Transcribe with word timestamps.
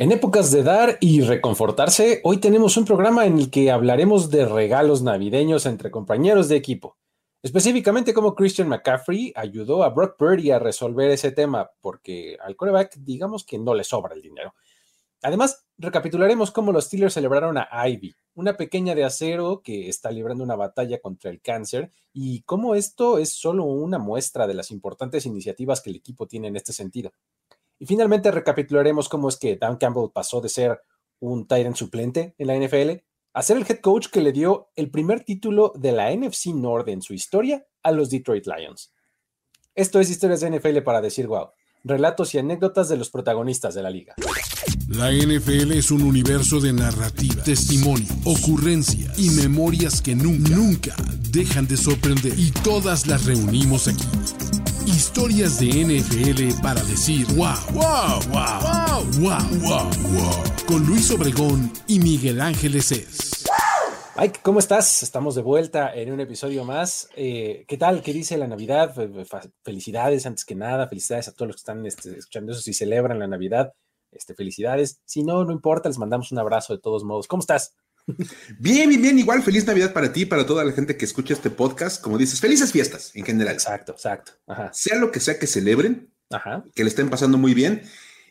En 0.00 0.12
épocas 0.12 0.52
de 0.52 0.62
dar 0.62 0.96
y 1.00 1.22
reconfortarse, 1.22 2.20
hoy 2.22 2.36
tenemos 2.36 2.76
un 2.76 2.84
programa 2.84 3.26
en 3.26 3.36
el 3.36 3.50
que 3.50 3.72
hablaremos 3.72 4.30
de 4.30 4.46
regalos 4.46 5.02
navideños 5.02 5.66
entre 5.66 5.90
compañeros 5.90 6.48
de 6.48 6.54
equipo. 6.54 6.96
Específicamente 7.42 8.14
cómo 8.14 8.36
Christian 8.36 8.68
McCaffrey 8.68 9.32
ayudó 9.34 9.82
a 9.82 9.88
Brock 9.88 10.16
Purdy 10.16 10.52
a 10.52 10.60
resolver 10.60 11.10
ese 11.10 11.32
tema, 11.32 11.72
porque 11.80 12.36
al 12.40 12.54
quarterback 12.54 12.94
digamos 12.98 13.44
que 13.44 13.58
no 13.58 13.74
le 13.74 13.82
sobra 13.82 14.14
el 14.14 14.22
dinero. 14.22 14.54
Además, 15.20 15.66
recapitularemos 15.78 16.52
cómo 16.52 16.70
los 16.70 16.84
Steelers 16.84 17.14
celebraron 17.14 17.58
a 17.58 17.88
Ivy, 17.88 18.14
una 18.34 18.56
pequeña 18.56 18.94
de 18.94 19.02
acero 19.02 19.62
que 19.64 19.88
está 19.88 20.12
librando 20.12 20.44
una 20.44 20.54
batalla 20.54 21.00
contra 21.00 21.28
el 21.28 21.40
cáncer, 21.40 21.90
y 22.12 22.42
cómo 22.42 22.76
esto 22.76 23.18
es 23.18 23.32
solo 23.32 23.64
una 23.64 23.98
muestra 23.98 24.46
de 24.46 24.54
las 24.54 24.70
importantes 24.70 25.26
iniciativas 25.26 25.80
que 25.80 25.90
el 25.90 25.96
equipo 25.96 26.28
tiene 26.28 26.46
en 26.46 26.54
este 26.54 26.72
sentido. 26.72 27.10
Y 27.78 27.86
finalmente 27.86 28.30
recapitularemos 28.30 29.08
cómo 29.08 29.28
es 29.28 29.36
que 29.36 29.56
Dan 29.56 29.76
Campbell 29.76 30.10
pasó 30.12 30.40
de 30.40 30.48
ser 30.48 30.80
un 31.20 31.46
Titan 31.46 31.74
suplente 31.74 32.34
en 32.38 32.46
la 32.46 32.56
NFL 32.56 33.02
a 33.34 33.42
ser 33.42 33.56
el 33.56 33.66
head 33.68 33.80
coach 33.80 34.08
que 34.08 34.20
le 34.20 34.32
dio 34.32 34.70
el 34.74 34.90
primer 34.90 35.24
título 35.24 35.72
de 35.76 35.92
la 35.92 36.14
NFC 36.14 36.46
North 36.46 36.88
en 36.88 37.02
su 37.02 37.14
historia 37.14 37.64
a 37.82 37.92
los 37.92 38.10
Detroit 38.10 38.46
Lions. 38.46 38.92
Esto 39.74 40.00
es 40.00 40.10
Historias 40.10 40.40
de 40.40 40.50
NFL 40.50 40.78
para 40.78 41.00
decir 41.00 41.28
wow, 41.28 41.50
relatos 41.84 42.34
y 42.34 42.38
anécdotas 42.38 42.88
de 42.88 42.96
los 42.96 43.10
protagonistas 43.10 43.74
de 43.74 43.82
la 43.82 43.90
liga. 43.90 44.14
La 44.88 45.12
NFL 45.12 45.72
es 45.72 45.90
un 45.92 46.02
universo 46.02 46.58
de 46.60 46.72
narrativa, 46.72 47.42
testimonio, 47.44 48.08
ocurrencias 48.24 49.16
y 49.18 49.30
memorias 49.30 50.02
que 50.02 50.16
nunca 50.16 50.96
dejan 51.30 51.68
de 51.68 51.76
sorprender 51.76 52.32
y 52.36 52.50
todas 52.50 53.06
las 53.06 53.26
reunimos 53.26 53.86
aquí 53.86 54.57
Historias 54.88 55.60
de 55.60 55.66
NFL 55.68 56.62
para 56.62 56.82
decir 56.84 57.26
wow, 57.34 57.52
wow, 57.74 58.18
wow, 58.30 59.04
wow, 59.20 59.42
wow, 59.60 59.90
wow, 60.14 60.44
Con 60.66 60.86
Luis 60.86 61.10
Obregón 61.10 61.70
y 61.86 62.00
Miguel 62.00 62.40
Ángeles 62.40 62.90
es. 62.92 63.44
Mike, 64.16 64.40
¿cómo 64.42 64.60
estás? 64.60 65.02
Estamos 65.02 65.34
de 65.34 65.42
vuelta 65.42 65.94
en 65.94 66.10
un 66.10 66.20
episodio 66.20 66.64
más. 66.64 67.10
Eh, 67.16 67.66
¿Qué 67.68 67.76
tal? 67.76 68.00
¿Qué 68.00 68.14
dice 68.14 68.38
la 68.38 68.46
Navidad? 68.46 68.94
Felicidades 69.62 70.24
antes 70.24 70.46
que 70.46 70.54
nada. 70.54 70.88
Felicidades 70.88 71.28
a 71.28 71.34
todos 71.34 71.48
los 71.48 71.56
que 71.56 71.60
están 71.60 71.84
este, 71.84 72.16
escuchando 72.16 72.52
eso. 72.52 72.62
Si 72.62 72.72
celebran 72.72 73.18
la 73.18 73.26
Navidad, 73.26 73.74
este, 74.10 74.34
felicidades. 74.34 75.02
Si 75.04 75.22
no, 75.22 75.44
no 75.44 75.52
importa, 75.52 75.90
les 75.90 75.98
mandamos 75.98 76.32
un 76.32 76.38
abrazo 76.38 76.72
de 76.72 76.80
todos 76.80 77.04
modos. 77.04 77.28
¿Cómo 77.28 77.40
estás? 77.40 77.74
Bien, 78.58 78.88
bien, 78.88 79.02
bien. 79.02 79.18
Igual, 79.18 79.42
feliz 79.42 79.66
Navidad 79.66 79.92
para 79.92 80.12
ti, 80.12 80.24
para 80.24 80.46
toda 80.46 80.64
la 80.64 80.72
gente 80.72 80.96
que 80.96 81.04
escucha 81.04 81.34
este 81.34 81.50
podcast. 81.50 82.02
Como 82.02 82.18
dices, 82.18 82.40
felices 82.40 82.72
fiestas 82.72 83.10
en 83.14 83.24
general. 83.24 83.54
Exacto, 83.54 83.92
exacto. 83.92 84.32
Sea 84.72 84.96
lo 84.96 85.10
que 85.12 85.20
sea 85.20 85.38
que 85.38 85.46
celebren, 85.46 86.10
que 86.74 86.84
le 86.84 86.90
estén 86.90 87.10
pasando 87.10 87.38
muy 87.38 87.54
bien. 87.54 87.82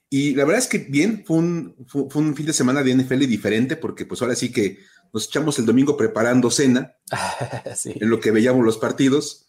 Y 0.10 0.36
la 0.36 0.46
verdad 0.46 0.60
es 0.60 0.68
que 0.68 0.80
bien, 0.80 1.24
fue 1.26 1.38
un, 1.38 1.76
fue, 1.88 2.08
un 2.16 2.36
fin 2.36 2.46
de 2.46 2.54
semana 2.54 2.82
de 2.82 2.96
NFL 2.96 3.26
diferente, 3.26 3.76
porque 3.76 4.06
pues 4.06 4.22
ahora 4.22 4.36
sí 4.36 4.52
que 4.52 4.80
nos 5.14 5.28
echamos 5.28 5.60
el 5.60 5.66
domingo 5.66 5.98
preparando 5.98 6.50
cena, 6.50 6.96
en 7.86 8.10
lo 8.10 8.20
que 8.20 8.32
veíamos 8.32 8.66
los 8.66 8.78
partidos, 8.78 9.48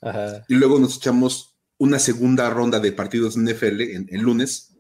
y 0.49 0.55
luego 0.55 0.79
nos 0.79 0.97
echamos 0.97 1.57
una 1.79 2.01
segunda 2.01 2.51
ronda 2.51 2.81
de 2.81 2.93
partidos 2.93 3.35
de 3.35 3.53
NFL 3.53 3.81
en, 3.83 4.07
el 4.11 4.21
lunes, 4.23 4.77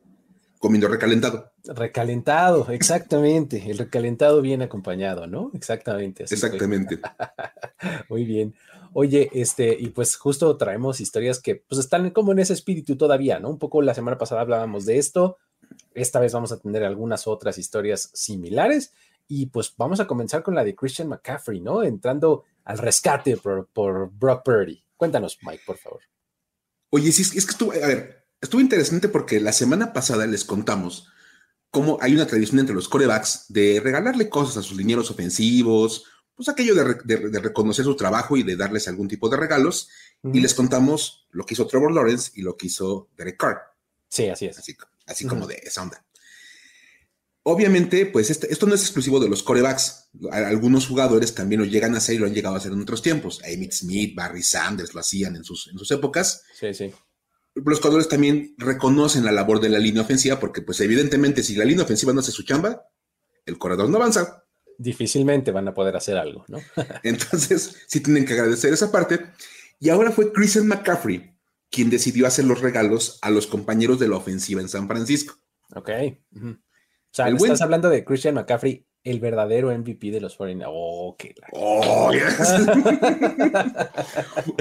comiendo 0.58 0.88
recalentado. 0.88 1.47
Recalentado, 1.70 2.66
exactamente. 2.70 3.70
El 3.70 3.76
recalentado 3.76 4.40
bien 4.40 4.62
acompañado, 4.62 5.26
¿no? 5.26 5.50
Exactamente. 5.52 6.24
Exactamente. 6.24 6.98
Muy 8.08 8.24
bien. 8.24 8.54
Oye, 8.94 9.28
este, 9.34 9.76
y 9.78 9.90
pues 9.90 10.16
justo 10.16 10.56
traemos 10.56 10.98
historias 11.00 11.40
que 11.40 11.56
pues 11.56 11.78
están 11.78 12.08
como 12.10 12.32
en 12.32 12.38
ese 12.38 12.54
espíritu 12.54 12.96
todavía, 12.96 13.38
¿no? 13.38 13.50
Un 13.50 13.58
poco 13.58 13.82
la 13.82 13.92
semana 13.92 14.16
pasada 14.16 14.40
hablábamos 14.40 14.86
de 14.86 14.96
esto. 14.96 15.36
Esta 15.92 16.20
vez 16.20 16.32
vamos 16.32 16.52
a 16.52 16.58
tener 16.58 16.84
algunas 16.84 17.26
otras 17.26 17.58
historias 17.58 18.10
similares. 18.14 18.94
Y 19.26 19.46
pues 19.46 19.74
vamos 19.76 20.00
a 20.00 20.06
comenzar 20.06 20.42
con 20.42 20.54
la 20.54 20.64
de 20.64 20.74
Christian 20.74 21.08
McCaffrey, 21.08 21.60
¿no? 21.60 21.82
Entrando 21.82 22.44
al 22.64 22.78
rescate 22.78 23.36
por, 23.36 23.68
por 23.74 24.10
Brock 24.10 24.42
Purdy. 24.42 24.82
Cuéntanos, 24.96 25.38
Mike, 25.42 25.64
por 25.66 25.76
favor. 25.76 26.00
Oye, 26.88 27.12
sí, 27.12 27.20
es 27.20 27.44
que 27.44 27.50
estuvo, 27.50 27.72
a 27.72 27.86
ver, 27.86 28.24
estuvo 28.40 28.62
interesante 28.62 29.10
porque 29.10 29.38
la 29.38 29.52
semana 29.52 29.92
pasada 29.92 30.26
les 30.26 30.46
contamos 30.46 31.08
cómo 31.70 31.98
hay 32.00 32.14
una 32.14 32.26
tradición 32.26 32.60
entre 32.60 32.74
los 32.74 32.88
corebacks 32.88 33.46
de 33.48 33.80
regalarle 33.80 34.28
cosas 34.28 34.56
a 34.58 34.62
sus 34.62 34.76
linieros 34.76 35.10
ofensivos, 35.10 36.04
pues 36.34 36.48
aquello 36.48 36.74
de, 36.74 37.40
reconocer 37.40 37.84
su 37.84 37.96
trabajo 37.96 38.36
y 38.36 38.42
de 38.44 38.56
darles 38.56 38.86
algún 38.86 39.08
tipo 39.08 39.28
de 39.28 39.36
regalos. 39.36 39.88
Y 40.32 40.40
les 40.40 40.54
contamos 40.54 41.26
lo 41.30 41.44
que 41.44 41.54
hizo 41.54 41.66
Trevor 41.66 41.92
Lawrence 41.92 42.32
y 42.34 42.42
lo 42.42 42.56
que 42.56 42.68
hizo 42.68 43.08
Derek 43.16 43.36
Carr. 43.36 43.58
Sí, 44.08 44.28
así 44.28 44.46
es. 44.46 44.58
Así, 45.06 45.26
como 45.26 45.46
de 45.46 45.60
esa 45.64 45.82
onda. 45.82 46.04
Obviamente, 47.44 48.06
pues 48.06 48.30
este, 48.30 48.52
esto 48.52 48.66
no 48.66 48.74
es 48.74 48.82
exclusivo 48.82 49.20
de 49.20 49.28
los 49.28 49.42
corebacks. 49.42 50.10
Algunos 50.30 50.86
jugadores 50.86 51.34
también 51.34 51.60
lo 51.60 51.66
llegan 51.66 51.94
a 51.94 51.98
hacer 51.98 52.16
y 52.16 52.18
lo 52.18 52.26
han 52.26 52.34
llegado 52.34 52.54
a 52.54 52.58
hacer 52.58 52.72
en 52.72 52.82
otros 52.82 53.02
tiempos. 53.02 53.40
Amy 53.44 53.70
Smith, 53.70 54.14
Barry 54.14 54.42
Sanders 54.42 54.94
lo 54.94 55.00
hacían 55.00 55.36
en 55.36 55.44
sus, 55.44 55.68
en 55.68 55.78
sus 55.78 55.90
épocas. 55.90 56.42
Sí, 56.52 56.74
sí 56.74 56.92
los 57.64 57.80
jugadores 57.80 58.08
también 58.08 58.54
reconocen 58.58 59.24
la 59.24 59.32
labor 59.32 59.60
de 59.60 59.68
la 59.68 59.78
línea 59.78 60.02
ofensiva 60.02 60.38
porque 60.38 60.62
pues 60.62 60.80
evidentemente 60.80 61.42
si 61.42 61.54
la 61.54 61.64
línea 61.64 61.84
ofensiva 61.84 62.12
no 62.12 62.20
hace 62.20 62.32
su 62.32 62.42
chamba, 62.42 62.82
el 63.46 63.58
corredor 63.58 63.88
no 63.88 63.96
avanza. 63.96 64.44
Difícilmente 64.76 65.50
van 65.50 65.68
a 65.68 65.74
poder 65.74 65.96
hacer 65.96 66.16
algo, 66.16 66.44
¿no? 66.48 66.58
Entonces, 67.02 67.76
sí 67.86 68.00
tienen 68.00 68.24
que 68.24 68.34
agradecer 68.34 68.72
esa 68.72 68.92
parte. 68.92 69.20
Y 69.80 69.88
ahora 69.88 70.10
fue 70.10 70.32
Christian 70.32 70.66
McCaffrey 70.66 71.34
quien 71.70 71.90
decidió 71.90 72.26
hacer 72.26 72.44
los 72.44 72.60
regalos 72.60 73.18
a 73.22 73.30
los 73.30 73.46
compañeros 73.46 73.98
de 73.98 74.08
la 74.08 74.16
ofensiva 74.16 74.60
en 74.60 74.68
San 74.68 74.88
Francisco. 74.88 75.34
Ok. 75.74 75.90
O 76.34 76.56
sea, 77.10 77.28
estás 77.28 77.60
hablando 77.60 77.90
de 77.90 78.04
Christian 78.04 78.34
McCaffrey 78.34 78.86
el 79.10 79.20
verdadero 79.20 79.76
MVP 79.76 80.10
de 80.10 80.20
los 80.20 80.36
49 80.36 80.68
Oh, 80.70 81.16
qué 81.18 81.34
oh, 81.52 82.10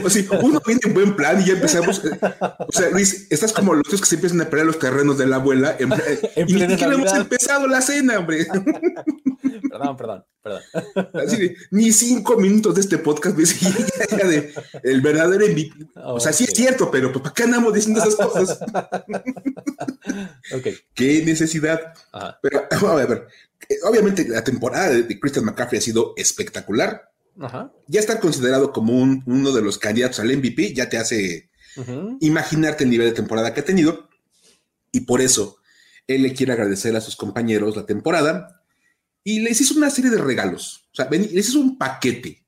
o 0.03 0.09
sea, 0.09 0.23
uno 0.41 0.61
viene 0.65 0.81
en 0.85 0.93
buen 0.93 1.15
plan 1.15 1.41
y 1.41 1.45
ya 1.45 1.53
empezamos. 1.53 2.03
Eh, 2.05 2.17
o 2.59 2.71
sea, 2.71 2.89
Luis, 2.91 3.27
estás 3.29 3.51
como 3.51 3.73
los 3.73 3.87
que 3.87 4.05
se 4.05 4.15
empiezan 4.15 4.41
a 4.41 4.49
pelear 4.49 4.67
los 4.67 4.79
terrenos 4.79 5.17
de 5.17 5.27
la 5.27 5.37
abuela. 5.37 5.75
En, 5.79 5.91
y 6.47 6.53
ni 6.53 6.67
siquiera 6.67 6.93
hemos 6.93 7.13
empezado 7.13 7.67
la 7.67 7.81
cena, 7.81 8.19
hombre. 8.19 8.47
perdón, 9.69 9.97
perdón, 9.97 10.23
perdón. 10.41 10.61
Así 11.13 11.53
ni 11.71 11.91
cinco 11.91 12.37
minutos 12.37 12.75
de 12.75 12.81
este 12.81 12.97
podcast 12.97 13.35
ves 13.35 13.59
de 14.09 14.53
el 14.83 15.01
verdadero 15.01 15.45
MVP. 15.45 15.73
o 16.03 16.19
sea, 16.19 16.31
sí 16.31 16.45
es 16.45 16.51
cierto, 16.51 16.89
pero 16.89 17.11
pues, 17.11 17.23
¿para 17.23 17.33
qué 17.33 17.43
andamos 17.43 17.73
diciendo 17.73 18.01
esas 18.01 18.15
cosas? 18.15 18.59
ok. 20.53 20.67
¿Qué 20.93 21.23
necesidad? 21.25 21.93
Pero, 22.41 22.67
a 22.87 22.95
ver, 22.95 23.27
obviamente 23.83 24.27
la 24.27 24.43
temporada 24.43 24.89
de 24.89 25.19
Christian 25.19 25.45
McCaffrey 25.45 25.79
ha 25.79 25.81
sido 25.81 26.13
espectacular. 26.17 27.11
Ya 27.87 27.99
estar 27.99 28.19
considerado 28.19 28.73
como 28.73 28.93
uno 28.93 29.51
de 29.51 29.61
los 29.61 29.77
candidatos 29.77 30.19
al 30.19 30.35
MVP 30.35 30.73
ya 30.73 30.89
te 30.89 30.97
hace 30.97 31.49
imaginarte 32.19 32.83
el 32.83 32.89
nivel 32.89 33.09
de 33.09 33.15
temporada 33.15 33.53
que 33.53 33.61
ha 33.61 33.65
tenido. 33.65 34.09
Y 34.91 35.01
por 35.01 35.21
eso 35.21 35.57
él 36.07 36.23
le 36.23 36.33
quiere 36.33 36.53
agradecer 36.53 36.95
a 36.95 37.01
sus 37.01 37.15
compañeros 37.15 37.75
la 37.75 37.85
temporada 37.85 38.63
y 39.23 39.41
les 39.41 39.59
hizo 39.61 39.75
una 39.75 39.89
serie 39.89 40.09
de 40.09 40.17
regalos. 40.17 40.87
O 40.93 40.95
sea, 40.95 41.07
les 41.09 41.49
hizo 41.49 41.59
un 41.59 41.77
paquete. 41.77 42.45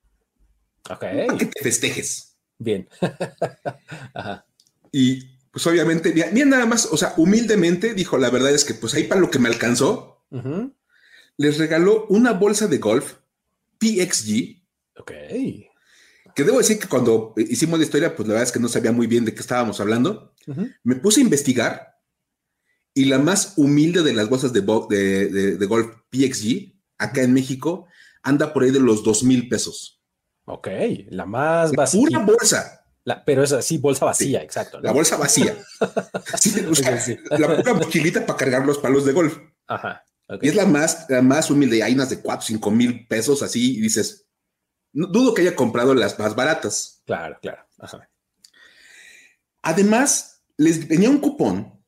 Ok. 0.89 1.03
Un 1.13 1.27
paquete 1.27 1.51
de 1.55 1.63
festejes. 1.63 2.37
Bien. 2.57 2.87
Y 4.91 5.37
pues 5.51 5.65
obviamente, 5.67 6.11
bien 6.11 6.49
nada 6.49 6.65
más, 6.65 6.87
o 6.91 6.97
sea, 6.97 7.13
humildemente 7.17 7.93
dijo, 7.93 8.17
la 8.17 8.29
verdad 8.29 8.51
es 8.51 8.65
que 8.65 8.73
pues 8.73 8.93
ahí 8.93 9.03
para 9.03 9.21
lo 9.21 9.29
que 9.29 9.39
me 9.39 9.49
alcanzó, 9.49 10.25
les 11.39 11.57
regaló 11.57 12.05
una 12.09 12.33
bolsa 12.33 12.67
de 12.67 12.79
golf 12.79 13.13
PXG. 13.79 14.61
Ok. 14.97 15.11
Que 16.35 16.43
debo 16.43 16.57
decir 16.57 16.77
que 16.77 16.89
cuando 16.89 17.33
hicimos 17.37 17.79
la 17.79 17.85
historia, 17.85 18.13
pues 18.13 18.27
la 18.27 18.33
verdad 18.33 18.47
es 18.47 18.51
que 18.51 18.59
no 18.59 18.67
sabía 18.67 18.91
muy 18.91 19.07
bien 19.07 19.23
de 19.23 19.33
qué 19.33 19.39
estábamos 19.39 19.79
hablando. 19.79 20.33
Me 20.83 20.95
puse 20.95 21.21
a 21.21 21.23
investigar 21.23 21.95
y 22.93 23.05
la 23.05 23.19
más 23.19 23.53
humilde 23.55 24.03
de 24.03 24.13
las 24.13 24.27
bolsas 24.27 24.51
de, 24.51 24.59
de, 24.59 25.65
golf 25.65 25.95
PXG, 26.09 26.73
acá 26.97 27.21
en 27.21 27.33
México, 27.33 27.87
anda 28.21 28.51
por 28.51 28.63
ahí 28.63 28.71
de 28.71 28.81
los 28.81 29.01
dos 29.05 29.23
mil 29.23 29.47
pesos. 29.47 30.03
Ok, 30.43 30.67
la 31.09 31.25
más 31.25 31.71
básica. 31.71 32.17
Una 32.17 32.19
bolsa. 32.19 32.85
pero 33.25 33.43
es 33.43 33.53
así, 33.53 33.77
bolsa 33.77 34.03
vacía, 34.03 34.43
exacto. 34.43 34.81
La 34.81 34.91
bolsa 34.91 35.15
vacía. 35.15 35.55
La 37.29 37.55
pura 37.55 37.73
mochilita 37.75 38.25
para 38.25 38.37
cargar 38.37 38.65
los 38.65 38.79
palos 38.79 39.05
de 39.05 39.13
golf. 39.13 39.37
Ajá. 39.67 40.03
Y 40.41 40.47
es 40.47 40.55
la 40.55 40.65
más, 40.65 41.05
la 41.09 41.21
más 41.21 41.49
humilde. 41.49 41.81
Hay 41.81 41.93
unas 41.93 42.09
de 42.09 42.21
4, 42.21 42.45
5 42.47 42.71
mil 42.71 43.07
pesos 43.07 43.41
así 43.41 43.77
y 43.77 43.81
dices, 43.81 44.27
no, 44.93 45.07
dudo 45.07 45.33
que 45.33 45.41
haya 45.41 45.55
comprado 45.55 45.93
las 45.93 46.19
más 46.19 46.35
baratas. 46.35 47.01
Claro, 47.05 47.37
claro. 47.41 47.65
Además, 49.61 50.43
les 50.57 50.87
venía 50.87 51.09
un 51.09 51.19
cupón 51.19 51.83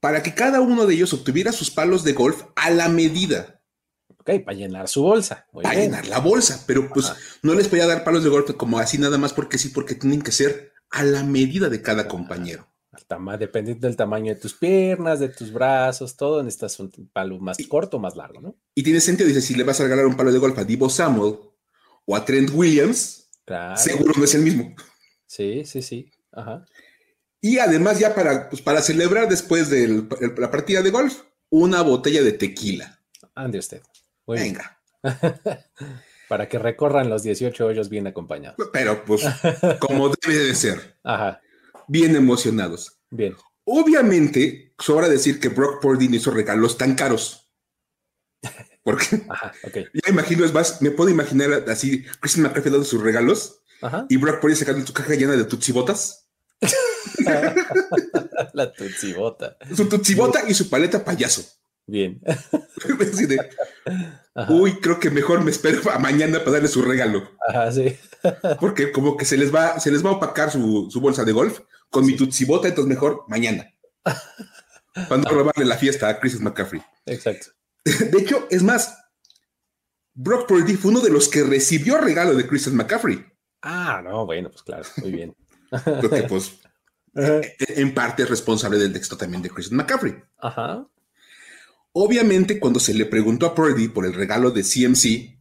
para 0.00 0.22
que 0.22 0.34
cada 0.34 0.60
uno 0.60 0.86
de 0.86 0.94
ellos 0.94 1.12
obtuviera 1.12 1.52
sus 1.52 1.70
palos 1.70 2.02
de 2.02 2.12
golf 2.12 2.42
a 2.56 2.70
la 2.70 2.88
medida. 2.88 3.62
Ok, 4.18 4.30
para 4.44 4.56
llenar 4.56 4.88
su 4.88 5.02
bolsa. 5.02 5.46
para 5.52 5.74
llenar 5.74 6.06
la 6.06 6.18
bolsa, 6.18 6.64
pero 6.66 6.90
pues 6.92 7.12
no 7.42 7.54
les 7.54 7.68
podía 7.68 7.86
dar 7.86 8.04
palos 8.04 8.24
de 8.24 8.30
golf 8.30 8.50
como 8.56 8.78
así 8.78 8.98
nada 8.98 9.16
más 9.16 9.32
porque 9.32 9.58
sí, 9.58 9.68
porque 9.68 9.94
tienen 9.94 10.22
que 10.22 10.32
ser 10.32 10.72
a 10.90 11.04
la 11.04 11.22
medida 11.22 11.68
de 11.68 11.82
cada 11.82 12.08
compañero. 12.08 12.68
Dependiendo 13.38 13.86
del 13.86 13.96
tamaño 13.96 14.34
de 14.34 14.40
tus 14.40 14.54
piernas, 14.54 15.20
de 15.20 15.28
tus 15.28 15.52
brazos, 15.52 16.16
todo, 16.16 16.42
necesitas 16.42 16.78
un 16.80 16.90
palo 17.12 17.38
más 17.38 17.58
corto 17.68 17.96
o 17.96 18.00
más 18.00 18.16
largo, 18.16 18.40
¿no? 18.40 18.56
Y 18.74 18.82
tiene 18.82 19.00
sentido, 19.00 19.28
dice, 19.28 19.40
si 19.40 19.54
le 19.54 19.64
vas 19.64 19.80
a 19.80 19.84
regalar 19.84 20.06
un 20.06 20.16
palo 20.16 20.32
de 20.32 20.38
golf 20.38 20.58
a 20.58 20.64
Divo 20.64 20.88
Samuel 20.88 21.36
o 22.06 22.16
a 22.16 22.24
Trent 22.24 22.50
Williams, 22.52 23.30
seguro 23.76 24.14
no 24.16 24.24
es 24.24 24.34
el 24.34 24.42
mismo. 24.42 24.74
Sí, 25.26 25.64
sí, 25.64 25.82
sí. 25.82 26.10
Ajá. 26.32 26.64
Y 27.40 27.58
además 27.58 27.98
ya 27.98 28.14
para, 28.14 28.48
pues, 28.50 28.60
para 28.62 28.82
celebrar 28.82 29.28
después 29.28 29.70
de 29.70 30.04
la 30.36 30.50
partida 30.50 30.82
de 30.82 30.90
golf, 30.90 31.22
una 31.48 31.82
botella 31.82 32.22
de 32.22 32.32
tequila. 32.32 33.00
Ande 33.34 33.58
usted. 33.58 33.82
Venga. 34.26 34.80
para 36.30 36.48
que 36.48 36.60
recorran 36.60 37.10
los 37.10 37.24
18 37.24 37.66
hoyos 37.66 37.88
bien 37.88 38.06
acompañados. 38.06 38.56
Pero 38.72 39.04
pues 39.04 39.24
como 39.80 40.10
debe 40.10 40.38
de 40.38 40.54
ser. 40.54 40.96
Ajá. 41.02 41.40
Bien 41.90 42.14
emocionados. 42.14 43.00
Bien. 43.10 43.34
Obviamente, 43.64 44.72
sobra 44.78 45.08
decir 45.08 45.40
que 45.40 45.48
Brock 45.48 45.82
Purdy 45.82 46.06
hizo 46.14 46.30
regalos 46.30 46.78
tan 46.78 46.94
caros. 46.94 47.50
Porque 48.84 49.22
Ajá, 49.28 49.52
okay. 49.64 49.86
ya 49.92 50.08
imagino, 50.08 50.44
es 50.44 50.54
más, 50.54 50.80
me 50.80 50.92
puedo 50.92 51.10
imaginar 51.10 51.64
así, 51.68 52.04
Christian 52.20 52.44
McCaffrey 52.44 52.70
dando 52.70 52.86
sus 52.86 53.02
regalos 53.02 53.62
Ajá. 53.82 54.06
y 54.08 54.18
Brock 54.18 54.40
Purdy 54.40 54.54
sacando 54.54 54.86
su 54.86 54.92
caja 54.92 55.14
llena 55.14 55.32
de 55.32 55.44
tutsibotas. 55.44 56.28
La 58.54 58.72
tutsibota. 58.72 59.56
Su 59.74 59.88
tutsibota 59.88 60.48
y 60.48 60.54
su 60.54 60.70
paleta 60.70 61.04
payaso. 61.04 61.42
Bien. 61.86 62.20
Uy, 64.48 64.78
creo 64.80 65.00
que 65.00 65.10
mejor 65.10 65.42
me 65.42 65.50
espero 65.50 65.90
a 65.90 65.98
mañana 65.98 66.38
para 66.38 66.52
darle 66.52 66.68
su 66.68 66.82
regalo. 66.82 67.28
Ajá, 67.48 67.72
sí. 67.72 67.96
Porque 68.60 68.92
como 68.92 69.16
que 69.16 69.24
se 69.24 69.36
les 69.36 69.52
va, 69.52 69.80
se 69.80 69.90
les 69.90 70.04
va 70.04 70.10
a 70.10 70.14
opacar 70.14 70.52
su, 70.52 70.88
bolsa 71.00 71.24
de 71.24 71.32
golf 71.32 71.60
con 71.90 72.06
mi 72.06 72.16
tutsibota, 72.16 72.68
entonces 72.68 72.88
mejor 72.88 73.24
mañana. 73.28 73.72
Para 74.94 75.22
no 75.22 75.30
robarle 75.30 75.64
la 75.64 75.76
fiesta 75.76 76.08
a 76.08 76.18
Chris 76.18 76.40
McCaffrey. 76.40 76.82
Exacto. 77.06 77.48
De 77.84 78.18
hecho, 78.18 78.46
es 78.50 78.62
más, 78.62 78.96
Brock 80.14 80.48
Purdy 80.48 80.76
fue 80.76 80.90
uno 80.90 81.00
de 81.00 81.10
los 81.10 81.28
que 81.28 81.42
recibió 81.42 81.98
regalo 81.98 82.34
de 82.34 82.46
Chris 82.46 82.68
McCaffrey. 82.68 83.24
Ah, 83.62 84.00
no, 84.02 84.26
bueno, 84.26 84.50
pues 84.50 84.62
claro, 84.62 84.84
muy 84.98 85.12
bien. 85.12 85.36
Porque 86.00 86.24
pues 86.24 86.58
en 87.58 87.94
parte 87.94 88.22
es 88.22 88.30
responsable 88.30 88.78
del 88.78 88.92
texto 88.92 89.16
también 89.16 89.42
de 89.42 89.50
Christian 89.50 89.76
McCaffrey. 89.76 90.14
Ajá. 90.38 90.86
Obviamente, 91.92 92.60
cuando 92.60 92.78
se 92.78 92.94
le 92.94 93.06
preguntó 93.06 93.46
a 93.46 93.54
Purdy 93.54 93.88
por 93.88 94.06
el 94.06 94.14
regalo 94.14 94.50
de 94.50 94.62
CMC, 94.62 95.38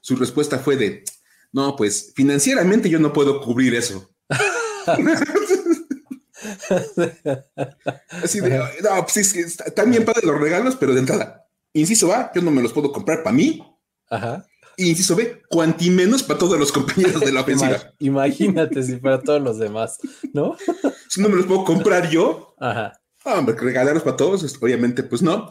su 0.00 0.16
respuesta 0.16 0.58
fue 0.58 0.76
de, 0.76 1.04
no, 1.52 1.74
pues 1.74 2.12
financieramente 2.14 2.88
yo 2.88 2.98
no 2.98 3.12
puedo 3.12 3.40
cubrir 3.40 3.74
eso. 3.74 4.08
Así 8.22 8.40
de, 8.40 8.58
no, 8.58 9.02
pues 9.02 9.16
es 9.16 9.32
que 9.32 9.40
están 9.40 9.90
bien 9.90 10.04
padres 10.04 10.24
los 10.24 10.40
regalos, 10.40 10.76
pero 10.76 10.94
de 10.94 11.00
entrada, 11.00 11.46
inciso 11.72 12.08
va, 12.08 12.30
yo 12.34 12.42
no 12.42 12.50
me 12.50 12.62
los 12.62 12.72
puedo 12.72 12.92
comprar 12.92 13.22
para 13.22 13.34
mí. 13.34 13.62
Ajá. 14.08 14.46
Y 14.76 14.88
inciso 14.88 15.14
B, 15.14 15.42
cuanti 15.48 15.90
menos 15.90 16.22
para 16.22 16.38
todos 16.38 16.58
los 16.58 16.72
compañeros 16.72 17.20
de 17.20 17.32
la 17.32 17.40
ofensiva. 17.42 17.92
Imagínate 17.98 18.82
si 18.82 18.96
para 18.96 19.20
todos 19.20 19.42
los 19.42 19.58
demás, 19.58 19.98
¿no? 20.32 20.56
si 21.08 21.20
no 21.20 21.28
me 21.28 21.36
los 21.36 21.46
puedo 21.46 21.64
comprar 21.64 22.08
yo, 22.08 22.54
Ajá. 22.58 23.00
hombre, 23.24 23.54
regalarlos 23.56 24.02
para 24.02 24.16
todos, 24.16 24.58
obviamente, 24.60 25.02
pues 25.02 25.22
no. 25.22 25.50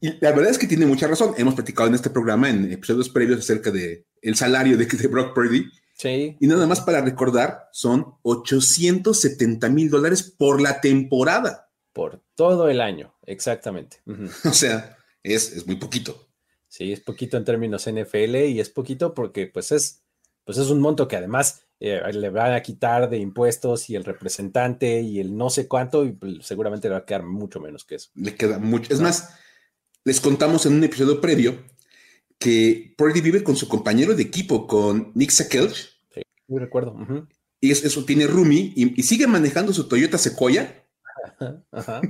Y 0.00 0.12
la 0.20 0.32
verdad 0.32 0.50
es 0.50 0.58
que 0.58 0.66
tiene 0.66 0.84
mucha 0.84 1.06
razón. 1.06 1.34
Hemos 1.38 1.54
platicado 1.54 1.88
en 1.88 1.94
este 1.94 2.10
programa, 2.10 2.50
en 2.50 2.70
episodios 2.70 3.08
previos, 3.08 3.38
acerca 3.38 3.70
de 3.70 4.04
el 4.20 4.36
salario 4.36 4.76
de, 4.76 4.86
de 4.86 5.08
Brock 5.08 5.34
Purdy. 5.34 5.66
Sí. 5.96 6.36
Y 6.38 6.46
nada 6.46 6.66
más 6.66 6.82
para 6.82 7.00
recordar, 7.00 7.68
son 7.72 8.18
870 8.22 9.68
mil 9.70 9.88
dólares 9.88 10.22
por 10.22 10.60
la 10.60 10.80
temporada. 10.82 11.70
Por 11.94 12.22
todo 12.34 12.68
el 12.68 12.82
año, 12.82 13.14
exactamente. 13.24 14.02
O 14.44 14.52
sea, 14.52 14.98
es, 15.22 15.52
es 15.52 15.66
muy 15.66 15.76
poquito. 15.76 16.28
Sí, 16.68 16.92
es 16.92 17.00
poquito 17.00 17.38
en 17.38 17.44
términos 17.44 17.88
NFL 17.90 18.36
y 18.36 18.60
es 18.60 18.68
poquito 18.68 19.14
porque 19.14 19.46
pues 19.46 19.72
es, 19.72 20.04
pues 20.44 20.58
es 20.58 20.68
un 20.68 20.80
monto 20.80 21.08
que 21.08 21.16
además 21.16 21.66
eh, 21.80 22.02
le 22.12 22.28
van 22.28 22.52
a 22.52 22.62
quitar 22.62 23.08
de 23.08 23.16
impuestos 23.16 23.88
y 23.88 23.96
el 23.96 24.04
representante 24.04 25.00
y 25.00 25.18
el 25.20 25.34
no 25.34 25.48
sé 25.48 25.66
cuánto 25.66 26.04
y 26.04 26.12
pues, 26.12 26.44
seguramente 26.44 26.88
le 26.88 26.92
va 26.92 27.00
a 27.00 27.04
quedar 27.06 27.22
mucho 27.22 27.60
menos 27.60 27.86
que 27.86 27.94
eso. 27.94 28.10
Le 28.14 28.34
queda 28.34 28.58
mucho. 28.58 28.92
Es 28.92 29.00
más, 29.00 29.34
les 30.04 30.20
contamos 30.20 30.66
en 30.66 30.74
un 30.74 30.84
episodio 30.84 31.22
previo 31.22 31.64
que 32.38 32.94
Purdy 32.96 33.20
vive 33.20 33.42
con 33.42 33.56
su 33.56 33.68
compañero 33.68 34.14
de 34.14 34.22
equipo, 34.22 34.66
con 34.66 35.12
Nick 35.14 35.30
Sakelch. 35.30 36.00
Sí, 36.14 36.22
muy 36.48 36.60
recuerdo. 36.60 36.96
Y 37.60 37.70
eso 37.70 38.04
tiene 38.04 38.26
Rumi 38.26 38.72
y, 38.76 39.02
sigue 39.02 39.26
manejando 39.26 39.72
su 39.72 39.88
Toyota 39.88 40.18
Sequoia. 40.18 40.84
Ajá. 41.72 42.00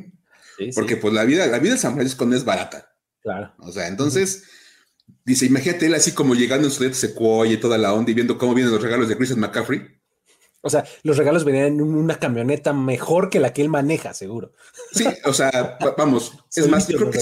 porque 0.74 0.96
pues 0.96 1.12
la 1.12 1.24
vida, 1.24 1.46
la 1.46 1.58
vida 1.58 1.74
de 1.74 1.78
San 1.78 1.94
Francisco 1.94 2.26
no 2.26 2.36
es 2.36 2.44
barata. 2.44 2.94
Claro. 3.22 3.52
O 3.58 3.72
sea, 3.72 3.88
entonces, 3.88 4.44
dice, 5.24 5.46
imagínate 5.46 5.86
él 5.86 5.94
así 5.94 6.12
como 6.12 6.34
llegando 6.34 6.68
en 6.68 6.72
su 6.72 6.92
Sequoia 6.92 7.52
y 7.52 7.60
toda 7.60 7.78
la 7.78 7.92
onda 7.92 8.10
y 8.10 8.14
viendo 8.14 8.38
cómo 8.38 8.54
vienen 8.54 8.72
los 8.72 8.82
regalos 8.82 9.08
de 9.08 9.16
Christian 9.16 9.40
McCaffrey. 9.40 9.96
O 10.62 10.70
sea, 10.70 10.84
los 11.04 11.16
regalos 11.16 11.44
venían 11.44 11.66
en 11.66 11.80
una 11.80 12.18
camioneta 12.18 12.72
mejor 12.72 13.30
que 13.30 13.38
la 13.38 13.52
que 13.52 13.62
él 13.62 13.68
maneja, 13.68 14.14
seguro. 14.14 14.52
Sí, 14.92 15.06
o 15.24 15.32
sea, 15.32 15.78
vamos, 15.96 16.32
es 16.54 16.68
más, 16.68 16.88
yo 16.88 16.98
creo 16.98 17.10
que 17.12 17.20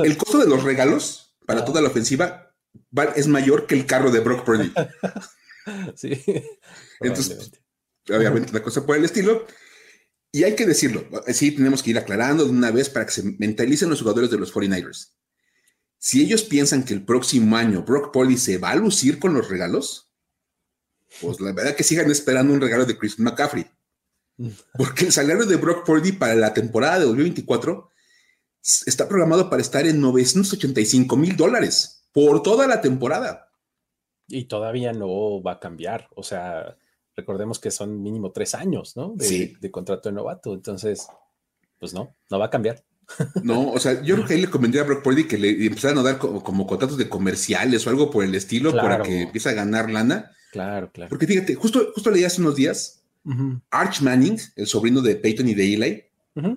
el 0.00 0.16
costo 0.18 0.38
de 0.38 0.46
los 0.46 0.62
regalos 0.64 1.33
para 1.46 1.64
toda 1.64 1.80
la 1.80 1.88
ofensiva 1.88 2.54
es 3.14 3.26
mayor 3.28 3.66
que 3.66 3.74
el 3.74 3.86
carro 3.86 4.10
de 4.10 4.20
Brock 4.20 4.44
Purdy. 4.44 4.72
Sí. 5.96 6.22
Entonces, 7.00 7.50
obviamente, 8.10 8.50
una 8.50 8.62
cosa 8.62 8.84
por 8.84 8.98
el 8.98 9.06
estilo. 9.06 9.46
Y 10.30 10.44
hay 10.44 10.54
que 10.54 10.66
decirlo, 10.66 11.08
sí, 11.28 11.52
tenemos 11.52 11.82
que 11.82 11.88
ir 11.88 11.96
aclarando 11.96 12.44
de 12.44 12.50
una 12.50 12.70
vez 12.70 12.90
para 12.90 13.06
que 13.06 13.12
se 13.12 13.22
mentalicen 13.38 13.88
los 13.88 14.02
jugadores 14.02 14.30
de 14.30 14.36
los 14.36 14.52
49ers 14.52 15.14
si 16.04 16.20
ellos 16.20 16.42
piensan 16.42 16.84
que 16.84 16.92
el 16.92 17.02
próximo 17.02 17.56
año 17.56 17.82
Brock 17.82 18.12
Purdy 18.12 18.36
se 18.36 18.58
va 18.58 18.72
a 18.72 18.76
lucir 18.76 19.18
con 19.18 19.32
los 19.32 19.48
regalos, 19.48 20.12
pues 21.22 21.40
la 21.40 21.52
verdad 21.52 21.74
que 21.74 21.82
sigan 21.82 22.10
esperando 22.10 22.52
un 22.52 22.60
regalo 22.60 22.84
de 22.84 22.98
Chris 22.98 23.18
McCaffrey. 23.18 23.64
Porque 24.76 25.06
el 25.06 25.12
salario 25.12 25.46
de 25.46 25.56
Brock 25.56 25.86
Purdy 25.86 26.12
para 26.12 26.34
la 26.34 26.52
temporada 26.52 26.98
de 26.98 27.06
2024 27.06 27.88
está 28.86 29.08
programado 29.08 29.50
para 29.50 29.62
estar 29.62 29.86
en 29.86 30.00
985 30.00 31.16
mil 31.16 31.36
dólares 31.36 32.06
por 32.12 32.42
toda 32.42 32.66
la 32.66 32.80
temporada. 32.80 33.50
Y 34.26 34.44
todavía 34.44 34.92
no 34.92 35.42
va 35.42 35.52
a 35.52 35.60
cambiar. 35.60 36.08
O 36.14 36.22
sea, 36.22 36.76
recordemos 37.14 37.58
que 37.58 37.70
son 37.70 38.02
mínimo 38.02 38.32
tres 38.32 38.54
años, 38.54 38.96
¿no? 38.96 39.12
De, 39.14 39.56
de 39.60 39.70
contrato 39.70 40.08
de 40.08 40.14
novato. 40.14 40.54
Entonces, 40.54 41.06
pues 41.78 41.92
no, 41.92 42.16
no 42.30 42.38
va 42.38 42.46
a 42.46 42.50
cambiar. 42.50 42.82
No, 43.42 43.70
o 43.70 43.78
sea, 43.78 44.02
yo 44.02 44.14
creo 44.14 44.26
que 44.26 44.34
ahí 44.34 44.40
le 44.40 44.50
convendría 44.50 44.82
a 44.82 44.86
Brock 44.86 45.02
Purdy 45.02 45.28
que 45.28 45.36
le 45.36 45.66
empezaran 45.66 45.98
a 45.98 46.02
dar 46.02 46.18
como, 46.18 46.66
contratos 46.66 46.96
de 46.96 47.08
comerciales 47.08 47.86
o 47.86 47.90
algo 47.90 48.10
por 48.10 48.24
el 48.24 48.34
estilo 48.34 48.72
para 48.72 49.02
que 49.02 49.22
empiece 49.22 49.50
a 49.50 49.52
ganar 49.52 49.90
lana. 49.90 50.30
Claro, 50.52 50.90
claro. 50.90 51.10
Porque 51.10 51.26
fíjate, 51.26 51.54
justo, 51.54 51.92
justo 51.94 52.10
leí 52.10 52.24
hace 52.24 52.40
unos 52.40 52.56
días, 52.56 53.04
Arch 53.70 54.00
Manning, 54.00 54.38
el 54.56 54.66
sobrino 54.66 55.02
de 55.02 55.16
Peyton 55.16 55.48
y 55.48 55.54
de 55.54 55.74
Eli, 55.74 56.04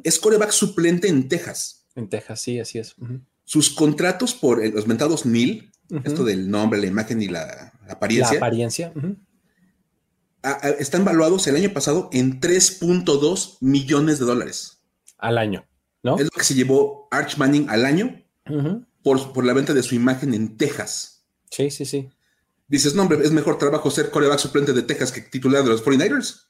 es 0.03 0.20
coreback 0.20 0.51
suplente 0.51 1.10
en 1.10 1.27
Texas. 1.27 1.76
En 1.98 2.08
Texas, 2.08 2.39
sí, 2.39 2.60
así 2.60 2.77
es. 2.77 2.96
Sus 3.44 3.72
contratos 3.72 4.36
por 4.36 4.63
los 4.66 4.86
mentados 4.86 5.25
mil, 5.25 5.72
esto 6.04 6.24
del 6.24 6.50
nombre, 6.50 6.80
la 6.80 6.86
imagen 6.86 7.22
y 7.24 7.27
la, 7.27 7.74
apariencia. 7.89 8.34
La 8.34 8.46
apariencia. 8.46 8.94
están 10.80 11.04
valuados 11.04 11.48
el 11.48 11.56
año 11.56 11.74
pasado 11.74 12.10
en 12.13 12.39
3.2 12.39 13.58
millones 13.62 14.20
de 14.20 14.25
dólares. 14.25 14.84
Al 15.18 15.39
año. 15.39 15.66
Es 16.04 16.25
lo 16.25 16.30
que 16.30 16.44
se 16.44 16.54
llevó 16.54 17.08
Arch 17.10 17.38
Manning 17.38 17.68
al 17.68 17.86
año 17.86 18.24
por, 19.01 19.44
la 19.44 19.54
venta 19.54 19.74
de 19.74 19.82
su 19.82 19.96
imagen 19.96 20.36
en 20.36 20.56
Texas. 20.56 21.25
Sí, 21.50 21.72
sí, 21.72 21.86
sí. 21.86 22.10
Dices, 22.68 22.94
no, 22.94 23.01
hombre, 23.01 23.18
es 23.24 23.32
mejor 23.32 23.58
trabajo 23.58 23.89
ser 23.89 24.12
coreback 24.12 24.38
suplente 24.38 24.74
de 24.74 24.84
Texas 24.84 25.12
que 25.12 25.22
titular 25.22 25.63
de 25.63 25.70
los 25.70 25.84
49ers. 25.84 26.48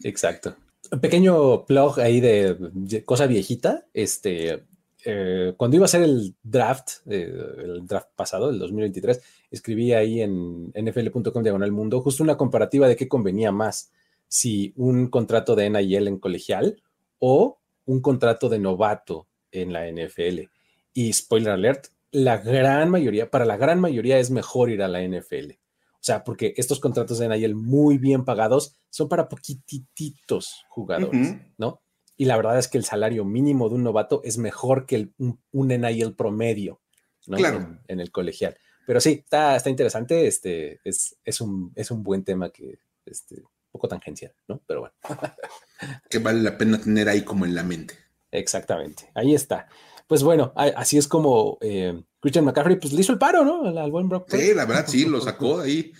exacto. 0.02 0.56
Pequeño 1.00 1.66
plug 1.66 2.00
ahí 2.00 2.20
de, 2.20 3.04
cosa 3.04 3.26
viejita. 3.26 3.86
Este, 3.94 4.64
eh, 5.04 5.54
cuando 5.56 5.76
iba 5.76 5.84
a 5.84 5.88
ser 5.88 6.02
el 6.02 6.34
draft, 6.42 7.06
eh, 7.08 7.32
el 7.58 7.86
draft 7.86 8.08
pasado, 8.16 8.50
el 8.50 8.58
2023, 8.58 9.22
escribí 9.50 9.92
ahí 9.92 10.20
en 10.20 10.72
nfl.com 10.74 11.42
diagonal 11.42 11.72
mundo 11.72 12.00
justo 12.00 12.22
una 12.22 12.36
comparativa 12.36 12.88
de 12.88 12.96
qué 12.96 13.08
convenía 13.08 13.52
más, 13.52 13.92
si 14.26 14.72
un 14.76 15.08
contrato 15.08 15.54
de 15.56 15.70
NIL 15.70 16.08
en 16.08 16.18
colegial 16.18 16.82
o 17.18 17.58
un 17.86 18.00
contrato 18.00 18.48
de 18.48 18.58
novato 18.58 19.26
en 19.52 19.72
la 19.72 19.86
NFL. 19.90 20.48
Y 20.92 21.12
spoiler 21.12 21.52
alert, 21.52 21.86
la 22.12 22.38
gran 22.38 22.90
mayoría, 22.90 23.30
para 23.30 23.44
la 23.44 23.56
gran 23.56 23.80
mayoría 23.80 24.18
es 24.18 24.30
mejor 24.30 24.70
ir 24.70 24.82
a 24.82 24.88
la 24.88 25.02
NFL. 25.02 25.52
O 26.00 26.02
sea, 26.02 26.24
porque 26.24 26.54
estos 26.56 26.80
contratos 26.80 27.18
de 27.18 27.28
NIL 27.28 27.54
muy 27.54 27.98
bien 27.98 28.24
pagados 28.24 28.80
son 28.88 29.08
para 29.08 29.28
poquititos 29.28 30.64
jugadores, 30.70 31.36
¿no? 31.58 31.82
Y 32.16 32.24
la 32.24 32.36
verdad 32.36 32.58
es 32.58 32.68
que 32.68 32.78
el 32.78 32.84
salario 32.84 33.26
mínimo 33.26 33.68
de 33.68 33.74
un 33.74 33.82
novato 33.82 34.22
es 34.24 34.38
mejor 34.38 34.86
que 34.86 34.96
el, 34.96 35.14
un, 35.18 35.68
NIL 35.68 36.14
promedio, 36.14 36.80
¿no? 37.26 37.36
Claro. 37.36 37.78
En, 37.86 38.00
el 38.00 38.10
colegial. 38.10 38.56
Pero 38.86 38.98
sí, 39.00 39.22
está, 39.24 39.56
está 39.56 39.68
interesante. 39.68 40.26
Este, 40.26 40.80
es, 40.84 41.16
es, 41.22 41.40
un, 41.42 41.72
es 41.76 41.90
un 41.90 42.02
buen 42.02 42.24
tema 42.24 42.48
que, 42.50 42.78
este, 43.04 43.42
poco 43.70 43.86
tangencial, 43.86 44.32
¿no? 44.48 44.62
Pero 44.66 44.80
bueno. 44.80 44.94
que 46.10 46.18
vale 46.18 46.40
la 46.40 46.56
pena 46.56 46.80
tener 46.80 47.08
ahí 47.08 47.24
como 47.24 47.44
en 47.44 47.54
la 47.54 47.62
mente. 47.62 47.94
Exactamente, 48.30 49.10
ahí 49.14 49.34
está. 49.34 49.68
Pues 50.10 50.24
bueno, 50.24 50.52
así 50.56 50.98
es 50.98 51.06
como 51.06 51.56
eh, 51.60 52.02
Christian 52.18 52.44
McCaffrey 52.44 52.80
pues 52.80 52.92
le 52.92 53.00
hizo 53.00 53.12
el 53.12 53.18
paro, 53.20 53.44
¿no? 53.44 53.62
Al, 53.80 53.92
buen 53.92 54.08
Brock. 54.08 54.28
Sí, 54.28 54.52
la 54.54 54.66
verdad 54.66 54.84
sí, 54.88 55.04
lo 55.04 55.20
sacó 55.20 55.60
ahí 55.60 55.92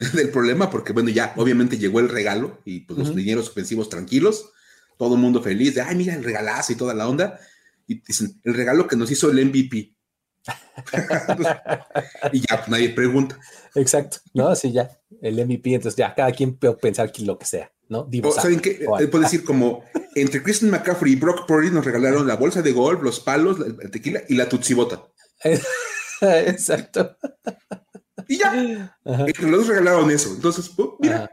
del 0.14 0.30
problema 0.30 0.70
porque 0.70 0.94
bueno, 0.94 1.10
ya 1.10 1.34
obviamente 1.36 1.76
llegó 1.76 2.00
el 2.00 2.08
regalo 2.08 2.60
y 2.64 2.80
pues 2.80 2.98
los 2.98 3.14
linieros 3.14 3.50
ofensivos 3.50 3.90
tranquilos, 3.90 4.52
todo 4.96 5.16
el 5.16 5.20
mundo 5.20 5.42
feliz 5.42 5.74
de, 5.74 5.82
ay, 5.82 5.96
mira 5.96 6.14
el 6.14 6.24
regalazo 6.24 6.72
y 6.72 6.76
toda 6.76 6.94
la 6.94 7.06
onda. 7.06 7.38
Y 7.86 8.00
dicen, 8.00 8.40
el 8.42 8.54
regalo 8.54 8.88
que 8.88 8.96
nos 8.96 9.10
hizo 9.10 9.30
el 9.30 9.44
MVP. 9.44 9.76
y 12.32 12.40
ya 12.40 12.56
pues, 12.56 12.68
nadie 12.68 12.88
pregunta. 12.88 13.38
Exacto, 13.74 14.16
¿no? 14.32 14.48
Así 14.48 14.72
ya, 14.72 14.98
el 15.20 15.44
MVP, 15.44 15.74
entonces 15.74 15.98
ya 15.98 16.14
cada 16.14 16.32
quien 16.32 16.56
puede 16.56 16.72
pensar 16.76 17.12
lo 17.18 17.38
que 17.38 17.44
sea, 17.44 17.70
¿no? 17.88 18.08
o, 18.22 18.32
¿Saben 18.32 18.60
qué? 18.60 18.86
Puede 19.10 19.24
decir 19.24 19.44
como, 19.44 19.84
entre 20.14 20.42
Christian 20.42 20.70
McCaffrey 20.70 21.12
y 21.12 21.16
Brock 21.16 21.46
Purdy 21.46 21.70
nos 21.70 21.84
regalaron 21.84 22.26
la 22.26 22.36
bolsa 22.36 22.62
de 22.62 22.72
golf, 22.72 23.02
los 23.02 23.20
palos, 23.20 23.58
la, 23.58 23.90
tequila 23.90 24.22
y 24.28 24.34
la 24.34 24.48
tutsibota. 24.48 25.02
Exacto. 26.20 27.16
Y 28.26 28.38
ya, 28.38 28.96
entre 29.04 29.50
los 29.50 29.60
dos 29.60 29.68
regalaron 29.68 30.10
eso. 30.10 30.34
Entonces, 30.34 30.70
mira. 30.98 31.30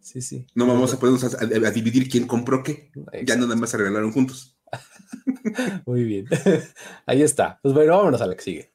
Sí, 0.00 0.20
sí. 0.20 0.46
No 0.54 0.66
vamos 0.66 0.92
a 0.92 0.98
ponernos 0.98 1.34
a, 1.34 1.70
dividir 1.70 2.08
quién 2.08 2.26
compró 2.26 2.62
qué. 2.62 2.90
Ya 3.24 3.36
nada 3.36 3.54
más 3.54 3.70
se 3.70 3.76
regalaron 3.76 4.12
juntos. 4.12 4.58
Muy 5.86 6.04
bien. 6.04 6.26
Ahí 7.06 7.22
está. 7.22 7.58
Pues 7.62 7.72
bueno, 7.72 7.96
vámonos 7.96 8.20
a 8.20 8.26
la 8.26 8.34
que 8.34 8.42
sigue. 8.42 8.72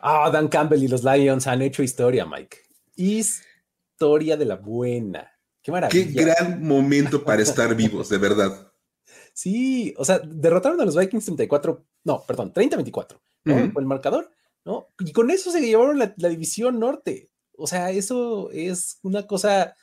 Ah, 0.00 0.28
Dan 0.30 0.48
Campbell 0.48 0.82
y 0.82 0.88
los 0.88 1.02
Lions 1.04 1.46
han 1.46 1.62
hecho 1.62 1.82
historia, 1.82 2.26
Mike. 2.26 2.58
Historia 2.96 3.53
de 3.98 4.44
la 4.44 4.56
buena. 4.56 5.30
Qué 5.62 5.72
maravilla. 5.72 6.04
Qué 6.04 6.24
gran 6.24 6.62
momento 6.62 7.24
para 7.24 7.42
estar 7.42 7.74
vivos, 7.76 8.08
de 8.08 8.18
verdad. 8.18 8.72
Sí, 9.32 9.94
o 9.96 10.04
sea, 10.04 10.20
derrotaron 10.24 10.80
a 10.80 10.84
los 10.84 10.96
Vikings 10.96 11.24
34, 11.24 11.84
no, 12.04 12.22
perdón, 12.26 12.52
30-24, 12.52 13.20
¿no? 13.44 13.56
el 13.56 13.86
marcador, 13.86 14.30
¿no? 14.64 14.88
Y 15.00 15.12
con 15.12 15.30
eso 15.30 15.50
se 15.50 15.60
llevaron 15.60 15.98
la, 15.98 16.14
la, 16.18 16.28
división 16.28 16.78
norte. 16.78 17.30
O 17.56 17.66
sea, 17.66 17.90
eso 17.90 18.50
es 18.52 18.98
una 19.02 19.26
cosa 19.26 19.74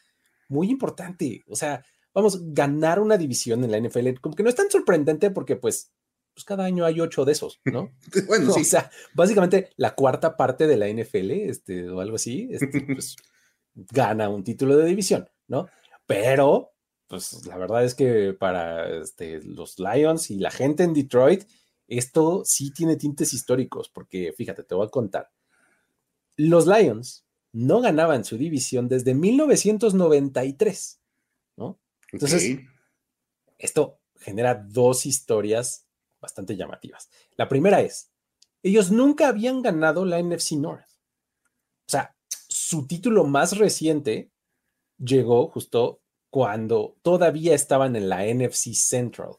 muy 0.48 0.70
importante. 0.70 1.44
O 1.48 1.56
sea, 1.56 1.84
vamos, 2.14 2.54
ganar 2.54 3.00
una 3.00 3.18
división 3.18 3.64
en 3.64 3.72
la 3.72 3.80
NFL, 3.80 4.20
como 4.22 4.36
que 4.36 4.44
no 4.44 4.50
es 4.50 4.56
tan 4.56 4.70
sorprendente 4.70 5.32
porque 5.32 5.56
pues, 5.56 5.92
pues 6.34 6.46
cada 6.46 6.66
año 6.66 6.86
hay 6.86 7.00
ocho 7.00 7.26
de 7.26 7.32
esos, 7.34 7.60
¿no? 7.66 7.92
bueno, 8.28 8.52
sí. 8.54 8.62
O 8.62 8.66
sea, 8.66 8.92
básicamente 9.14 9.70
la 9.78 9.96
cuarta 9.96 10.38
parte 10.38 10.68
de 10.68 10.78
la 10.78 10.88
NFL, 10.88 11.32
este, 11.32 11.90
o 11.90 12.00
algo 12.00 12.16
así, 12.16 12.50
este, 12.52 12.82
pues, 12.82 13.16
gana 13.74 14.30
un 14.30 14.44
título 14.44 14.78
de 14.78 14.86
división, 14.86 15.30
¿no? 15.48 15.68
Pero, 16.06 16.74
pues 17.08 17.46
la 17.46 17.58
verdad 17.58 17.84
es 17.84 17.96
que 17.96 18.34
para 18.34 18.90
este, 19.02 19.42
los 19.44 19.80
Lions 19.80 20.32
y 20.32 20.38
la 20.38 20.52
gente 20.52 20.84
en 20.84 20.94
Detroit, 20.94 21.44
esto 21.88 22.44
sí 22.46 22.72
tiene 22.72 22.96
tintes 22.96 23.34
históricos, 23.34 23.90
porque 23.90 24.34
fíjate, 24.38 24.64
te 24.64 24.76
voy 24.76 24.88
a 24.88 24.90
contar. 24.90 25.30
Los 26.38 26.68
Lions 26.68 27.26
no 27.52 27.82
ganaban 27.82 28.24
su 28.24 28.38
división 28.38 28.88
desde 28.88 29.14
1993. 29.14 31.00
Entonces, 32.12 32.60
esto 33.58 34.00
genera 34.20 34.56
dos 34.56 35.06
historias 35.06 35.88
bastante 36.20 36.56
llamativas. 36.56 37.10
La 37.38 37.48
primera 37.48 37.82
es, 37.82 38.12
ellos 38.64 38.92
nunca 38.92 39.28
habían 39.28 39.62
ganado 39.62 40.06
la 40.06 40.22
NFC 40.22 40.54
North. 40.54 40.88
O 41.88 41.90
sea, 41.92 42.16
su 42.72 42.88
título 42.88 43.26
más 43.26 43.58
reciente 43.58 44.32
llegó 44.98 45.50
justo 45.50 46.00
cuando 46.30 46.96
todavía 47.02 47.54
estaban 47.54 47.98
en 47.98 48.08
la 48.08 48.24
NFC 48.24 48.74
Central. 48.74 49.32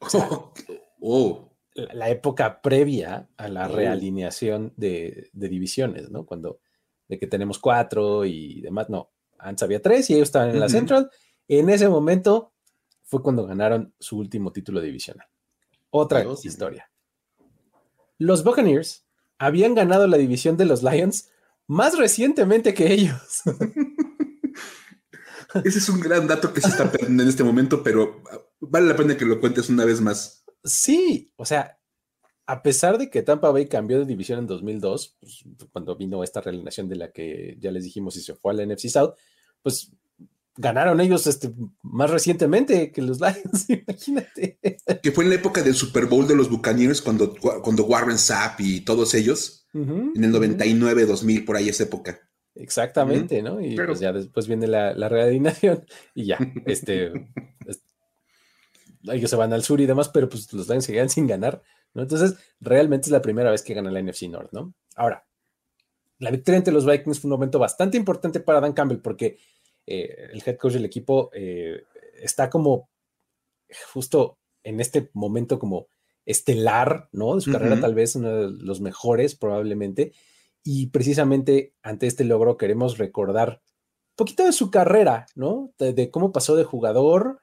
oh. 1.02 1.50
La, 1.74 2.08
época 2.08 2.62
previa 2.62 3.28
a 3.36 3.48
la 3.48 3.68
oh. 3.68 3.76
realineación 3.76 4.72
de, 4.78 5.28
divisiones, 5.34 6.10
¿no? 6.10 6.24
Cuando 6.24 6.60
de 7.08 7.18
que 7.18 7.26
tenemos 7.26 7.58
cuatro 7.58 8.24
y 8.24 8.62
demás, 8.62 8.88
no, 8.88 9.10
antes 9.38 9.62
había 9.62 9.82
tres 9.82 10.08
y 10.08 10.14
ellos 10.14 10.28
estaban 10.28 10.48
en 10.48 10.60
la 10.60 10.70
Central 10.70 11.10
en 11.46 11.68
ese 11.68 11.90
momento 11.90 12.54
fue 13.02 13.22
cuando 13.22 13.44
ganaron 13.44 13.94
su 13.98 14.16
último 14.16 14.50
título 14.50 14.80
divisional. 14.80 15.26
Otra 15.90 16.24
historia. 16.42 16.90
Los 18.16 18.44
Buccaneers 18.44 19.04
habían 19.36 19.74
ganado 19.74 20.06
la 20.06 20.16
división 20.16 20.56
de 20.56 20.64
los 20.64 20.82
Lions 20.82 21.28
más 21.70 21.96
recientemente 21.96 22.74
que 22.74 22.92
ellos. 22.92 23.42
Ese 25.64 25.78
es 25.78 25.88
un 25.88 26.00
gran 26.00 26.26
dato 26.26 26.52
que 26.52 26.60
se 26.60 26.68
está 26.68 26.90
perdiendo 26.90 27.22
en 27.22 27.28
este 27.28 27.44
momento, 27.44 27.84
pero 27.84 28.22
vale 28.58 28.88
la 28.88 28.96
pena 28.96 29.16
que 29.16 29.24
lo 29.24 29.40
cuentes 29.40 29.68
una 29.68 29.84
vez 29.84 30.00
más. 30.00 30.44
Sí, 30.64 31.32
o 31.36 31.44
sea, 31.44 31.78
a 32.46 32.62
pesar 32.62 32.98
de 32.98 33.08
que 33.08 33.22
Tampa 33.22 33.50
Bay 33.50 33.68
cambió 33.68 34.00
de 34.00 34.04
división 34.04 34.40
en 34.40 34.48
2002, 34.48 35.16
pues, 35.20 35.44
cuando 35.72 35.96
vino 35.96 36.24
esta 36.24 36.40
realineación 36.40 36.88
de 36.88 36.96
la 36.96 37.12
que 37.12 37.56
ya 37.60 37.70
les 37.70 37.84
dijimos 37.84 38.16
y 38.16 38.22
se 38.22 38.34
fue 38.34 38.52
a 38.52 38.56
la 38.56 38.66
NFC 38.66 38.88
South, 38.88 39.14
pues 39.62 39.92
ganaron 40.56 41.00
ellos 41.00 41.28
este, 41.28 41.54
más 41.82 42.10
recientemente 42.10 42.90
que 42.90 43.02
los 43.02 43.20
Lions, 43.20 43.70
imagínate. 43.70 44.58
Que 45.02 45.12
fue 45.12 45.22
en 45.22 45.30
la 45.30 45.36
época 45.36 45.62
del 45.62 45.76
Super 45.76 46.06
Bowl 46.06 46.26
de 46.26 46.34
los 46.34 46.50
Buccaneers, 46.50 47.00
cuando, 47.00 47.32
cuando 47.62 47.84
Warren 47.84 48.18
Sapp 48.18 48.60
y 48.60 48.80
todos 48.80 49.14
ellos, 49.14 49.59
en 49.72 50.24
el 50.24 50.32
99, 50.32 51.06
2000, 51.06 51.44
por 51.44 51.56
ahí 51.56 51.68
esa 51.68 51.84
época. 51.84 52.20
Exactamente, 52.54 53.42
¿no? 53.42 53.60
Y 53.60 53.76
pues 53.76 54.00
ya 54.00 54.12
después 54.12 54.48
viene 54.48 54.66
la, 54.66 54.92
la 54.94 55.08
realineación 55.08 55.86
y 56.14 56.26
ya, 56.26 56.38
este, 56.66 57.12
ellos 59.04 59.30
se 59.30 59.36
van 59.36 59.52
al 59.52 59.62
sur 59.62 59.80
y 59.80 59.86
demás, 59.86 60.08
pero 60.08 60.28
pues 60.28 60.52
los 60.52 60.68
Lions 60.68 60.84
se 60.84 60.92
quedan 60.92 61.08
sin 61.08 61.26
ganar, 61.26 61.62
¿no? 61.94 62.02
Entonces, 62.02 62.36
realmente 62.60 63.06
es 63.06 63.12
la 63.12 63.22
primera 63.22 63.50
vez 63.50 63.62
que 63.62 63.74
gana 63.74 63.90
la 63.90 64.02
NFC 64.02 64.22
North, 64.22 64.52
¿no? 64.52 64.74
Ahora, 64.96 65.26
la 66.18 66.30
victoria 66.30 66.58
entre 66.58 66.74
los 66.74 66.84
Vikings 66.84 67.20
fue 67.20 67.28
un 67.28 67.36
momento 67.36 67.58
bastante 67.58 67.96
importante 67.96 68.40
para 68.40 68.60
Dan 68.60 68.74
Campbell 68.74 68.98
porque 68.98 69.38
eh, 69.86 70.28
el 70.32 70.42
head 70.44 70.56
coach 70.56 70.74
del 70.74 70.84
equipo 70.84 71.30
eh, 71.32 71.84
está 72.20 72.50
como 72.50 72.90
justo 73.92 74.38
en 74.62 74.80
este 74.80 75.10
momento 75.14 75.58
como 75.58 75.88
estelar, 76.26 77.08
¿no? 77.12 77.34
De 77.34 77.40
su 77.40 77.52
carrera, 77.52 77.80
tal 77.80 77.94
vez 77.94 78.14
uno 78.16 78.28
de 78.28 78.64
los 78.64 78.80
mejores 78.80 79.34
probablemente. 79.34 80.12
Y 80.62 80.88
precisamente 80.88 81.74
ante 81.82 82.06
este 82.06 82.24
logro 82.24 82.56
queremos 82.56 82.98
recordar 82.98 83.62
un 84.10 84.16
poquito 84.16 84.44
de 84.44 84.52
su 84.52 84.70
carrera, 84.70 85.26
¿no? 85.34 85.72
De, 85.78 86.10
cómo 86.10 86.32
pasó 86.32 86.56
de 86.56 86.64
jugador 86.64 87.40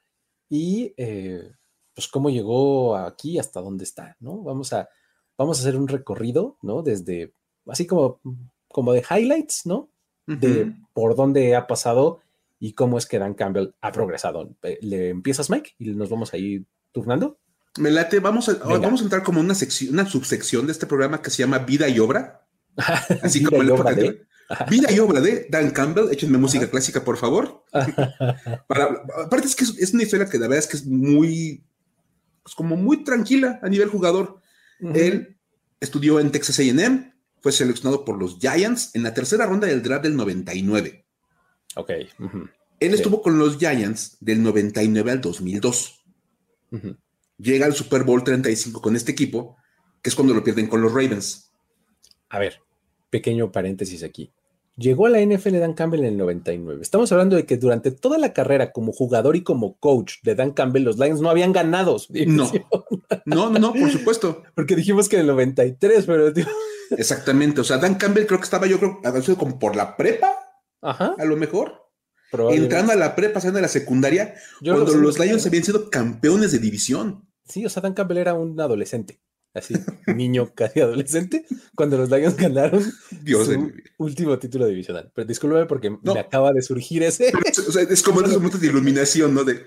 y 0.50 0.94
eh, 0.98 1.52
pues 1.94 2.08
cómo 2.08 2.30
llegó 2.30 2.96
aquí 2.96 3.40
hasta 3.40 3.62
donde 3.62 3.84
está, 3.84 4.16
¿no? 4.20 4.44
Vamos 4.44 4.74
a, 4.74 4.88
vamos 5.38 5.58
a 5.58 5.62
hacer 5.62 5.76
un 5.76 5.88
recorrido, 5.88 6.58
¿no? 6.62 6.84
Desde, 6.84 7.34
así 7.66 7.88
como, 7.88 8.22
como 8.68 8.94
de 8.94 9.04
highlights, 9.10 9.66
¿no? 9.66 9.90
De 10.28 10.74
por 10.92 11.16
dónde 11.16 11.56
ha 11.56 11.68
pasado 11.68 12.20
y 12.60 12.74
cómo 12.74 12.98
es 12.98 13.06
que 13.06 13.18
Dan 13.18 13.34
Campbell 13.34 13.74
ha 13.82 13.92
progresado. 13.92 14.56
Eh, 14.64 14.78
¿Le 14.82 15.10
empiezas, 15.10 15.50
Mike? 15.50 15.72
Y 15.80 15.92
nos 15.92 16.10
vamos 16.10 16.34
a 16.34 16.38
ir 16.38 16.66
turnando. 16.92 17.40
Me 17.78 17.92
late, 17.92 18.20
vamos 18.20 18.50
a, 18.50 18.54
vamos 18.56 19.02
a 19.02 19.04
entrar 19.04 19.24
como 19.24 19.40
una 19.40 19.56
sección, 19.56 19.94
una 19.94 20.08
subsección 20.08 20.66
de 20.66 20.72
este 20.72 20.88
programa 20.88 21.22
que 21.22 21.30
se 21.30 21.44
llama 21.44 21.60
Vida 21.60 21.88
y 21.88 22.00
Obra. 22.00 22.46
Así 23.22 23.44
como 23.44 23.60
obra 23.74 23.94
de. 23.94 24.26
Vida 24.70 24.92
y 24.92 25.00
obra 25.00 25.20
de 25.20 25.48
Dan 25.50 25.72
Campbell. 25.72 26.12
Échenme 26.12 26.38
música 26.38 26.70
clásica, 26.70 27.04
por 27.04 27.18
favor. 27.18 27.66
Para, 28.68 29.04
aparte 29.26 29.48
es 29.48 29.56
que 29.56 29.66
es, 29.66 29.94
una 29.94 30.04
historia 30.04 30.30
que 30.30 30.38
la 30.38 30.48
verdad 30.48 30.64
es 30.64 30.68
que 30.68 30.78
es 30.78 30.86
muy, 30.86 31.66
pues 32.44 32.56
como 32.56 32.78
muy 32.78 33.04
tranquila 33.04 33.60
a 33.62 33.68
nivel 33.68 33.90
jugador. 33.90 34.42
Él 34.80 35.38
estudió 35.80 36.20
en 36.20 36.32
Texas 36.32 36.60
A&M, 36.60 37.14
fue 37.42 37.52
seleccionado 37.52 38.06
por 38.06 38.18
los 38.18 38.38
Giants 38.40 38.92
en 38.94 39.04
la 39.04 39.14
tercera 39.14 39.46
ronda 39.46 39.68
del 39.68 39.82
draft 39.82 40.04
del 40.04 40.16
99. 40.16 41.06
Ok. 41.76 41.92
Él 42.80 42.94
estuvo 42.94 43.22
con 43.22 43.38
los 43.40 43.58
Giants 43.58 44.18
del 44.20 44.44
99 44.44 45.12
al 45.12 45.22
2002. 45.22 46.06
Llega 47.38 47.66
al 47.66 47.74
Super 47.74 48.04
Bowl 48.04 48.24
35 48.24 48.82
con 48.82 48.96
este 48.96 49.12
equipo, 49.12 49.58
que 50.02 50.10
es 50.10 50.16
cuando 50.16 50.34
lo 50.34 50.44
pierden 50.44 50.68
con 50.68 50.82
los 50.82 50.92
Ravens. 50.92 51.52
A 52.30 52.40
ver, 52.40 52.62
pequeño 53.10 53.52
paréntesis 53.52 54.04
aquí. 54.04 54.32
Llegó 54.76 55.08
a 55.08 55.10
la 55.10 55.22
NFL 55.22 55.58
Dan 55.58 55.74
Campbell 55.74 56.02
en 56.02 56.06
el 56.06 56.18
99. 56.18 56.82
Estamos 56.84 57.12
hablando 57.12 57.36
de 57.36 57.48
que 57.48 57.58
durante 57.58 57.90
toda 57.90 58.20
la 58.20 58.34
carrera 58.34 58.72
como 58.72 58.92
jugador 58.92 59.36
y 59.36 59.44
como 59.44 59.78
coach 59.78 60.16
de 60.22 60.36
Dan 60.36 60.52
Campbell, 60.52 60.84
los 60.84 61.00
Lions 61.00 61.20
no 61.20 61.32
habían 61.32 61.52
ganado. 61.52 61.98
No. 62.28 62.52
no, 63.26 63.50
no, 63.50 63.60
no, 63.60 63.74
por 63.74 63.90
supuesto. 63.90 64.44
Porque 64.56 64.76
dijimos 64.76 65.10
que 65.10 65.16
en 65.16 65.22
el 65.22 65.28
93, 65.28 66.06
pero... 66.06 66.32
Exactamente. 66.92 67.62
O 67.62 67.64
sea, 67.64 67.78
Dan 67.78 67.96
Campbell 67.96 68.28
creo 68.28 68.40
que 68.40 68.46
estaba, 68.46 68.68
yo 68.68 68.78
creo, 68.78 69.02
como 69.38 69.58
por 69.58 69.76
la 69.76 69.98
prepa 69.98 70.38
Ajá. 70.82 71.16
A 71.18 71.26
lo 71.26 71.36
mejor. 71.38 71.84
Entrando 72.52 72.92
a 72.92 72.96
la 72.96 73.16
prepa, 73.16 73.36
pasando 73.36 73.60
a 73.60 73.62
la 73.62 73.68
secundaria, 73.68 74.36
cuando 74.62 74.94
los 74.96 75.18
Lions 75.18 75.46
habían 75.46 75.64
sido 75.64 75.90
campeones 75.90 76.52
de 76.52 76.60
división. 76.60 77.27
Sí, 77.48 77.66
o 77.66 77.70
sea, 77.70 77.82
Dan 77.82 77.94
Campbell 77.94 78.18
era 78.18 78.34
un 78.34 78.60
adolescente. 78.60 79.22
así, 79.54 79.74
niño 80.16 80.54
casi 80.54 80.82
adolescente, 80.82 81.46
cuando 81.76 81.98
los 81.98 82.10
Lions 82.10 82.36
ganaron 82.36 82.84
su 82.84 83.72
último 83.98 84.38
título 84.38 84.68
divisional. 84.68 85.12
Pero 85.14 85.28
discúlpeme 85.28 85.66
porque 85.66 85.90
me 85.90 86.20
acaba 86.20 86.54
de 86.54 86.62
surgir 86.62 87.04
ese. 87.04 87.32
o 87.68 87.72
sea, 87.72 87.84
es 87.84 88.02
como 88.02 88.22
esos 88.22 88.36
momentos 88.38 88.62
de 88.62 88.68
iluminación, 88.68 89.34
¿no? 89.34 89.44
De... 89.44 89.66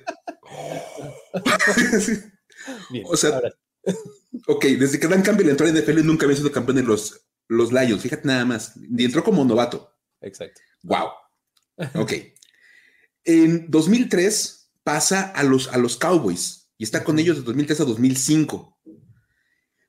o 3.05 3.17
sea, 3.17 3.41
ok, 4.47 4.65
desde 4.65 5.01
que 5.01 5.09
Dan 5.09 5.23
Campbell 5.23 5.49
entró 5.49 5.67
en 5.67 5.77
NFL 5.77 6.05
nunca 6.05 6.27
había 6.27 6.37
sido 6.37 6.53
campeón 6.53 6.77
de 6.77 6.83
los, 6.83 7.27
los 7.49 7.73
Lions, 7.73 8.03
fíjate 8.03 8.27
nada 8.27 8.45
más, 8.45 8.75
y 8.77 9.05
entró 9.05 9.25
como 9.25 9.45
novato. 9.45 9.97
Exacto. 10.21 10.61
Wow. 10.83 11.09
Ok. 11.95 12.13
En 13.25 13.71
2003 13.71 14.73
pasa 14.83 15.31
a 15.31 15.43
los, 15.43 15.69
a 15.69 15.79
los 15.79 15.97
Cowboys 15.97 16.60
y 16.81 16.85
está 16.85 17.05
con 17.05 17.19
ellos 17.19 17.37
de 17.37 17.43
2003 17.43 17.81
a 17.83 17.85
2005. 17.85 18.79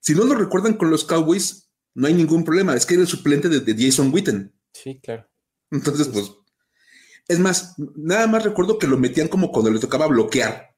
Si 0.02 0.14
no 0.14 0.26
lo 0.26 0.36
recuerdan 0.36 0.74
con 0.74 0.92
los 0.92 1.06
Cowboys, 1.06 1.72
no 1.94 2.08
hay 2.08 2.14
ningún 2.14 2.44
problema. 2.44 2.76
Es 2.76 2.86
que 2.86 2.96
era 2.96 3.04
el 3.04 3.08
suplente 3.08 3.48
de, 3.48 3.76
Jason 3.78 4.14
Witten. 4.14 4.54
Sí, 4.74 5.00
claro. 5.02 5.26
Entonces, 5.72 6.10
pues, 6.10 6.34
es 7.30 7.40
más, 7.40 7.76
nada 7.96 8.28
más 8.28 8.44
recuerdo 8.44 8.78
que 8.78 8.88
lo 8.88 8.98
metían 8.98 9.30
como 9.30 9.54
cuando 9.54 9.72
le 9.72 9.80
tocaba 9.80 10.06
bloquear. 10.08 10.76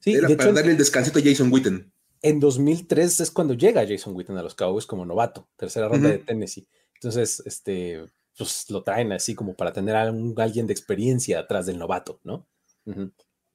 sí, 0.00 0.12
era 0.12 0.28
para 0.36 0.52
darle 0.52 0.72
el 0.72 0.76
descansito 0.76 1.20
a 1.20 1.22
Jason 1.22 1.50
Witten. 1.50 1.90
En 2.20 2.38
2003 2.38 3.20
es 3.20 3.30
cuando 3.30 3.54
llega 3.54 3.86
Jason 3.88 4.14
Witten 4.14 4.36
a 4.36 4.42
los 4.42 4.54
Cowboys 4.54 4.84
como 4.84 5.06
novato, 5.06 5.48
tercera 5.56 5.88
ronda 5.88 6.10
de 6.10 6.18
Tennessee. 6.18 6.68
Entonces, 6.96 7.42
este, 7.46 8.04
pues 8.36 8.68
lo 8.68 8.82
traen 8.82 9.10
así 9.12 9.34
como 9.34 9.54
para 9.54 9.72
tener 9.72 9.96
a 9.96 10.02
alguien 10.02 10.66
de 10.66 10.74
experiencia 10.74 11.40
atrás 11.40 11.64
del 11.64 11.78
novato, 11.78 12.20
¿no? 12.24 12.46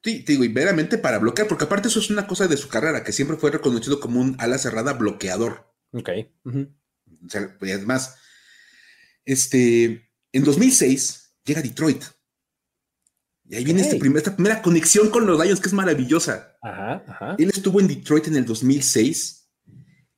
Sí, 0.04 0.24
digo, 0.28 0.44
y 0.44 0.48
veramente 0.48 0.98
para 0.98 1.20
bloquear, 1.20 1.48
porque 1.48 1.66
aparte 1.66 1.88
eso 1.88 2.00
es 2.00 2.10
una 2.10 2.26
cosa 2.26 2.48
de 2.48 2.58
su 2.58 2.70
carrera, 2.70 3.04
que 3.04 3.12
siempre 3.12 3.38
fue 3.38 3.52
reconocido 3.52 4.00
como 4.00 4.20
un 4.20 4.36
ala 4.40 4.58
cerrada 4.58 4.94
bloqueador. 4.94 5.72
Ok. 5.92 6.10
O 6.46 7.30
sea, 7.30 7.56
además, 7.62 8.18
este, 9.26 10.10
en 10.32 10.44
2006 10.44 11.36
llega 11.46 11.62
Detroit. 11.62 12.04
Y 13.46 13.56
ahí 13.56 13.66
viene 13.66 13.82
este 13.82 13.98
esta 13.98 14.36
primera 14.36 14.62
conexión 14.62 15.10
con 15.10 15.28
los 15.28 15.40
Lions, 15.40 15.60
que 15.60 15.68
es 15.68 15.74
maravillosa. 15.74 16.58
Ajá, 16.62 17.04
ajá. 17.08 17.36
Él 17.38 17.50
estuvo 17.50 17.80
en 17.80 17.88
Detroit 17.88 18.28
en 18.28 18.38
el 18.38 18.46
2006, 18.46 19.50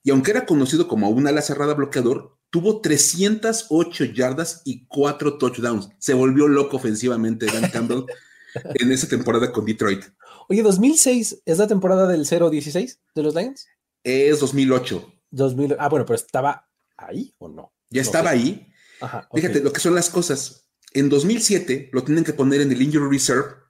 y 0.03 0.11
aunque 0.11 0.31
era 0.31 0.45
conocido 0.45 0.87
como 0.87 1.09
un 1.09 1.27
ala 1.27 1.41
cerrada 1.41 1.73
bloqueador, 1.73 2.37
tuvo 2.49 2.81
308 2.81 4.05
yardas 4.05 4.61
y 4.63 4.85
4 4.85 5.37
touchdowns. 5.37 5.89
Se 5.97 6.13
volvió 6.13 6.47
loco 6.47 6.77
ofensivamente 6.77 7.47
Dan 7.47 7.71
Campbell 7.71 8.03
en 8.55 8.91
esa 8.91 9.07
temporada 9.07 9.51
con 9.51 9.65
Detroit. 9.65 10.03
Oye, 10.49 10.61
2006 10.61 11.43
es 11.45 11.57
la 11.57 11.67
temporada 11.67 12.07
del 12.07 12.25
0-16 12.25 12.99
de 13.15 13.23
los 13.23 13.35
Lions? 13.35 13.67
Es 14.03 14.39
2008. 14.39 15.13
2000, 15.31 15.75
ah, 15.79 15.89
bueno, 15.89 16.05
pero 16.05 16.15
estaba 16.15 16.69
ahí 16.97 17.33
o 17.37 17.47
no? 17.49 17.73
Ya 17.89 18.01
estaba 18.01 18.31
ahí. 18.31 18.67
Ajá, 19.01 19.27
Fíjate 19.33 19.61
lo 19.61 19.71
que 19.73 19.79
son 19.79 19.95
las 19.95 20.09
cosas. 20.09 20.67
En 20.93 21.09
2007 21.09 21.89
lo 21.91 22.03
tienen 22.03 22.23
que 22.23 22.33
poner 22.33 22.61
en 22.61 22.71
el 22.71 22.81
Injury 22.81 23.09
Reserve. 23.09 23.63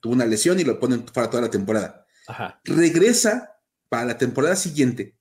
Tuvo 0.00 0.12
una 0.12 0.26
lesión 0.26 0.60
y 0.60 0.64
lo 0.64 0.78
ponen 0.78 1.02
para 1.02 1.30
toda 1.30 1.42
la 1.42 1.50
temporada. 1.50 2.06
Ajá. 2.26 2.60
Regresa 2.64 3.58
para 3.88 4.04
la 4.04 4.18
temporada 4.18 4.56
siguiente 4.56 5.16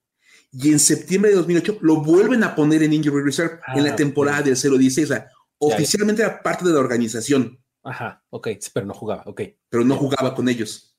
y 0.57 0.72
en 0.72 0.79
septiembre 0.79 1.31
de 1.31 1.38
2008 1.38 1.79
lo 1.81 2.01
vuelven 2.01 2.43
a 2.43 2.55
poner 2.55 2.84
en 2.84 2.93
Injury 2.93 3.24
Reserve 3.24 3.60
en 3.75 3.84
la 3.84 3.91
ah, 3.91 3.95
temporada 3.95 4.41
del 4.41 4.55
016. 4.55 5.05
O 5.10 5.13
sea, 5.13 5.29
oficialmente 5.57 6.22
era 6.22 6.41
parte 6.41 6.65
de 6.65 6.74
la 6.74 6.79
organización. 6.79 7.60
Ajá, 7.86 8.24
ok, 8.30 8.50
pero 8.74 8.86
no 8.86 8.94
jugaba, 8.94 9.24
ok. 9.25 9.42
Pero 9.70 9.86
no 9.86 9.96
jugaba 9.96 10.36
con 10.36 10.50
ellos. 10.50 10.98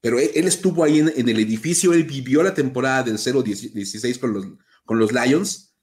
Pero 0.00 0.18
él, 0.18 0.46
estuvo 0.46 0.84
ahí 0.84 0.98
en, 0.98 1.08
el 1.28 1.38
edificio, 1.38 1.94
él 1.94 2.04
vivió 2.04 2.42
la 2.42 2.52
temporada 2.52 3.04
del 3.04 3.16
016 3.16 4.18
con 4.18 4.34
los, 4.34 4.46
con 4.84 4.98
los 4.98 5.12
Lions. 5.12 5.74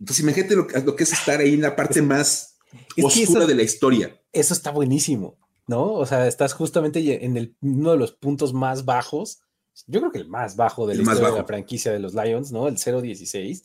Entonces 0.00 0.24
imagínate 0.24 0.56
lo, 0.56 0.66
lo 0.84 0.96
que 0.96 1.04
es 1.04 1.12
estar 1.12 1.38
ahí 1.38 1.54
en 1.54 1.60
la 1.60 1.76
parte 1.76 2.02
más 2.02 2.58
oscura 3.00 3.46
de 3.46 3.54
la 3.54 3.62
historia. 3.62 4.20
Eso 4.32 4.52
está 4.52 4.72
buenísimo, 4.72 5.38
¿no? 5.68 5.92
O 5.92 6.06
sea, 6.06 6.26
estás 6.26 6.54
justamente 6.54 7.24
en 7.24 7.36
el, 7.36 7.54
uno 7.60 7.92
de 7.92 7.98
los 7.98 8.12
puntos 8.12 8.52
más 8.52 8.84
bajos 8.84 9.42
yo 9.86 10.00
creo 10.00 10.12
que 10.12 10.18
el 10.18 10.28
más 10.28 10.56
bajo 10.56 10.86
de 10.86 10.96
la, 10.96 11.14
de 11.14 11.20
la 11.20 11.44
franquicia 11.44 11.92
de 11.92 11.98
los 11.98 12.14
Lions, 12.14 12.52
¿no? 12.52 12.68
El 12.68 12.76
0-16. 12.76 13.64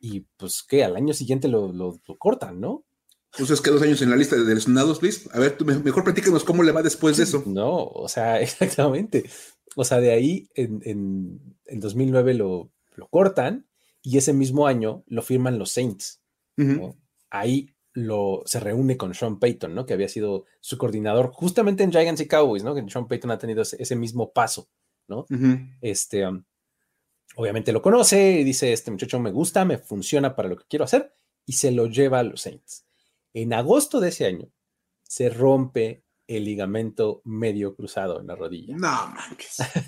Y 0.00 0.20
pues 0.36 0.62
que 0.62 0.84
al 0.84 0.96
año 0.96 1.14
siguiente 1.14 1.48
lo, 1.48 2.00
cortan, 2.18 2.60
¿no? 2.60 2.84
Pues 3.36 3.50
es 3.50 3.60
que 3.60 3.70
dos 3.70 3.82
años 3.82 4.00
en 4.02 4.10
la 4.10 4.16
lista 4.16 4.36
de 4.36 4.54
lesionados, 4.54 5.02
Luis. 5.02 5.28
A 5.32 5.38
ver, 5.38 5.56
tú 5.56 5.64
mejor 5.64 6.04
platícanos 6.04 6.44
cómo 6.44 6.62
le 6.62 6.72
va 6.72 6.82
después 6.82 7.16
de 7.16 7.24
eso. 7.24 7.42
No, 7.46 7.84
o 7.86 8.08
sea, 8.08 8.40
exactamente. 8.40 9.28
O 9.76 9.84
sea, 9.84 9.98
de 10.00 10.12
ahí 10.12 10.48
en, 10.54 10.80
en, 11.66 11.80
2009 11.80 12.34
lo, 12.34 12.70
lo, 12.94 13.08
cortan 13.08 13.66
y 14.02 14.18
ese 14.18 14.32
mismo 14.32 14.66
año 14.66 15.02
lo 15.08 15.22
firman 15.22 15.58
los 15.58 15.72
Saints. 15.72 16.22
Ahí 17.30 17.70
lo, 17.92 18.42
se 18.46 18.60
reúne 18.60 18.96
con 18.96 19.14
Sean 19.14 19.40
Payton, 19.40 19.74
¿no? 19.74 19.86
Que 19.86 19.94
había 19.94 20.08
sido 20.08 20.44
su 20.60 20.78
coordinador 20.78 21.32
justamente 21.32 21.82
en 21.82 21.90
Giants 21.90 22.20
y 22.20 22.28
Cowboys, 22.28 22.62
¿no? 22.62 22.74
Que 22.74 22.88
Sean 22.88 23.08
Payton 23.08 23.32
ha 23.32 23.38
tenido 23.38 23.62
ese 23.62 23.96
mismo 23.96 24.32
paso 24.32 24.68
¿no? 25.08 25.26
Este, 25.80 26.24
obviamente 27.36 27.72
lo 27.72 27.82
conoce 27.82 28.40
y 28.40 28.44
dice, 28.44 28.72
este 28.72 28.90
muchacho 28.90 29.20
me 29.20 29.30
gusta, 29.30 29.64
me 29.64 29.78
funciona 29.78 30.34
para 30.34 30.48
lo 30.48 30.56
que 30.56 30.64
quiero 30.68 30.84
hacer, 30.84 31.12
y 31.46 31.54
se 31.54 31.70
lo 31.70 31.86
lleva 31.86 32.20
a 32.20 32.24
los 32.24 32.42
Saints. 32.42 32.86
En 33.34 33.52
agosto 33.52 34.00
de 34.00 34.08
ese 34.08 34.26
año 34.26 34.50
se 35.02 35.28
rompe 35.28 36.02
el 36.26 36.44
ligamento 36.44 37.20
medio 37.24 37.74
cruzado 37.74 38.20
en 38.20 38.28
la 38.28 38.34
rodilla. 38.34 38.74
No, 38.76 39.08
manches. 39.08 39.58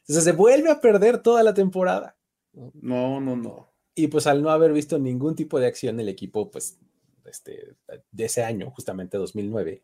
Entonces 0.00 0.24
se 0.24 0.32
vuelve 0.32 0.70
a 0.70 0.80
perder 0.80 1.22
toda 1.22 1.42
la 1.42 1.54
temporada. 1.54 2.16
No, 2.52 3.20
no, 3.20 3.36
no. 3.36 3.72
Y 3.94 4.08
pues 4.08 4.26
al 4.26 4.42
no 4.42 4.50
haber 4.50 4.72
visto 4.72 4.98
ningún 4.98 5.34
tipo 5.34 5.58
de 5.58 5.66
acción, 5.66 5.98
el 6.00 6.08
equipo, 6.08 6.50
pues, 6.50 6.78
este, 7.24 7.76
de 8.10 8.24
ese 8.24 8.44
año, 8.44 8.70
justamente 8.70 9.16
2009, 9.16 9.82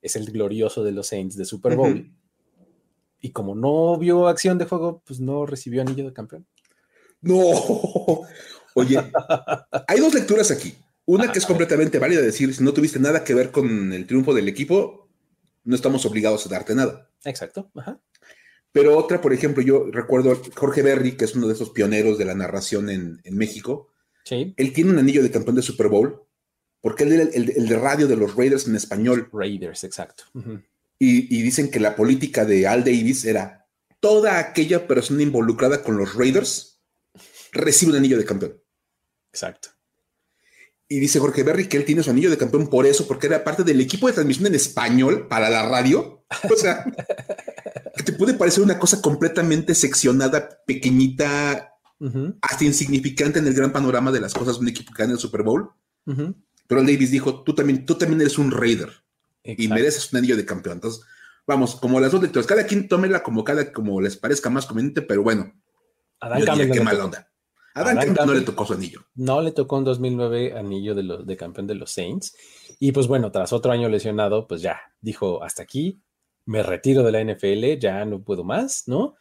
es 0.00 0.16
el 0.16 0.30
glorioso 0.30 0.84
de 0.84 0.92
los 0.92 1.08
Saints 1.08 1.36
de 1.36 1.44
Super 1.44 1.76
Bowl 1.76 2.12
y 3.20 3.30
como 3.30 3.54
no 3.54 3.96
vio 3.98 4.26
acción 4.26 4.58
de 4.58 4.64
juego, 4.64 5.00
pues 5.06 5.20
no 5.20 5.46
recibió 5.46 5.80
anillo 5.80 6.04
de 6.04 6.12
campeón. 6.12 6.46
No. 7.20 7.38
Oye, 8.74 8.98
hay 9.86 10.00
dos 10.00 10.12
lecturas 10.12 10.50
aquí. 10.50 10.74
Una 11.04 11.32
que 11.32 11.38
es 11.38 11.46
completamente 11.46 11.98
válida, 11.98 12.20
decir, 12.20 12.54
si 12.54 12.62
no 12.62 12.72
tuviste 12.72 12.98
nada 12.98 13.24
que 13.24 13.34
ver 13.34 13.50
con 13.50 13.92
el 13.92 14.06
triunfo 14.06 14.34
del 14.34 14.48
equipo, 14.48 15.10
no 15.64 15.74
estamos 15.74 16.06
obligados 16.06 16.46
a 16.46 16.48
darte 16.48 16.74
nada. 16.74 17.10
Exacto. 17.24 17.70
Pero 18.70 18.96
otra, 18.96 19.20
por 19.20 19.32
ejemplo, 19.32 19.62
yo 19.62 19.86
recuerdo 19.90 20.40
Jorge 20.54 20.82
Berry, 20.82 21.16
que 21.16 21.24
es 21.24 21.34
uno 21.34 21.48
de 21.48 21.54
esos 21.54 21.70
pioneros 21.70 22.18
de 22.18 22.24
la 22.24 22.34
narración 22.34 22.88
en, 22.88 23.20
México. 23.30 23.92
Sí. 24.24 24.54
Él 24.56 24.72
tiene 24.72 24.90
un 24.90 24.98
anillo 24.98 25.22
de 25.22 25.30
campeón 25.30 25.56
de 25.56 25.62
Super 25.62 25.88
Bowl, 25.88 26.22
porque 26.80 27.04
él 27.04 27.12
era 27.12 27.22
el, 27.22 27.68
de 27.68 27.76
radio 27.76 28.06
de 28.06 28.16
los 28.16 28.36
Raiders 28.36 28.66
en 28.66 28.76
español. 28.76 29.28
Raiders, 29.32 29.84
exacto 29.84 30.24
y, 31.04 31.42
dicen 31.42 31.68
que 31.68 31.80
la 31.80 31.96
política 31.96 32.44
de 32.44 32.68
Al 32.68 32.84
Davis 32.84 33.24
era 33.24 33.66
toda 33.98 34.38
aquella 34.38 34.86
persona 34.86 35.22
involucrada 35.22 35.82
con 35.82 35.96
los 35.96 36.14
Raiders 36.14 36.80
recibe 37.50 37.90
un 37.90 37.98
anillo 37.98 38.18
de 38.18 38.24
campeón. 38.24 38.62
Exacto. 39.32 39.70
Y 40.92 41.00
dice 41.00 41.20
Jorge 41.20 41.42
Berry 41.42 41.68
que 41.68 41.78
él 41.78 41.86
tiene 41.86 42.02
su 42.02 42.10
anillo 42.10 42.28
de 42.28 42.36
campeón 42.36 42.68
por 42.68 42.84
eso, 42.84 43.08
porque 43.08 43.26
era 43.26 43.42
parte 43.42 43.64
del 43.64 43.80
equipo 43.80 44.08
de 44.08 44.12
transmisión 44.12 44.48
en 44.48 44.54
español 44.54 45.26
para 45.26 45.48
la 45.48 45.66
radio. 45.66 46.22
O 46.50 46.54
sea, 46.54 46.84
que 47.96 48.02
te 48.02 48.12
puede 48.12 48.34
parecer 48.34 48.62
una 48.62 48.78
cosa 48.78 49.00
completamente 49.00 49.74
seccionada, 49.74 50.50
pequeñita, 50.66 51.72
hasta 52.42 52.64
insignificante 52.64 53.38
en 53.38 53.46
el 53.46 53.54
gran 53.54 53.72
panorama 53.72 54.12
de 54.12 54.20
las 54.20 54.34
cosas 54.34 54.56
de 54.56 54.60
un 54.60 54.68
equipo 54.68 54.92
que 54.92 55.02
gana 55.02 55.14
el 55.14 55.18
Super 55.18 55.42
Bowl. 55.42 55.70
Pero 56.04 56.80
Al 56.82 56.86
Davis 56.86 57.10
dijo, 57.10 57.42
tú 57.42 57.54
también, 57.54 57.86
tú 57.86 57.94
también 57.94 58.20
eres 58.20 58.36
un 58.36 58.50
Raider 58.50 58.90
y 59.44 59.68
mereces 59.68 60.12
un 60.12 60.18
anillo 60.18 60.36
de 60.36 60.44
campeón. 60.44 60.74
Entonces, 60.74 61.02
vamos, 61.46 61.74
como 61.76 62.00
las 62.00 62.12
dos 62.12 62.20
lecturas, 62.20 62.46
cada 62.46 62.66
quien 62.66 62.86
tómela 62.86 63.22
como 63.22 63.44
cada, 63.44 63.72
como 63.72 63.98
les 64.02 64.18
parezca 64.18 64.50
más 64.50 64.66
conveniente, 64.66 65.00
pero 65.00 65.22
bueno, 65.22 65.54
yo 66.38 66.54
diría, 66.54 66.70
qué 66.70 66.80
mala 66.82 67.06
onda. 67.06 67.31
A 67.74 67.82
Dan, 67.84 68.14
no 68.14 68.34
le 68.34 68.42
tocó 68.42 68.66
su 68.66 68.74
anillo. 68.74 69.04
No 69.14 69.40
le 69.40 69.52
tocó 69.52 69.78
en 69.78 69.84
2009 69.84 70.58
anillo 70.58 70.94
de, 70.94 71.02
los, 71.02 71.26
de 71.26 71.36
campeón 71.36 71.66
de 71.66 71.74
los 71.74 71.90
Saints. 71.90 72.36
Y 72.78 72.92
pues 72.92 73.06
bueno, 73.06 73.30
tras 73.30 73.52
otro 73.52 73.72
año 73.72 73.88
lesionado, 73.88 74.46
pues 74.46 74.60
ya 74.62 74.80
dijo 75.00 75.42
hasta 75.42 75.62
aquí, 75.62 76.00
me 76.44 76.62
retiro 76.62 77.02
de 77.02 77.12
la 77.12 77.22
NFL, 77.22 77.78
ya 77.78 78.04
no 78.04 78.22
puedo 78.22 78.44
más, 78.44 78.84
¿no? 78.86 79.14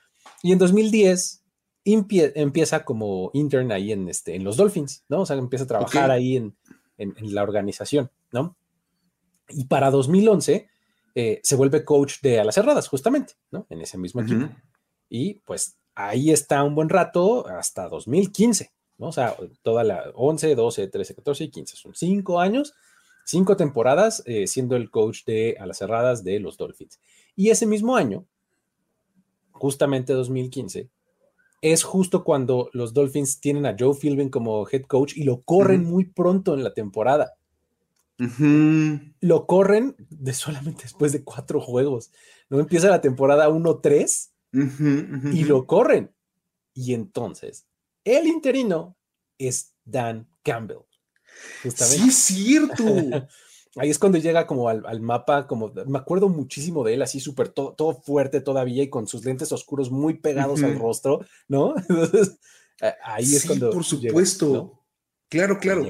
Y 0.44 0.52
en 0.52 0.58
2010 0.58 1.44
empieza 1.84 2.84
como 2.84 3.32
intern 3.34 3.72
ahí 3.72 3.92
en, 3.92 4.10
este, 4.10 4.36
en 4.36 4.44
los 4.44 4.58
Dolphins, 4.58 5.04
¿no? 5.10 5.22
O 5.22 5.26
sea, 5.26 5.38
empieza 5.38 5.66
a 5.66 5.68
trabajar 5.68 6.12
ahí 6.12 6.38
en, 6.38 6.56
en, 6.98 7.14
en, 7.18 7.34
la 7.34 7.44
organización, 7.44 8.12
¿no? 8.32 8.56
Y 9.50 9.66
para 9.66 9.90
2011 9.90 10.70
eh, 11.16 11.40
se 11.44 11.56
vuelve 11.56 11.84
coach 11.84 12.22
de 12.22 12.40
alas 12.40 12.56
cerradas, 12.56 12.88
justamente, 12.88 13.34
¿no? 13.52 13.66
En 13.70 13.82
ese 13.82 13.98
mismo 13.98 14.22
equipo. 14.22 14.50
Y 15.10 15.36
pues 15.46 15.78
ahí 15.96 16.32
está 16.32 16.64
un 16.64 16.76
buen 16.76 16.90
rato 16.90 17.48
hasta 17.48 17.90
2015, 17.90 18.72
¿no? 18.98 19.08
O 19.08 19.12
sea, 19.12 19.36
toda 19.62 19.84
la 19.84 20.12
11, 20.16 20.56
12, 20.56 20.88
13, 20.88 21.16
14 21.16 21.44
y 21.44 21.50
15. 21.50 21.76
Son 21.76 21.94
cinco 21.96 22.40
años, 22.40 22.74
cinco 23.26 23.56
temporadas 23.58 24.24
eh, 24.26 24.48
siendo 24.48 24.76
el 24.76 24.90
coach 24.90 25.26
de 25.26 25.58
alas 25.60 25.78
cerradas 25.78 26.24
de 26.24 26.40
los 26.40 26.58
Dolphins. 26.58 27.00
Y 27.36 27.50
ese 27.50 27.66
mismo 27.66 27.96
año, 27.96 28.26
justamente 29.52 30.14
2015, 30.14 30.90
es 31.62 31.84
justo 31.84 32.24
cuando 32.24 32.70
los 32.74 32.94
Dolphins 32.94 33.40
tienen 33.40 33.68
a 33.68 33.76
Joe 33.78 33.96
Philbin 33.96 34.30
como 34.30 34.68
head 34.68 34.84
coach 34.84 35.16
y 35.16 35.24
lo 35.24 35.42
corren 35.42 35.86
muy 35.86 36.06
pronto 36.06 36.56
en 36.56 36.64
la 36.64 36.74
temporada. 36.74 37.36
Lo 39.20 39.48
corren 39.48 39.96
de 40.10 40.34
solamente 40.34 40.84
después 40.84 41.12
de 41.12 41.24
cuatro 41.24 41.60
juegos. 41.60 42.12
No 42.50 42.60
empieza 42.60 42.90
la 42.90 43.02
temporada 43.02 43.50
1-3 43.50 44.30
y 44.54 45.44
lo 45.44 45.66
corren. 45.66 46.14
Y 46.74 46.94
entonces, 46.94 47.68
el 48.04 48.28
interino 48.28 48.98
es 49.38 49.74
Dan 49.84 50.28
Campbell. 50.44 50.86
Sí, 51.64 52.08
es 52.08 52.16
cierto. 52.16 52.84
Ahí 53.78 53.90
es 53.90 54.00
cuando 54.00 54.18
llega 54.18 54.46
como 54.48 54.68
al, 54.68 55.00
mapa, 55.00 55.48
como 55.48 55.72
me 55.86 55.98
acuerdo 55.98 56.28
muchísimo 56.28 56.84
de 56.84 56.96
él, 56.96 57.02
así 57.02 57.22
súper 57.22 57.48
todo, 57.48 58.02
fuerte 58.02 58.42
todavía 58.42 58.84
y 58.84 58.90
con 58.90 59.08
sus 59.08 59.24
lentes 59.24 59.52
oscuros 59.54 59.90
muy 59.90 60.16
pegados 60.16 60.62
al 60.62 60.78
rostro, 60.78 61.26
¿no? 61.48 61.76
Entonces, 61.90 62.38
ahí 63.02 63.34
es 63.34 63.46
cuando. 63.46 63.70
Por 63.72 63.86
supuesto. 63.86 64.84
Claro, 65.30 65.58
claro. 65.60 65.86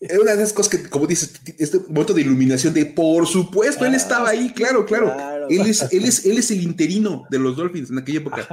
Es 0.00 0.18
una 0.20 0.36
de 0.36 0.42
esas 0.42 0.52
cosas 0.52 0.70
que, 0.70 0.88
como 0.88 1.06
dices, 1.06 1.40
este 1.58 1.80
momento 1.80 2.14
de 2.14 2.20
iluminación 2.20 2.72
de 2.72 2.86
por 2.86 3.26
supuesto, 3.26 3.84
él 3.84 3.94
estaba 3.94 4.28
ahí, 4.28 4.52
claro, 4.52 4.84
claro. 4.86 5.12
Él, 5.48 5.62
es, 5.62 5.92
él, 5.92 6.04
es, 6.04 6.24
él 6.26 6.38
es 6.38 6.50
el 6.50 6.62
interino 6.62 7.24
de 7.30 7.38
los 7.38 7.56
Dolphins 7.56 7.90
en 7.90 7.98
aquella 7.98 8.18
época. 8.18 8.48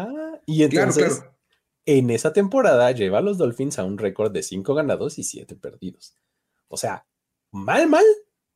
Y 0.45 0.63
entonces, 0.63 1.23
en 1.85 2.09
esa 2.09 2.33
temporada 2.33 2.91
lleva 2.91 3.19
a 3.19 3.21
los 3.21 3.37
Dolphins 3.37 3.79
a 3.79 3.83
un 3.83 3.97
récord 3.97 4.31
de 4.31 4.43
5 4.43 4.73
ganados 4.73 5.17
y 5.17 5.23
7 5.23 5.55
perdidos. 5.55 6.15
O 6.67 6.77
sea, 6.77 7.05
mal, 7.51 7.89
mal, 7.89 8.05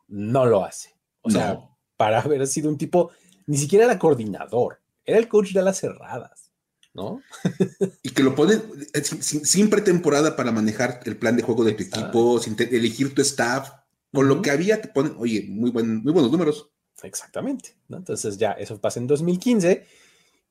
no 0.07 0.45
lo 0.45 0.63
hace. 0.63 0.95
O 1.21 1.29
sea, 1.29 1.59
para 1.97 2.21
haber 2.21 2.45
sido 2.47 2.69
un 2.69 2.77
tipo, 2.77 3.11
ni 3.47 3.57
siquiera 3.57 3.85
era 3.85 3.99
coordinador, 3.99 4.79
era 5.03 5.17
el 5.17 5.27
coach 5.27 5.53
de 5.53 5.63
las 5.63 5.79
cerradas, 5.79 6.51
¿no? 6.93 7.21
y 8.03 8.11
que 8.11 8.23
lo 8.23 8.35
ponen 8.35 8.61
eh, 8.93 9.01
sin, 9.03 9.69
pretemporada 9.69 10.35
para 10.35 10.51
manejar 10.51 10.99
el 11.05 11.17
plan 11.17 11.35
de 11.35 11.43
juego 11.43 11.63
de 11.63 11.73
tu 11.73 11.83
equipo, 11.83 12.39
sin 12.39 12.55
elegir 12.59 13.13
tu 13.13 13.21
staff. 13.21 13.71
Con 14.13 14.29
lo 14.29 14.41
que 14.41 14.51
había, 14.51 14.81
te 14.81 14.87
ponen, 14.87 15.15
oye, 15.17 15.45
muy, 15.49 15.71
buen, 15.71 16.01
muy 16.01 16.13
buenos 16.13 16.31
números. 16.31 16.71
Exactamente. 17.05 17.75
Entonces 17.89 18.37
ya 18.37 18.51
eso 18.51 18.79
pasa 18.79 18.99
en 18.99 19.07
2015 19.07 19.85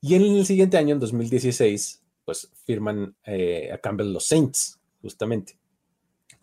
y 0.01 0.15
en 0.15 0.21
el 0.21 0.45
siguiente 0.45 0.77
año, 0.77 0.93
en 0.93 0.99
2016, 0.99 2.01
pues 2.25 2.49
firman 2.65 3.15
eh, 3.25 3.71
a 3.71 3.77
Campbell 3.77 4.13
los 4.13 4.27
Saints, 4.27 4.79
justamente 5.01 5.57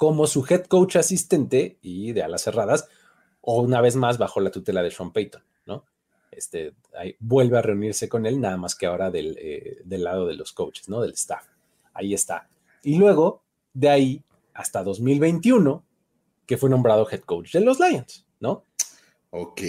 como 0.02 0.26
su 0.26 0.44
head 0.50 0.64
coach 0.64 0.96
asistente 0.96 1.78
y 1.80 2.10
de 2.10 2.24
alas 2.24 2.42
cerradas, 2.42 2.88
o 3.40 3.62
una 3.62 3.80
vez 3.80 3.94
más 3.94 4.18
bajo 4.18 4.40
la 4.40 4.50
tutela 4.50 4.82
de 4.82 4.90
Sean 4.90 5.12
Payton, 5.12 5.44
¿no? 5.66 5.84
Este, 6.32 6.74
vuelve 7.20 7.58
a 7.58 7.62
reunirse 7.62 8.08
con 8.08 8.26
él, 8.26 8.40
nada 8.40 8.56
más 8.56 8.74
que 8.74 8.86
ahora 8.86 9.12
del, 9.12 9.38
eh, 9.38 9.78
del 9.84 10.02
lado 10.02 10.26
de 10.26 10.34
los 10.34 10.50
coaches, 10.50 10.88
¿no? 10.88 11.00
Del 11.00 11.12
staff. 11.12 11.46
Ahí 11.94 12.14
está. 12.14 12.48
Y 12.82 12.96
luego, 12.96 13.42
de 13.74 13.90
ahí 13.90 14.22
hasta 14.54 14.82
2021, 14.82 15.84
que 16.46 16.56
fue 16.56 16.68
nombrado 16.68 17.08
head 17.08 17.20
coach 17.20 17.52
de 17.52 17.60
los 17.60 17.78
Lions, 17.78 18.26
¿no? 18.40 18.64
Ok. 19.34 19.60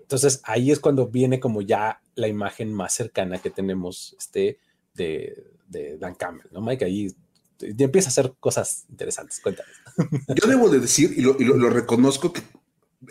Entonces 0.00 0.40
ahí 0.44 0.70
es 0.70 0.80
cuando 0.80 1.08
viene 1.08 1.40
como 1.40 1.62
ya 1.62 2.00
la 2.14 2.28
imagen 2.28 2.72
más 2.72 2.94
cercana 2.94 3.38
que 3.38 3.50
tenemos 3.50 4.14
este, 4.18 4.58
de, 4.94 5.44
de 5.68 5.98
Dan 5.98 6.14
Campbell, 6.14 6.52
¿no, 6.52 6.60
Mike? 6.60 6.84
Ahí 6.84 7.14
y 7.60 7.82
empieza 7.82 8.08
a 8.08 8.10
hacer 8.10 8.34
cosas 8.40 8.84
interesantes. 8.90 9.40
Cuéntame. 9.40 9.68
Yo 10.34 10.48
debo 10.48 10.68
de 10.68 10.80
decir, 10.80 11.14
y 11.16 11.22
lo, 11.22 11.70
reconozco, 11.70 12.32
que 12.32 12.42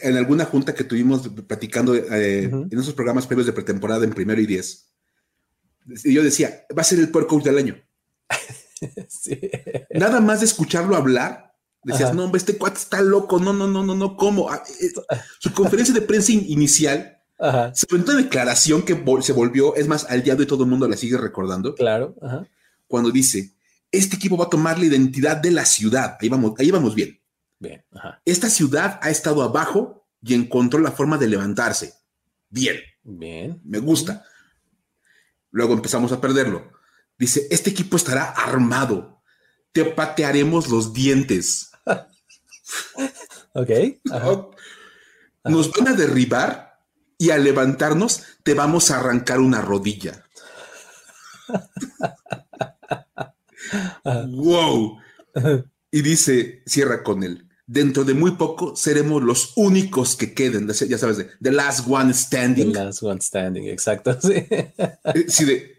en 0.01 0.17
alguna 0.17 0.45
junta 0.45 0.73
que 0.73 0.83
tuvimos 0.83 1.27
platicando 1.47 1.95
eh, 1.95 2.43
en 2.43 2.79
esos 2.79 2.93
programas 2.93 3.27
previos 3.27 3.45
de 3.45 3.53
pretemporada 3.53 4.03
en 4.03 4.13
primero 4.13 4.41
y 4.41 4.45
diez, 4.45 4.89
yo 6.05 6.23
decía, 6.23 6.65
va 6.75 6.81
a 6.81 6.85
ser 6.85 6.99
el 6.99 7.09
peor 7.09 7.27
coach 7.27 7.43
del 7.43 7.57
año. 7.57 7.75
Nada 9.91 10.21
más 10.21 10.39
de 10.39 10.45
escucharlo 10.45 10.95
hablar, 10.95 11.52
decías, 11.83 12.13
no, 12.13 12.25
hombre, 12.25 12.39
este 12.39 12.57
cuate 12.57 12.77
está 12.77 13.01
loco, 13.01 13.39
no, 13.39 13.53
no, 13.53 13.67
no, 13.67 13.83
no, 13.83 13.95
no, 13.95 14.15
¿cómo? 14.15 14.49
Ah, 14.49 14.63
eh, 14.79 14.91
su 15.39 15.53
conferencia 15.53 15.93
de 15.93 16.01
prensa 16.01 16.31
inicial 16.31 17.13
se 17.73 17.87
fue 17.87 17.99
una 17.99 18.15
declaración 18.15 18.83
que 18.83 19.03
se 19.21 19.33
volvió, 19.33 19.75
es 19.75 19.87
más, 19.87 20.05
al 20.09 20.23
diablo 20.23 20.43
y 20.43 20.47
todo 20.47 20.63
el 20.63 20.69
mundo 20.69 20.87
la 20.87 20.95
sigue 20.95 21.17
recordando. 21.17 21.75
Claro. 21.75 22.15
Cuando 22.87 23.11
dice, 23.11 23.55
este 23.91 24.15
equipo 24.15 24.37
va 24.37 24.45
a 24.45 24.49
tomar 24.49 24.79
la 24.79 24.85
identidad 24.85 25.37
de 25.37 25.51
la 25.51 25.65
ciudad. 25.65 26.17
Ahí 26.21 26.29
vamos, 26.29 26.53
ahí 26.57 26.71
vamos 26.71 26.95
bien. 26.95 27.19
Bien. 27.59 27.83
Esta 28.25 28.49
ciudad 28.49 28.99
ha 29.01 29.09
estado 29.09 29.43
abajo 29.43 30.07
y 30.21 30.33
encontró 30.33 30.79
la 30.79 30.91
forma 30.91 31.17
de 31.17 31.27
levantarse. 31.27 31.93
Bien. 32.49 32.77
Bien. 33.03 33.61
Me 33.65 33.79
gusta. 33.79 34.25
Luego 35.51 35.73
empezamos 35.73 36.11
a 36.11 36.21
perderlo. 36.21 36.71
Dice, 37.17 37.47
este 37.51 37.69
equipo 37.71 37.97
estará 37.97 38.31
armado. 38.31 39.21
Te 39.71 39.85
patearemos 39.85 40.69
los 40.69 40.93
dientes. 40.93 41.71
Ok. 43.53 43.69
Nos 45.45 45.71
van 45.71 45.89
a 45.89 45.93
derribar 45.93 46.79
y 47.17 47.29
al 47.29 47.43
levantarnos 47.43 48.23
te 48.43 48.53
vamos 48.53 48.91
a 48.91 48.99
arrancar 48.99 49.39
una 49.39 49.61
rodilla. 49.61 50.25
wow. 54.03 54.97
Y 55.91 56.01
dice, 56.01 56.63
cierra 56.65 57.03
con 57.03 57.23
él. 57.23 57.47
Dentro 57.65 58.03
de 58.03 58.13
muy 58.13 58.31
poco 58.31 58.75
seremos 58.75 59.23
los 59.23 59.53
únicos 59.55 60.17
que 60.17 60.33
queden, 60.33 60.67
ya 60.67 60.97
sabes, 60.97 61.17
de 61.17 61.29
The 61.41 61.51
Last 61.51 61.87
One 61.87 62.13
Standing. 62.13 62.73
The 62.73 62.83
Last 62.83 63.03
One 63.03 63.21
Standing, 63.21 63.67
exacto. 63.67 64.17
Sí. 64.23 64.33
Eh, 64.33 65.77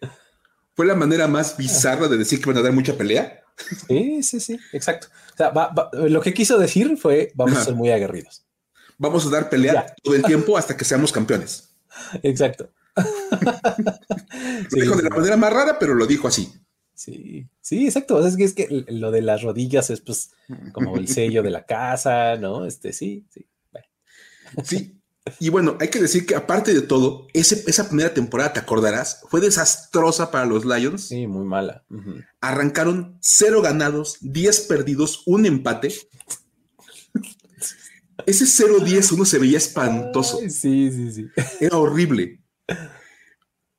fue 0.74 0.86
la 0.86 0.94
manera 0.94 1.28
más 1.28 1.56
bizarra 1.56 2.08
de 2.08 2.16
decir 2.16 2.40
que 2.40 2.46
van 2.46 2.56
a 2.56 2.62
dar 2.62 2.72
mucha 2.72 2.96
pelea. 2.96 3.43
Sí, 3.56 4.22
sí, 4.22 4.40
sí, 4.40 4.58
exacto. 4.72 5.08
O 5.34 5.36
sea, 5.36 5.52
lo 5.92 6.20
que 6.20 6.34
quiso 6.34 6.58
decir 6.58 6.96
fue, 6.96 7.32
vamos 7.34 7.56
a 7.56 7.64
ser 7.64 7.74
muy 7.74 7.90
aguerridos. 7.90 8.44
Vamos 8.98 9.26
a 9.26 9.30
dar 9.30 9.48
pelea 9.48 9.94
todo 10.02 10.14
el 10.14 10.22
tiempo 10.22 10.56
hasta 10.56 10.76
que 10.76 10.84
seamos 10.84 11.12
campeones. 11.12 11.74
Exacto. 12.22 12.70
lo 12.96 14.80
dijo 14.82 14.96
de 14.96 15.02
la 15.02 15.10
manera 15.10 15.36
más 15.36 15.52
rara, 15.52 15.78
pero 15.78 15.94
lo 15.94 16.06
dijo 16.06 16.28
así. 16.28 16.52
Sí, 16.94 17.48
sí, 17.60 17.86
exacto. 17.86 18.24
es 18.24 18.36
que, 18.36 18.44
es 18.44 18.54
que 18.54 18.84
lo 18.88 19.10
de 19.10 19.20
las 19.20 19.42
rodillas 19.42 19.90
es 19.90 20.00
pues 20.00 20.30
como 20.72 20.96
el 20.96 21.08
sello 21.08 21.42
de 21.42 21.50
la 21.50 21.66
casa, 21.66 22.36
¿no? 22.36 22.66
Este, 22.66 22.92
sí, 22.92 23.26
sí. 23.30 23.46
Sí. 24.62 25.00
Y 25.40 25.48
bueno, 25.48 25.78
hay 25.80 25.88
que 25.88 26.00
decir 26.00 26.26
que 26.26 26.34
aparte 26.34 26.74
de 26.74 26.82
todo, 26.82 27.28
esa 27.32 27.88
primera 27.88 28.12
temporada, 28.12 28.52
te 28.52 28.60
acordarás, 28.60 29.22
fue 29.30 29.40
desastrosa 29.40 30.30
para 30.30 30.44
los 30.44 30.66
Lions. 30.66 31.08
Sí, 31.08 31.26
muy 31.26 31.46
mala. 31.46 31.84
Arrancaron 32.40 33.16
cero 33.20 33.62
ganados, 33.62 34.18
diez 34.20 34.60
perdidos, 34.60 35.22
un 35.24 35.46
empate. 35.46 35.94
Ese 38.26 38.44
0-10 38.44 39.12
uno 39.12 39.24
se 39.24 39.38
veía 39.38 39.58
espantoso. 39.58 40.40
sí, 40.48 40.90
sí, 40.90 41.12
sí. 41.12 41.26
Era 41.60 41.78
horrible. 41.78 42.40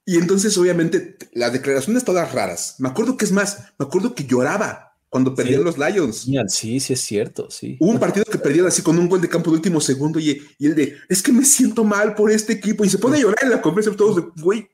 Y 0.06 0.18
entonces, 0.18 0.58
obviamente, 0.58 1.18
las 1.34 1.54
declaraciones 1.54 2.04
todas 2.04 2.32
raras. 2.32 2.76
Me 2.80 2.90
acuerdo 2.90 3.18
que 3.18 3.26
es 3.26 3.32
más, 3.32 3.74
me 3.78 3.86
acuerdo 3.86 4.14
que 4.14 4.26
lloraba 4.26 4.95
cuando 5.16 5.34
perdían 5.34 5.64
los 5.64 5.78
Lions. 5.78 6.28
Sí, 6.50 6.78
sí, 6.82 6.92
es 6.92 7.00
cierto, 7.00 7.50
sí. 7.50 7.78
Hubo 7.80 7.90
un 7.90 8.00
partido 8.02 8.26
que 8.26 8.38
perdieron 8.38 8.68
así 8.68 8.82
con 8.82 9.00
un 9.00 9.08
gol 9.08 9.22
de 9.22 9.30
campo 9.30 9.50
de 9.50 9.56
último 9.56 9.80
segundo 9.80 10.20
y, 10.20 10.46
y 10.60 10.68
el 10.68 10.76
de, 10.76 10.98
es 11.08 11.24
que 11.24 11.32
me 11.32 11.46
siento 11.46 11.86
mal 11.86 12.16
por 12.16 12.30
este 12.30 12.52
equipo 12.52 12.84
y 12.84 12.90
se 12.90 12.98
pone 12.98 13.16
a 13.16 13.22
llorar 13.22 13.38
en 13.44 13.52
la 13.52 13.62
conferencia 13.62 13.96
todos 13.96 14.18
de, 14.18 14.42
güey. 14.42 14.68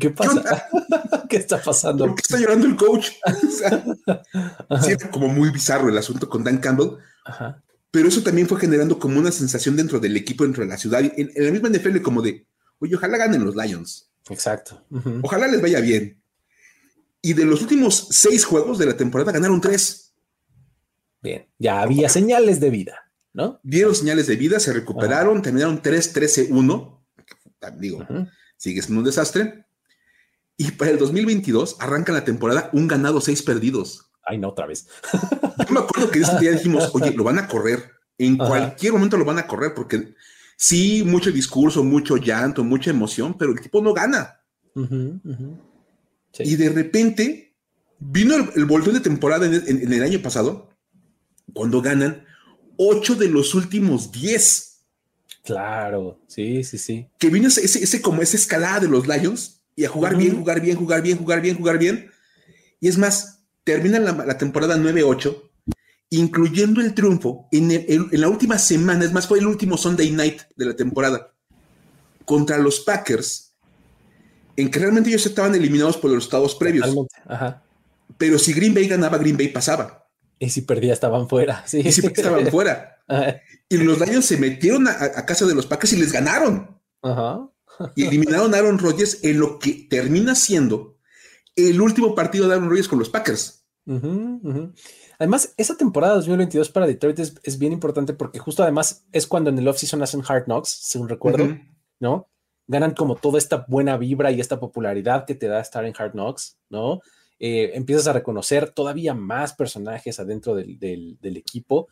¿Qué 0.00 0.10
pasa? 0.10 0.66
¿Qué, 1.28 1.36
está 1.36 1.62
pasando? 1.62 2.04
¿Por 2.04 2.16
qué 2.16 2.22
está 2.22 2.36
llorando 2.36 2.66
el 2.66 2.74
coach? 2.74 3.10
sí, 4.82 4.96
como 5.12 5.28
muy 5.28 5.50
bizarro 5.50 5.88
el 5.88 5.98
asunto 5.98 6.28
con 6.28 6.42
Dan 6.42 6.58
Campbell. 6.58 6.96
Pero 7.92 8.08
eso 8.08 8.24
también 8.24 8.48
fue 8.48 8.58
generando 8.58 8.98
como 8.98 9.20
una 9.20 9.30
sensación 9.30 9.76
dentro 9.76 10.00
del 10.00 10.16
equipo, 10.16 10.42
dentro 10.42 10.64
de 10.64 10.68
la 10.68 10.78
ciudad, 10.78 11.00
en, 11.00 11.30
en 11.32 11.44
la 11.44 11.52
misma 11.52 11.68
NFL, 11.68 12.02
como 12.02 12.22
de, 12.22 12.44
oye, 12.80 12.96
ojalá 12.96 13.18
ganen 13.18 13.44
los 13.44 13.54
Lions. 13.54 14.10
Exacto. 14.30 14.84
Ojalá 15.22 15.46
les 15.46 15.62
vaya 15.62 15.78
bien. 15.78 16.20
Y 17.26 17.32
de 17.32 17.44
los 17.44 17.60
últimos 17.60 18.06
seis 18.12 18.44
juegos 18.44 18.78
de 18.78 18.86
la 18.86 18.96
temporada 18.96 19.32
ganaron 19.32 19.60
tres. 19.60 20.14
Bien, 21.20 21.44
ya 21.58 21.80
había 21.80 22.08
señales 22.08 22.60
de 22.60 22.70
vida, 22.70 23.10
¿no? 23.32 23.58
Dieron 23.64 23.96
señales 23.96 24.28
de 24.28 24.36
vida, 24.36 24.60
se 24.60 24.72
recuperaron, 24.72 25.42
terminaron 25.42 25.82
3-13-1. 25.82 27.00
Digo, 27.78 28.06
sigue 28.56 28.80
siendo 28.80 29.00
un 29.00 29.06
desastre. 29.06 29.66
Y 30.56 30.70
para 30.70 30.92
el 30.92 30.98
2022 30.98 31.78
arranca 31.80 32.12
la 32.12 32.24
temporada 32.24 32.70
un 32.72 32.86
ganado, 32.86 33.20
seis 33.20 33.42
perdidos. 33.42 34.12
Ay, 34.24 34.38
no, 34.38 34.50
otra 34.50 34.66
vez. 34.66 34.86
Yo 35.12 35.74
me 35.74 35.80
acuerdo 35.80 36.12
que 36.12 36.20
ese 36.20 36.38
día 36.38 36.52
dijimos, 36.52 36.90
oye, 36.94 37.10
lo 37.10 37.24
van 37.24 37.40
a 37.40 37.48
correr. 37.48 37.90
En 38.18 38.36
cualquier 38.36 38.92
momento 38.92 39.16
lo 39.16 39.24
van 39.24 39.40
a 39.40 39.48
correr 39.48 39.74
porque 39.74 40.14
sí, 40.56 41.02
mucho 41.04 41.32
discurso, 41.32 41.82
mucho 41.82 42.18
llanto, 42.18 42.62
mucha 42.62 42.90
emoción, 42.90 43.36
pero 43.36 43.50
el 43.50 43.60
tipo 43.60 43.82
no 43.82 43.92
gana. 43.92 44.42
Y 46.38 46.56
de 46.56 46.68
repente 46.68 47.54
vino 47.98 48.34
el, 48.34 48.50
el 48.54 48.92
de 48.92 49.00
temporada 49.00 49.46
en, 49.46 49.92
el 49.92 50.02
año 50.02 50.20
pasado, 50.20 50.70
cuando 51.52 51.80
ganan 51.80 52.24
ocho 52.76 53.14
de 53.14 53.28
los 53.28 53.54
últimos 53.54 54.12
diez. 54.12 54.80
Claro, 55.44 56.20
sí, 56.26 56.64
sí, 56.64 56.78
sí. 56.78 57.08
Que 57.18 57.30
vino 57.30 57.48
ese, 57.48 58.02
como 58.02 58.22
esa 58.22 58.36
escalada 58.36 58.80
de 58.80 58.88
los 58.88 59.06
Lions 59.06 59.62
y 59.76 59.84
a 59.84 59.88
jugar 59.88 60.16
bien, 60.16 60.36
jugar 60.36 60.60
bien, 60.60 60.76
jugar 60.76 61.02
bien, 61.02 61.18
jugar 61.18 61.40
bien, 61.40 61.56
jugar 61.56 61.78
bien. 61.78 62.10
Y 62.80 62.88
es 62.88 62.98
más, 62.98 63.44
terminan 63.64 64.04
la, 64.04 64.38
temporada 64.38 64.76
9-8, 64.76 65.50
incluyendo 66.10 66.80
el 66.80 66.94
triunfo 66.94 67.48
en, 67.52 67.70
en, 67.70 68.08
la 68.12 68.28
última 68.28 68.58
semana, 68.58 69.04
es 69.04 69.12
más, 69.12 69.26
fue 69.26 69.38
el 69.38 69.46
último 69.46 69.76
Sunday 69.78 70.10
night 70.10 70.42
de 70.56 70.66
la 70.66 70.76
temporada, 70.76 71.32
contra 72.24 72.58
los 72.58 72.80
Packers, 72.80 73.45
en 74.56 74.70
que 74.70 74.78
realmente 74.78 75.10
ellos 75.10 75.26
estaban 75.26 75.54
eliminados 75.54 75.96
por 75.96 76.10
los 76.10 76.24
estados 76.24 76.54
previos. 76.54 76.94
Pero 78.18 78.38
si 78.38 78.52
Green 78.52 78.74
Bay 78.74 78.88
ganaba, 78.88 79.18
Green 79.18 79.36
Bay 79.36 79.48
pasaba. 79.48 80.08
Y 80.38 80.50
si 80.50 80.62
perdía, 80.62 80.92
estaban 80.92 81.28
fuera. 81.28 81.64
Sí. 81.66 81.80
Y 81.80 81.92
si 81.92 82.02
perdía, 82.02 82.24
estaban 82.24 82.46
fuera. 82.48 82.96
Y 83.68 83.76
los 83.78 84.00
Lions 84.00 84.26
se 84.26 84.36
metieron 84.36 84.88
a, 84.88 85.26
casa 85.26 85.46
de 85.46 85.54
los 85.54 85.66
Packers 85.66 85.92
y 85.92 85.96
les 85.96 86.12
ganaron. 86.12 86.78
Y 87.94 88.06
eliminaron 88.06 88.54
a 88.54 88.58
Aaron 88.58 88.78
Rodgers 88.78 89.22
en 89.22 89.38
lo 89.38 89.58
que 89.58 89.86
termina 89.90 90.34
siendo 90.34 90.98
el 91.54 91.80
último 91.80 92.14
partido 92.14 92.48
de 92.48 92.54
Aaron 92.54 92.68
Rodgers 92.68 92.88
con 92.88 92.98
los 92.98 93.08
Packers. 93.08 93.66
Además, 95.18 95.54
esa 95.56 95.76
temporada 95.76 96.14
2022 96.16 96.70
para 96.70 96.86
Detroit 96.86 97.18
es, 97.18 97.58
bien 97.58 97.72
importante 97.72 98.12
porque 98.12 98.38
justo 98.38 98.62
además 98.62 99.06
es 99.12 99.26
cuando 99.26 99.50
en 99.50 99.58
el 99.58 99.68
offseason 99.68 100.02
hacen 100.02 100.22
Hard 100.26 100.44
Knocks, 100.44 100.68
según 100.68 101.08
recuerdo, 101.08 101.56
¿no? 102.00 102.28
Ganan 102.68 102.94
como 102.94 103.16
toda 103.16 103.38
esta 103.38 103.64
buena 103.68 103.96
vibra 103.96 104.32
y 104.32 104.40
esta 104.40 104.58
popularidad 104.58 105.24
que 105.24 105.34
te 105.34 105.48
da 105.48 105.60
estar 105.60 105.84
en 105.84 105.94
Hard 105.96 106.12
Knocks, 106.12 106.58
¿no? 106.68 107.00
Eh, 107.38 107.72
empiezas 107.74 108.06
a 108.06 108.12
reconocer 108.12 108.70
todavía 108.70 109.14
más 109.14 109.54
personajes 109.54 110.18
adentro 110.18 110.54
del, 110.54 111.18
equipo. 111.22 111.88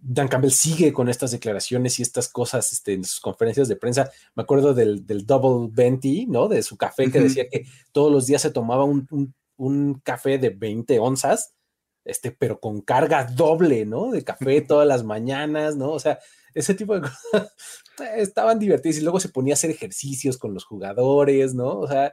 Dan 0.00 0.28
Campbell 0.28 0.50
sigue 0.50 0.92
con 0.92 1.08
estas 1.08 1.30
declaraciones 1.30 1.98
y 1.98 2.02
estas 2.02 2.28
cosas 2.28 2.72
este, 2.72 2.92
en 2.94 3.04
sus 3.04 3.20
conferencias 3.20 3.68
de 3.68 3.76
prensa. 3.76 4.10
Me 4.34 4.42
acuerdo 4.42 4.74
del, 4.74 5.04
double 5.06 5.68
venti, 5.72 6.26
¿no? 6.26 6.48
De 6.48 6.62
su 6.62 6.76
café 6.76 7.10
que 7.10 7.20
decía 7.20 7.48
que 7.48 7.64
todos 7.92 8.10
los 8.10 8.26
días 8.26 8.42
se 8.42 8.50
tomaba 8.50 8.84
un, 8.84 10.00
café 10.02 10.38
de 10.38 10.50
20 10.50 10.98
onzas, 10.98 11.54
este, 12.04 12.30
pero 12.30 12.60
con 12.60 12.80
carga 12.80 13.24
doble, 13.24 13.86
¿no? 13.86 14.10
De 14.10 14.24
café 14.24 14.60
todas 14.62 14.86
las 14.86 15.04
mañanas, 15.04 15.76
¿no? 15.76 15.90
O 15.92 16.00
sea, 16.00 16.18
ese 16.54 16.74
tipo 16.74 16.94
de 16.94 17.00
cosas 17.08 17.52
estaban 18.16 18.58
divertidas 18.58 18.98
y 18.98 19.02
luego 19.02 19.20
se 19.20 19.28
ponía 19.28 19.54
a 19.54 19.56
hacer 19.56 19.70
ejercicios 19.70 20.38
con 20.38 20.54
los 20.54 20.64
jugadores, 20.64 21.54
¿no? 21.54 21.78
O 21.78 21.88
sea, 21.88 22.12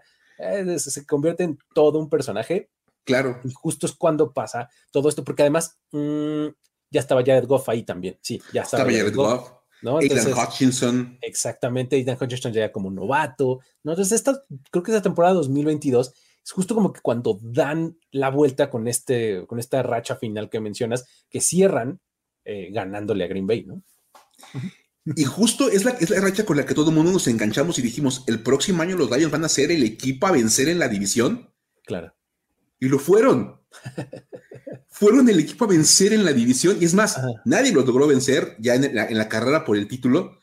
se 0.77 1.05
convierte 1.05 1.43
en 1.43 1.57
todo 1.73 1.99
un 1.99 2.09
personaje. 2.09 2.69
Claro. 3.03 3.39
Y 3.43 3.51
justo 3.53 3.85
es 3.85 3.93
cuando 3.93 4.33
pasa 4.33 4.69
todo 4.91 5.07
esto, 5.07 5.23
porque 5.23 5.43
además 5.43 5.77
mm, 5.91 6.47
ya 6.91 6.99
estaba 6.99 7.23
Jared 7.25 7.47
Goff 7.47 7.69
ahí 7.69 7.83
también. 7.83 8.17
Sí, 8.21 8.41
ya 8.53 8.63
estaba, 8.63 8.83
Jared, 8.83 9.15
Goff. 9.15 9.51
¿no? 9.81 9.99
Aidan 9.99 10.33
Hutchinson. 10.33 11.17
Exactamente, 11.21 11.95
Aidan 11.95 12.17
Hutchinson 12.19 12.51
ya 12.51 12.71
como 12.71 12.91
novato. 12.91 13.59
¿no? 13.83 13.93
Entonces, 13.93 14.13
esta, 14.13 14.43
creo 14.71 14.83
que 14.83 14.91
esta 14.91 15.01
temporada 15.01 15.35
2022 15.35 16.13
es 16.47 16.53
justo 16.53 16.75
como 16.75 16.93
que 16.93 17.01
cuando 17.01 17.37
dan 17.41 17.97
la 18.09 18.29
vuelta 18.29 18.69
con, 18.69 18.87
este, 18.87 19.45
con 19.47 19.59
esta 19.59 19.83
racha 19.83 20.15
final 20.15 20.49
que 20.49 20.61
mencionas, 20.61 21.03
que 21.29 21.41
cierran 21.41 21.99
eh, 22.45 22.69
ganándole 22.71 23.25
a 23.25 23.27
Green 23.27 23.45
Bay, 23.45 23.65
¿no? 23.65 23.83
Y 25.03 25.25
justo 25.25 25.69
es 25.69 25.83
la, 25.83 25.91
es 25.91 26.09
la 26.09 26.21
racha 26.21 26.45
con 26.45 26.55
la 26.55 26.65
que 26.65 26.73
todo 26.73 26.89
el 26.89 26.95
mundo 26.95 27.11
nos 27.11 27.27
enganchamos 27.27 27.77
y 27.79 27.81
dijimos, 27.81 28.23
el 28.27 28.43
próximo 28.43 28.81
año 28.81 28.95
los 28.95 29.11
Lions 29.11 29.29
van 29.29 29.43
a 29.43 29.49
ser 29.49 29.71
el 29.71 29.83
equipo 29.83 30.25
a 30.25 30.31
vencer 30.31 30.69
en 30.69 30.79
la 30.79 30.87
división. 30.87 31.49
Claro. 31.83 32.15
Y 32.79 32.87
lo 32.87 32.97
fueron. 32.97 33.59
fueron 34.87 35.27
el 35.27 35.39
equipo 35.39 35.65
a 35.65 35.67
vencer 35.67 36.13
en 36.13 36.23
la 36.23 36.31
división. 36.31 36.77
Y 36.79 36.85
es 36.85 36.93
más, 36.93 37.19
nadie 37.43 37.73
los 37.73 37.85
logró 37.85 38.07
vencer 38.07 38.55
ya 38.59 38.75
en 38.75 38.95
la, 38.95 39.27
carrera 39.27 39.65
por 39.65 39.75
el 39.75 39.89
título, 39.89 40.39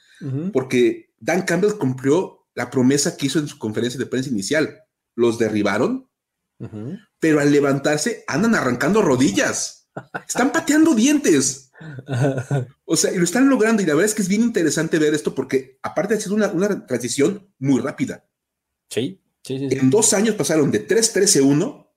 porque 0.53 1.15
Dan 1.19 1.43
Campbell 1.43 1.79
cumplió 1.79 2.47
la 2.55 2.71
promesa 2.71 3.17
que 3.17 3.27
hizo 3.27 3.39
en 3.39 3.49
su 3.49 3.59
conferencia 3.59 3.99
de 3.99 4.07
prensa 4.07 4.29
inicial. 4.29 4.84
Los 5.15 5.39
derribaron, 5.39 6.11
pero 7.19 7.41
al 7.41 7.53
levantarse 7.53 8.25
andan 8.27 8.55
arrancando 8.55 9.03
rodillas. 9.03 9.91
Están 10.27 10.53
pateando 10.53 10.95
dientes. 10.95 11.71
O 12.87 12.97
sea, 12.97 13.13
y 13.13 13.19
lo 13.19 13.25
están 13.25 13.49
logrando 13.49 13.83
y 13.83 13.87
la 13.87 13.95
verdad 13.95 14.07
es 14.07 14.15
que 14.15 14.23
es 14.23 14.29
bien 14.29 14.43
interesante 14.43 14.99
ver 14.99 15.15
esto 15.15 15.35
porque 15.35 15.79
aparte 15.83 16.15
ha 16.15 16.21
sido 16.21 16.35
una, 16.35 16.49
una 16.49 16.87
transición 16.87 17.51
muy 17.59 17.81
rápida. 17.81 18.25
Sí, 18.91 19.21
sí, 19.43 19.59
sí, 19.59 19.69
En 19.71 19.91
dos 19.91 20.13
años 20.13 20.35
pasaron 20.35 20.71
de 20.71 20.87
3-13-1 20.87 21.89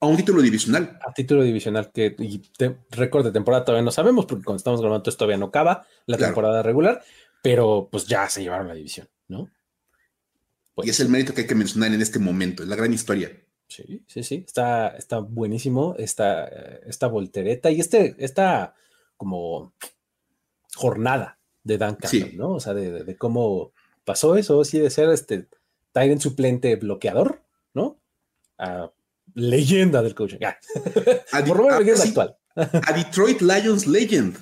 a 0.00 0.06
un 0.06 0.16
título 0.16 0.42
divisional. 0.42 0.98
A 1.06 1.12
título 1.12 1.42
divisional 1.42 1.90
que, 1.92 2.14
y 2.18 2.42
récord 2.90 3.24
de 3.24 3.32
temporada 3.32 3.64
todavía 3.64 3.84
no 3.84 3.92
sabemos 3.92 4.26
porque 4.26 4.44
cuando 4.44 4.58
estamos 4.58 4.80
grabando 4.80 5.08
esto 5.08 5.18
todavía 5.18 5.38
no 5.38 5.46
acaba 5.46 5.86
la 6.06 6.18
temporada 6.18 6.62
regular, 6.62 7.02
pero 7.42 7.88
pues 7.90 8.06
ya 8.06 8.28
se 8.28 8.42
llevaron 8.42 8.68
la 8.68 8.74
división, 8.74 9.08
¿no? 9.28 9.48
Y 10.84 10.90
es 10.90 11.00
el 11.00 11.08
mérito 11.08 11.34
que 11.34 11.42
hay 11.42 11.46
que 11.46 11.54
mencionar 11.54 11.92
en 11.92 12.02
este 12.02 12.18
momento, 12.18 12.62
es 12.62 12.68
la 12.68 12.76
gran 12.76 12.92
historia. 12.92 13.30
Sí, 13.68 14.04
sí, 14.06 14.22
sí, 14.22 14.44
está, 14.46 14.88
está 14.90 15.18
buenísimo 15.18 15.96
esta, 15.98 16.46
esta 16.86 17.08
voltereta 17.08 17.70
y 17.70 17.80
este, 17.80 18.14
esta 18.18 18.74
como 19.16 19.74
jornada 20.74 21.38
de 21.64 21.78
Dan 21.78 21.96
Campbell, 21.96 22.36
¿no? 22.36 22.52
O 22.52 22.60
sea, 22.60 22.74
de, 22.74 23.16
cómo 23.16 23.72
pasó 24.04 24.36
eso, 24.36 24.64
sí, 24.64 24.78
de 24.78 24.90
ser 24.90 25.08
este 25.10 25.48
Tyrant 25.92 26.20
suplente 26.20 26.76
bloqueador, 26.76 27.42
¿no? 27.74 28.00
A 28.58 28.92
leyenda 29.34 30.02
del 30.02 30.14
coaching. 30.14 30.38
Ah. 30.44 30.56
A, 31.32 31.44
Por 31.44 31.58
lo 31.58 31.80
menos 31.80 32.00
actual. 32.00 32.36
a 32.54 32.92
Detroit 32.92 33.40
Lions 33.40 33.86
Legend. 33.86 34.36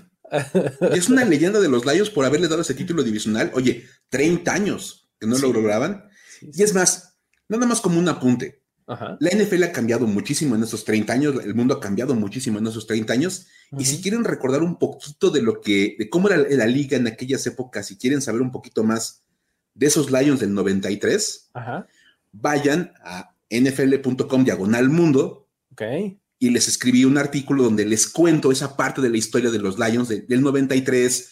es 0.92 1.08
una 1.08 1.24
leyenda 1.24 1.60
de 1.60 1.68
los 1.68 1.86
Lions 1.86 2.10
por 2.10 2.24
haberle 2.24 2.48
dado 2.48 2.62
ese 2.62 2.74
título 2.74 3.02
divisional. 3.02 3.50
Oye, 3.54 3.84
30 4.10 4.52
años 4.52 5.08
que 5.18 5.26
no 5.26 5.38
lo 5.38 5.52
lograban. 5.52 6.08
Y 6.52 6.62
es 6.62 6.74
más, 6.74 7.16
nada 7.48 7.66
más 7.66 7.80
como 7.80 7.98
un 7.98 8.08
apunte. 8.08 8.64
La 8.86 9.30
NFL 9.30 9.62
ha 9.62 9.72
cambiado 9.72 10.06
muchísimo 10.06 10.54
en 10.54 10.62
esos 10.62 10.84
30 10.84 11.12
años, 11.12 11.36
el 11.42 11.54
mundo 11.54 11.74
ha 11.74 11.80
cambiado 11.80 12.14
muchísimo 12.14 12.58
en 12.58 12.66
esos 12.66 12.86
30 12.86 13.12
años. 13.12 13.46
Y 13.78 13.86
si 13.86 14.02
quieren 14.02 14.24
recordar 14.24 14.62
un 14.62 14.78
poquito 14.78 15.30
de 15.30 15.40
lo 15.40 15.60
que, 15.60 15.96
de 15.98 16.10
cómo 16.10 16.28
era 16.28 16.36
la, 16.36 16.66
liga 16.66 16.96
en 16.96 17.06
aquellas 17.06 17.46
épocas, 17.46 17.86
si 17.86 17.96
quieren 17.96 18.20
saber 18.20 18.42
un 18.42 18.52
poquito 18.52 18.84
más 18.84 19.24
de 19.72 19.86
esos 19.86 20.10
Lions 20.10 20.40
del 20.40 20.52
93, 20.52 21.50
vayan 22.32 22.92
a 23.02 23.34
nfl.com 23.48 24.44
diagonal 24.44 24.90
mundo. 24.90 25.48
Y 26.38 26.50
les 26.50 26.68
escribí 26.68 27.06
un 27.06 27.16
artículo 27.16 27.62
donde 27.62 27.86
les 27.86 28.06
cuento 28.06 28.52
esa 28.52 28.76
parte 28.76 29.00
de 29.00 29.08
la 29.08 29.16
historia 29.16 29.50
de 29.50 29.60
los 29.60 29.78
Lions 29.78 30.08
del 30.08 30.42
93, 30.42 31.30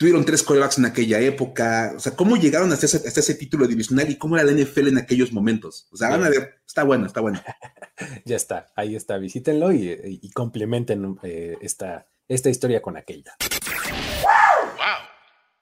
tuvieron 0.00 0.24
tres 0.24 0.42
corebacks 0.42 0.78
en 0.78 0.86
aquella 0.86 1.20
época, 1.20 1.92
o 1.94 2.00
sea, 2.00 2.16
cómo 2.16 2.38
llegaron 2.38 2.72
hasta 2.72 2.86
ese, 2.86 3.06
ese, 3.06 3.34
título 3.34 3.66
divisional 3.66 4.08
y 4.08 4.16
cómo 4.16 4.34
era 4.34 4.46
la 4.46 4.52
NFL 4.52 4.88
en 4.88 4.96
aquellos 4.96 5.30
momentos. 5.30 5.88
O 5.92 5.96
sea, 5.98 6.08
van 6.08 6.24
a 6.24 6.30
ver, 6.30 6.54
está 6.66 6.84
bueno, 6.84 7.04
está 7.04 7.20
bueno. 7.20 7.38
ya 8.24 8.36
está, 8.36 8.72
ahí 8.76 8.96
está, 8.96 9.18
visítenlo 9.18 9.74
y, 9.74 10.30
complementen 10.32 11.18
eh, 11.22 11.58
esta, 11.60 12.06
esta 12.28 12.48
historia 12.48 12.80
con 12.80 12.96
aquella. 12.96 13.36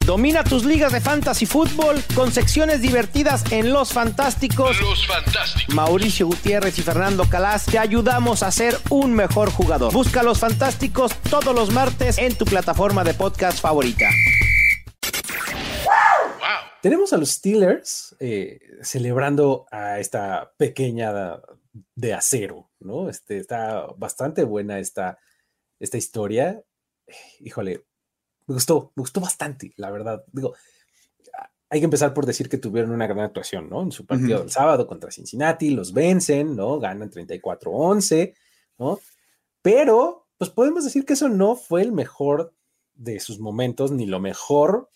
Domina 0.09 0.42
tus 0.42 0.64
ligas 0.64 0.94
de 0.94 1.03
fantasy 1.03 1.44
fútbol 1.44 2.03
con 2.14 2.33
secciones 2.33 2.81
divertidas 2.81 3.44
en 3.53 3.75
Los 3.75 3.92
Fantásticos. 3.92 4.81
Los 4.81 5.07
Fantásticos. 5.07 5.75
Mauricio 5.75 6.27
Gutiérrez 6.29 6.79
y 6.79 6.83
Fernando 6.83 7.29
Calas 7.29 7.66
te 7.66 7.79
ayudamos 7.79 8.42
a 8.42 8.51
ser 8.51 8.75
un 8.88 9.12
mejor 9.12 9.51
jugador. 9.51 9.92
Busca 9.92 10.23
Los 10.23 10.38
Fantásticos 10.38 11.12
todos 11.29 11.55
los 11.55 11.75
martes 11.75 12.16
en 12.16 12.35
tu 12.35 12.47
plataforma 12.47 13.05
de 13.05 13.12
podcast 13.12 13.61
favorita. 13.61 14.09
Tenemos 16.81 17.12
a 17.12 17.18
los 17.18 17.29
Steelers 17.29 18.16
eh, 18.18 18.61
celebrando 18.81 19.66
a 19.71 19.99
esta 20.01 20.55
pequeña 20.57 21.38
de 21.94 22.14
acero, 22.14 22.71
¿no? 22.81 23.11
Este, 23.11 23.37
está 23.37 23.85
bastante 23.99 24.44
buena 24.44 24.79
esta, 24.79 25.18
esta 25.79 25.99
historia. 25.99 26.62
Híjole, 27.40 27.85
me 28.49 28.55
gustó, 28.55 28.93
me 28.97 29.03
gustó 29.03 29.21
bastante, 29.21 29.73
la 29.77 29.91
verdad. 29.91 30.25
Digo, 30.33 30.55
hay 31.71 31.81
que 31.81 31.85
empezar 31.85 32.15
por 32.15 32.25
decir 32.25 32.49
que 32.49 32.57
tuvieron 32.57 32.93
una 32.93 33.07
gran 33.07 33.21
actuación, 33.21 33.69
¿no? 33.69 33.83
En 33.83 33.93
su 33.93 34.07
partido 34.07 34.41
del 34.41 34.51
sábado 34.51 34.87
contra 34.87 35.11
Cincinnati, 35.11 35.71
los 35.71 35.93
vencen, 35.93 36.57
¿no? 36.57 36.81
Ganan 36.81 37.11
34-11, 37.11 38.35
¿no? 38.79 38.99
Pero, 39.61 40.27
pues 40.39 40.51
podemos 40.51 40.85
decir 40.85 41.05
que 41.05 41.13
eso 41.13 41.29
no 41.29 41.57
fue 41.57 41.83
el 41.83 41.93
mejor 41.93 42.55
de 42.95 43.21
sus 43.21 43.39
momentos, 43.39 43.93
ni 43.93 44.07
lo 44.07 44.19
mejor 44.19 44.91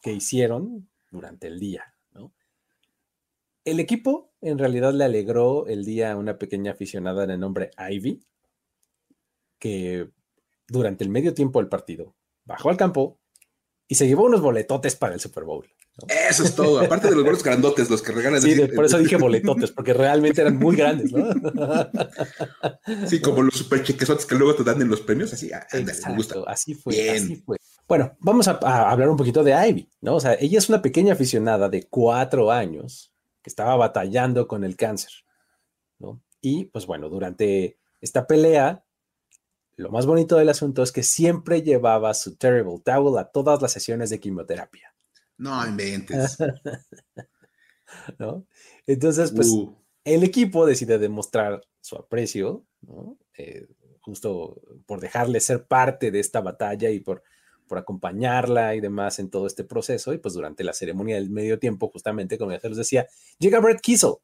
que 0.00 0.12
hicieron 0.12 0.88
durante 1.10 1.48
el 1.48 1.58
día, 1.58 1.92
¿no? 2.12 2.32
El 3.64 3.80
equipo 3.80 4.32
en 4.40 4.58
realidad 4.58 4.92
le 4.92 5.04
alegró 5.04 5.66
el 5.66 5.84
día 5.84 6.12
a 6.12 6.16
una 6.16 6.38
pequeña 6.38 6.72
aficionada 6.72 7.26
de 7.26 7.36
nombre 7.36 7.70
Ivy, 7.78 8.24
que 9.58 10.08
durante 10.68 11.02
el 11.02 11.10
medio 11.10 11.34
tiempo 11.34 11.58
del 11.58 11.68
partido 11.68 12.14
bajó 12.44 12.70
al 12.70 12.76
campo 12.76 13.18
y 13.86 13.94
se 13.96 14.06
llevó 14.06 14.24
unos 14.24 14.40
boletotes 14.40 14.96
para 14.96 15.14
el 15.14 15.20
Super 15.20 15.44
Bowl. 15.44 15.66
Eso 16.08 16.42
es 16.42 16.56
todo, 16.56 16.80
aparte 16.80 17.08
de 17.08 17.14
los 17.14 17.22
boletos 17.22 17.44
grandotes, 17.44 17.88
los 17.88 18.02
que 18.02 18.10
regalan. 18.10 18.42
Sí, 18.42 18.60
por 18.74 18.84
eso 18.84 18.98
dije 18.98 19.16
boletotes, 19.16 19.70
porque 19.70 19.92
realmente 19.92 20.40
eran 20.40 20.56
muy 20.56 20.74
grandes, 20.74 21.12
¿no? 21.12 21.28
Sí, 23.06 23.20
como 23.20 23.42
los 23.42 23.54
super 23.54 23.82
chequesotes 23.82 24.26
que 24.26 24.34
luego 24.34 24.56
te 24.56 24.64
dan 24.64 24.82
en 24.82 24.88
los 24.88 25.00
premios, 25.00 25.32
así, 25.32 25.52
ah, 25.52 25.64
me 25.72 26.16
gusta. 26.16 26.40
Así 26.48 26.74
fue, 26.74 27.10
así 27.10 27.36
fue. 27.36 27.58
Bueno, 27.86 28.16
vamos 28.18 28.48
a, 28.48 28.58
hablar 28.90 29.08
un 29.08 29.16
poquito 29.16 29.44
de 29.44 29.52
Ivy, 29.68 29.88
¿no? 30.00 30.16
O 30.16 30.20
sea, 30.20 30.34
ella 30.34 30.58
es 30.58 30.68
una 30.68 30.82
pequeña 30.82 31.12
aficionada 31.12 31.68
de 31.68 31.86
cuatro 31.88 32.50
años 32.50 33.12
que 33.42 33.50
estaba 33.50 33.76
batallando 33.76 34.48
con 34.48 34.64
el 34.64 34.76
cáncer. 34.76 35.12
¿no? 35.98 36.20
Y 36.40 36.64
pues 36.66 36.86
bueno, 36.86 37.08
durante 37.08 37.78
esta 38.00 38.26
pelea, 38.26 38.83
lo 39.76 39.90
más 39.90 40.06
bonito 40.06 40.36
del 40.36 40.48
asunto 40.48 40.82
es 40.82 40.92
que 40.92 41.02
siempre 41.02 41.62
llevaba 41.62 42.14
su 42.14 42.36
Terrible 42.36 42.80
Towel 42.84 43.18
a 43.18 43.30
todas 43.30 43.60
las 43.60 43.72
sesiones 43.72 44.10
de 44.10 44.20
quimioterapia. 44.20 44.94
No 45.36 45.66
inventes. 45.66 46.38
¿No? 48.18 48.46
Entonces, 48.86 49.32
pues 49.32 49.48
uh. 49.48 49.76
el 50.04 50.22
equipo 50.22 50.66
decide 50.66 50.98
demostrar 50.98 51.62
su 51.80 51.96
aprecio, 51.96 52.64
¿no? 52.82 53.18
Eh, 53.36 53.66
justo 54.00 54.60
por 54.86 55.00
dejarle 55.00 55.40
ser 55.40 55.66
parte 55.66 56.10
de 56.10 56.20
esta 56.20 56.40
batalla 56.40 56.90
y 56.90 57.00
por, 57.00 57.22
por 57.66 57.78
acompañarla 57.78 58.74
y 58.74 58.80
demás 58.80 59.18
en 59.18 59.30
todo 59.30 59.46
este 59.46 59.64
proceso. 59.64 60.12
Y 60.12 60.18
pues 60.18 60.34
durante 60.34 60.62
la 60.62 60.72
ceremonia 60.72 61.16
del 61.16 61.30
medio 61.30 61.58
tiempo, 61.58 61.88
justamente, 61.88 62.38
como 62.38 62.52
ya 62.52 62.60
se 62.60 62.68
los 62.68 62.78
decía, 62.78 63.06
llega 63.38 63.60
Brett 63.60 63.80
Kiesel, 63.80 64.14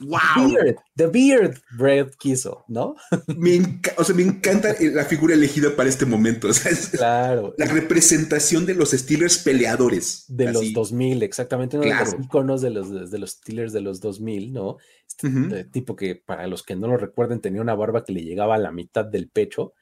Wow. 0.00 0.54
The 0.96 1.06
Beard, 1.06 1.60
Brett 1.76 2.16
Kiesel, 2.16 2.54
¿no? 2.68 2.96
Me, 3.36 3.60
o 3.96 4.04
sea, 4.04 4.14
me 4.14 4.22
encanta 4.22 4.74
la 4.80 5.04
figura 5.04 5.34
elegida 5.34 5.76
para 5.76 5.88
este 5.88 6.06
momento. 6.06 6.48
claro. 6.92 7.54
La 7.58 7.66
representación 7.66 8.66
de 8.66 8.74
los 8.74 8.90
Steelers 8.90 9.38
peleadores. 9.38 10.24
De 10.28 10.52
los 10.52 10.72
2000, 10.72 11.22
exactamente. 11.22 11.78
Uno 11.78 11.86
de 11.86 11.94
los 11.94 12.14
iconos 12.14 12.62
de 12.62 12.70
los, 12.70 13.10
de 13.10 13.18
los 13.18 13.30
Steelers 13.30 13.72
de 13.72 13.80
los 13.80 14.00
2000, 14.00 14.52
¿no? 14.52 14.78
Este 15.06 15.64
tipo 15.64 15.96
que, 15.96 16.14
para 16.14 16.46
los 16.46 16.62
que 16.62 16.76
no 16.76 16.88
lo 16.88 16.96
recuerden, 16.96 17.40
tenía 17.40 17.60
una 17.60 17.74
barba 17.74 18.04
que 18.04 18.12
le 18.12 18.22
llegaba 18.22 18.54
a 18.54 18.58
la 18.58 18.72
mitad 18.72 19.04
del 19.04 19.28
pecho, 19.28 19.74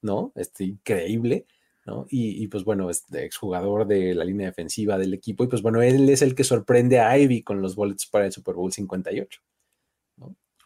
¿no? 0.00 0.32
Este, 0.36 0.64
increíble. 0.64 1.46
¿no? 1.84 2.06
Y, 2.08 2.42
y, 2.42 2.48
pues 2.48 2.64
bueno, 2.64 2.90
es 2.90 3.04
exjugador 3.12 3.86
de 3.86 4.12
la 4.14 4.24
línea 4.24 4.48
defensiva 4.48 4.98
del 4.98 5.14
equipo. 5.14 5.44
Y 5.44 5.46
pues 5.46 5.62
bueno, 5.62 5.82
él 5.82 6.08
es 6.08 6.20
el 6.20 6.34
que 6.34 6.42
sorprende 6.42 6.98
a 6.98 7.16
Ivy 7.16 7.42
con 7.42 7.62
los 7.62 7.76
bullets 7.76 8.06
para 8.06 8.26
el 8.26 8.32
Super 8.32 8.56
Bowl 8.56 8.72
58. 8.72 9.40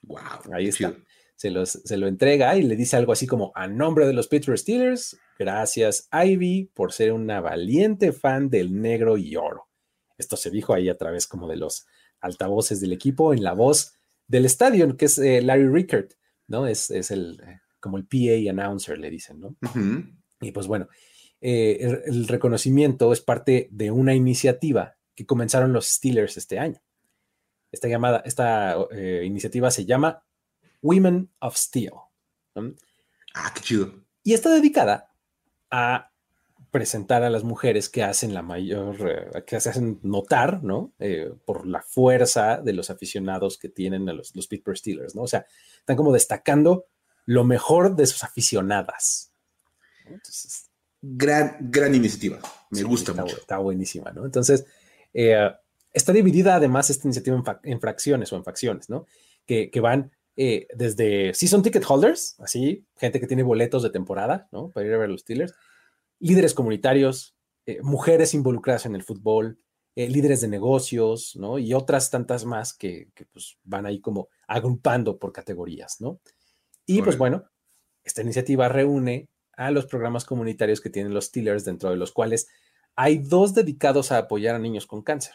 Wow. 0.02 0.52
Ahí 0.52 0.68
está. 0.68 0.96
Se, 1.36 1.50
los, 1.50 1.70
se, 1.70 1.96
lo 1.96 2.06
entrega 2.06 2.56
y 2.56 2.62
le 2.62 2.76
dice 2.76 2.96
algo 2.96 3.12
así 3.12 3.26
como, 3.26 3.50
a 3.54 3.66
nombre 3.66 4.06
de 4.06 4.12
los 4.12 4.28
Pittsburgh 4.28 4.58
Steelers, 4.58 5.18
gracias 5.38 6.08
Ivy 6.12 6.70
por 6.74 6.92
ser 6.92 7.12
una 7.12 7.40
valiente 7.40 8.12
fan 8.12 8.50
del 8.50 8.80
negro 8.80 9.16
y 9.16 9.36
oro. 9.36 9.68
Esto 10.18 10.36
se 10.36 10.50
dijo 10.50 10.74
ahí 10.74 10.90
a 10.90 10.98
través 10.98 11.26
como 11.26 11.48
de 11.48 11.56
los 11.56 11.86
altavoces 12.20 12.80
del 12.80 12.92
equipo 12.92 13.32
en 13.32 13.42
la 13.42 13.54
voz 13.54 13.94
del 14.26 14.44
estadio, 14.44 14.96
que 14.96 15.06
es 15.06 15.18
eh, 15.18 15.40
Larry 15.40 15.68
Rickert, 15.68 16.12
¿no? 16.46 16.66
Es, 16.66 16.90
es 16.90 17.10
el, 17.10 17.40
eh, 17.40 17.60
como 17.80 17.96
el 17.96 18.06
PA 18.06 18.50
announcer, 18.50 18.98
le 18.98 19.10
dicen, 19.10 19.40
¿no? 19.40 19.56
Y 20.42 20.52
pues 20.52 20.66
bueno, 20.66 20.88
eh, 21.40 21.78
el, 21.80 22.02
el, 22.04 22.28
reconocimiento 22.28 23.12
es 23.12 23.20
parte 23.22 23.68
de 23.72 23.90
una 23.90 24.14
iniciativa 24.14 24.96
que 25.14 25.26
comenzaron 25.26 25.72
los 25.72 25.86
Steelers 25.86 26.36
este 26.36 26.58
año. 26.58 26.80
Esta, 27.72 27.88
llamada, 27.88 28.22
esta 28.24 28.76
eh, 28.90 29.22
iniciativa 29.24 29.70
se 29.70 29.84
llama 29.84 30.22
Women 30.82 31.30
of 31.40 31.56
Steel. 31.56 31.92
Ah, 33.34 33.52
qué 33.54 33.60
chido. 33.60 33.94
Y 34.22 34.34
está 34.34 34.50
dedicada 34.50 35.14
a 35.70 36.10
presentar 36.70 37.22
a 37.22 37.30
las 37.30 37.42
mujeres 37.42 37.88
que 37.88 38.02
hacen 38.02 38.32
la 38.32 38.42
mayor, 38.42 38.96
eh, 39.08 39.44
que 39.44 39.60
se 39.60 39.70
hacen 39.70 39.98
notar, 40.02 40.62
¿no? 40.62 40.92
Eh, 40.98 41.32
por 41.44 41.66
la 41.66 41.82
fuerza 41.82 42.58
de 42.58 42.72
los 42.72 42.90
aficionados 42.90 43.58
que 43.58 43.68
tienen 43.68 44.08
a 44.08 44.12
los, 44.12 44.34
los 44.36 44.46
Pittsburgh 44.46 44.76
Steelers, 44.76 45.14
¿no? 45.14 45.22
O 45.22 45.26
sea, 45.26 45.46
están 45.78 45.96
como 45.96 46.12
destacando 46.12 46.86
lo 47.26 47.44
mejor 47.44 47.96
de 47.96 48.06
sus 48.06 48.22
aficionadas. 48.22 49.32
gran, 51.02 51.56
gran 51.60 51.94
iniciativa. 51.94 52.40
Me 52.70 52.82
gusta 52.82 53.12
está, 53.12 53.22
mucho. 53.22 53.36
Está 53.36 53.58
buenísima, 53.58 54.12
¿no? 54.12 54.24
Entonces, 54.24 54.64
Está 55.92 56.12
dividida 56.12 56.54
además 56.54 56.90
esta 56.90 57.06
iniciativa 57.08 57.60
en, 57.64 57.80
fracciones 57.80 58.32
o 58.32 58.36
en 58.36 58.44
facciones, 58.44 58.88
¿no? 58.88 59.06
Que, 59.46 59.70
van 59.80 60.12
eh, 60.36 60.68
desde 60.74 61.34
season 61.34 61.62
ticket 61.62 61.84
holders, 61.88 62.36
así, 62.38 62.86
gente 62.96 63.18
que 63.18 63.26
tiene 63.26 63.42
boletos 63.42 63.82
de 63.82 63.90
temporada, 63.90 64.48
¿no? 64.52 64.70
Para 64.70 64.86
ir 64.86 64.94
a 64.94 64.98
ver 64.98 65.10
los 65.10 65.22
Steelers, 65.22 65.54
líderes 66.20 66.54
comunitarios, 66.54 67.34
eh, 67.66 67.80
mujeres 67.82 68.34
involucradas 68.34 68.86
en 68.86 68.94
el 68.94 69.02
fútbol, 69.02 69.58
eh, 69.96 70.08
líderes 70.08 70.40
de 70.40 70.48
negocios, 70.48 71.34
¿no? 71.36 71.58
Y 71.58 71.74
otras 71.74 72.10
tantas 72.10 72.44
más 72.44 72.72
que, 72.72 73.10
pues, 73.32 73.58
van 73.64 73.86
ahí 73.86 74.00
como 74.00 74.28
agrupando 74.46 75.18
por 75.18 75.32
categorías, 75.32 76.00
¿no? 76.00 76.20
Y 76.86 77.02
pues 77.02 77.18
bueno, 77.18 77.44
esta 78.02 78.22
iniciativa 78.22 78.68
reúne 78.68 79.28
a 79.52 79.70
los 79.70 79.86
programas 79.86 80.24
comunitarios 80.24 80.80
que 80.80 80.90
tienen 80.90 81.14
los 81.14 81.26
Steelers, 81.26 81.64
dentro 81.64 81.90
de 81.90 81.96
los 81.96 82.12
cuales 82.12 82.48
hay 82.96 83.18
dos 83.18 83.54
dedicados 83.54 84.10
a 84.10 84.18
apoyar 84.18 84.54
a 84.54 84.58
niños 84.58 84.86
con 84.86 85.02
cáncer. 85.02 85.34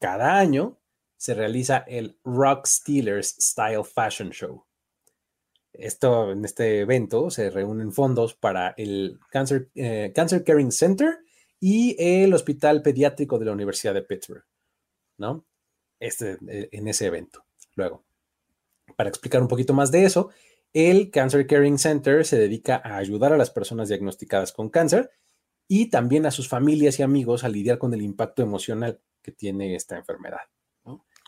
Cada 0.00 0.38
año 0.38 0.78
se 1.16 1.34
realiza 1.34 1.78
el 1.86 2.18
Rock 2.24 2.66
Steelers 2.66 3.36
Style 3.40 3.84
Fashion 3.84 4.30
Show. 4.30 4.64
Esto, 5.72 6.30
en 6.30 6.44
este 6.44 6.80
evento 6.80 7.30
se 7.30 7.50
reúnen 7.50 7.92
fondos 7.92 8.34
para 8.34 8.74
el 8.76 9.18
Cancer, 9.30 9.70
eh, 9.74 10.12
Cancer 10.14 10.44
Caring 10.44 10.70
Center 10.70 11.18
y 11.58 11.96
el 11.98 12.32
Hospital 12.32 12.82
Pediátrico 12.82 13.38
de 13.38 13.46
la 13.46 13.52
Universidad 13.52 13.94
de 13.94 14.02
Pittsburgh, 14.02 14.44
¿no? 15.18 15.44
Este, 15.98 16.38
eh, 16.48 16.68
en 16.70 16.86
ese 16.86 17.06
evento. 17.06 17.44
Luego, 17.74 18.04
para 18.96 19.08
explicar 19.08 19.42
un 19.42 19.48
poquito 19.48 19.72
más 19.74 19.90
de 19.90 20.04
eso, 20.04 20.30
el 20.72 21.10
Cancer 21.10 21.46
Caring 21.46 21.78
Center 21.78 22.24
se 22.24 22.38
dedica 22.38 22.80
a 22.84 22.96
ayudar 22.96 23.32
a 23.32 23.36
las 23.38 23.50
personas 23.50 23.88
diagnosticadas 23.88 24.52
con 24.52 24.68
cáncer 24.68 25.10
y 25.66 25.90
también 25.90 26.26
a 26.26 26.30
sus 26.30 26.48
familias 26.48 26.98
y 26.98 27.02
amigos 27.02 27.42
a 27.42 27.48
lidiar 27.48 27.78
con 27.78 27.94
el 27.94 28.02
impacto 28.02 28.42
emocional 28.42 29.00
que 29.24 29.32
tiene 29.32 29.74
esta 29.74 29.96
enfermedad. 29.96 30.42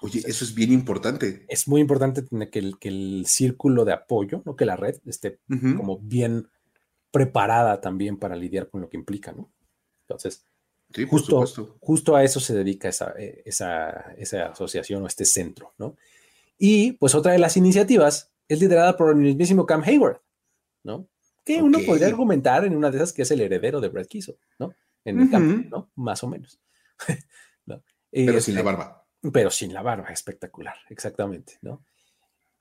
Oye, 0.02 0.22
eso 0.26 0.44
es 0.44 0.54
bien 0.54 0.72
importante. 0.72 1.46
Es 1.48 1.66
muy 1.66 1.80
importante 1.80 2.22
que 2.50 2.58
el, 2.58 2.78
que 2.78 2.88
el 2.88 3.24
círculo 3.26 3.86
de 3.86 3.94
apoyo, 3.94 4.42
¿no? 4.44 4.54
que 4.54 4.66
la 4.66 4.76
red 4.76 4.96
esté 5.06 5.40
como 5.48 5.98
bien 5.98 6.48
preparada 7.10 7.80
también 7.80 8.18
para 8.18 8.36
lidiar 8.36 8.68
con 8.68 8.82
lo 8.82 8.90
que 8.90 8.98
implica, 8.98 9.32
¿no? 9.32 9.50
Entonces, 10.02 10.44
justo, 11.08 11.46
justo 11.80 12.14
a 12.14 12.22
eso 12.22 12.40
se 12.40 12.54
dedica 12.54 12.90
esa, 12.90 13.14
eh, 13.18 13.42
esa, 13.46 14.12
esa, 14.18 14.48
asociación 14.48 15.02
o 15.02 15.06
este 15.06 15.24
centro, 15.24 15.72
¿no? 15.78 15.96
Y 16.58 16.92
pues 16.92 17.14
otra 17.14 17.32
de 17.32 17.38
las 17.38 17.56
iniciativas 17.56 18.32
es 18.48 18.60
liderada 18.60 18.98
por 18.98 19.10
el 19.10 19.16
mismísimo 19.16 19.64
Cam 19.64 19.82
Hayward, 19.82 20.20
¿no? 20.84 21.08
Que 21.42 21.62
uno 21.62 21.78
podría 21.86 22.08
argumentar 22.08 22.66
en 22.66 22.76
una 22.76 22.90
de 22.90 22.98
esas 22.98 23.14
que 23.14 23.22
es 23.22 23.30
el 23.30 23.40
heredero 23.40 23.80
de 23.80 23.88
Brett 23.88 24.08
Kiesel, 24.08 24.36
¿no? 24.58 24.74
En 25.04 25.20
el 25.20 25.30
campo, 25.30 25.68
¿no? 25.70 25.90
Más 25.94 26.22
o 26.22 26.28
menos. 26.28 26.60
Pero 28.24 28.40
sin 28.40 28.54
la 28.54 28.60
este, 28.60 28.72
barba. 28.72 29.06
Pero 29.32 29.50
sin 29.50 29.74
la 29.74 29.82
barba, 29.82 30.08
espectacular, 30.08 30.76
exactamente, 30.88 31.58
¿no? 31.60 31.84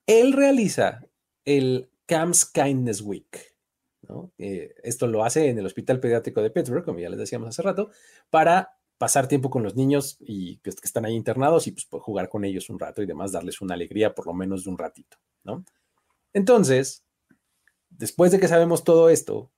Él 0.05 0.33
realiza 0.33 1.01
el 1.45 1.89
Camps 2.05 2.45
Kindness 2.45 3.01
Week, 3.01 3.55
¿no? 4.01 4.31
Eh, 4.37 4.75
esto 4.83 5.07
lo 5.07 5.23
hace 5.23 5.49
en 5.49 5.57
el 5.57 5.65
Hospital 5.65 5.99
Pediátrico 5.99 6.41
de 6.41 6.49
Pittsburgh, 6.49 6.83
como 6.83 6.99
ya 6.99 7.09
les 7.09 7.19
decíamos 7.19 7.49
hace 7.49 7.61
rato, 7.61 7.89
para 8.29 8.77
pasar 8.97 9.27
tiempo 9.27 9.49
con 9.49 9.63
los 9.63 9.75
niños 9.75 10.17
y 10.19 10.57
que, 10.57 10.69
están 10.69 11.05
ahí 11.05 11.13
internados 11.13 11.67
y 11.67 11.71
pues, 11.71 11.87
jugar 12.01 12.27
con 12.29 12.43
ellos 12.43 12.69
un 12.69 12.79
rato 12.79 13.01
y 13.01 13.05
demás, 13.05 13.31
darles 13.31 13.61
una 13.61 13.75
alegría 13.75 14.13
por 14.13 14.25
lo 14.25 14.33
menos 14.33 14.65
de 14.65 14.69
un 14.69 14.77
ratito, 14.77 15.17
¿no? 15.43 15.63
Entonces, 16.33 17.05
después 17.89 18.31
de 18.31 18.39
que 18.39 18.47
sabemos 18.47 18.83
todo 18.83 19.09
esto, 19.09 19.51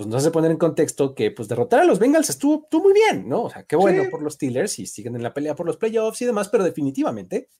pues 0.00 0.08
nos 0.08 0.22
hace 0.22 0.30
poner 0.30 0.50
en 0.50 0.56
contexto 0.56 1.14
que 1.14 1.30
pues 1.30 1.46
derrotar 1.46 1.80
a 1.80 1.84
los 1.84 1.98
Bengals 1.98 2.30
estuvo, 2.30 2.66
muy 2.72 2.94
bien, 2.94 3.28
¿no? 3.28 3.42
O 3.42 3.50
sea, 3.50 3.64
qué 3.64 3.76
bueno 3.76 4.04
por 4.10 4.22
los 4.22 4.32
Steelers 4.32 4.78
y 4.78 4.86
siguen 4.86 5.14
en 5.14 5.22
la 5.22 5.34
pelea 5.34 5.54
por 5.54 5.66
los 5.66 5.76
playoffs 5.76 6.22
y 6.22 6.24
demás, 6.24 6.48
pero 6.48 6.64
definitivamente 6.64 7.50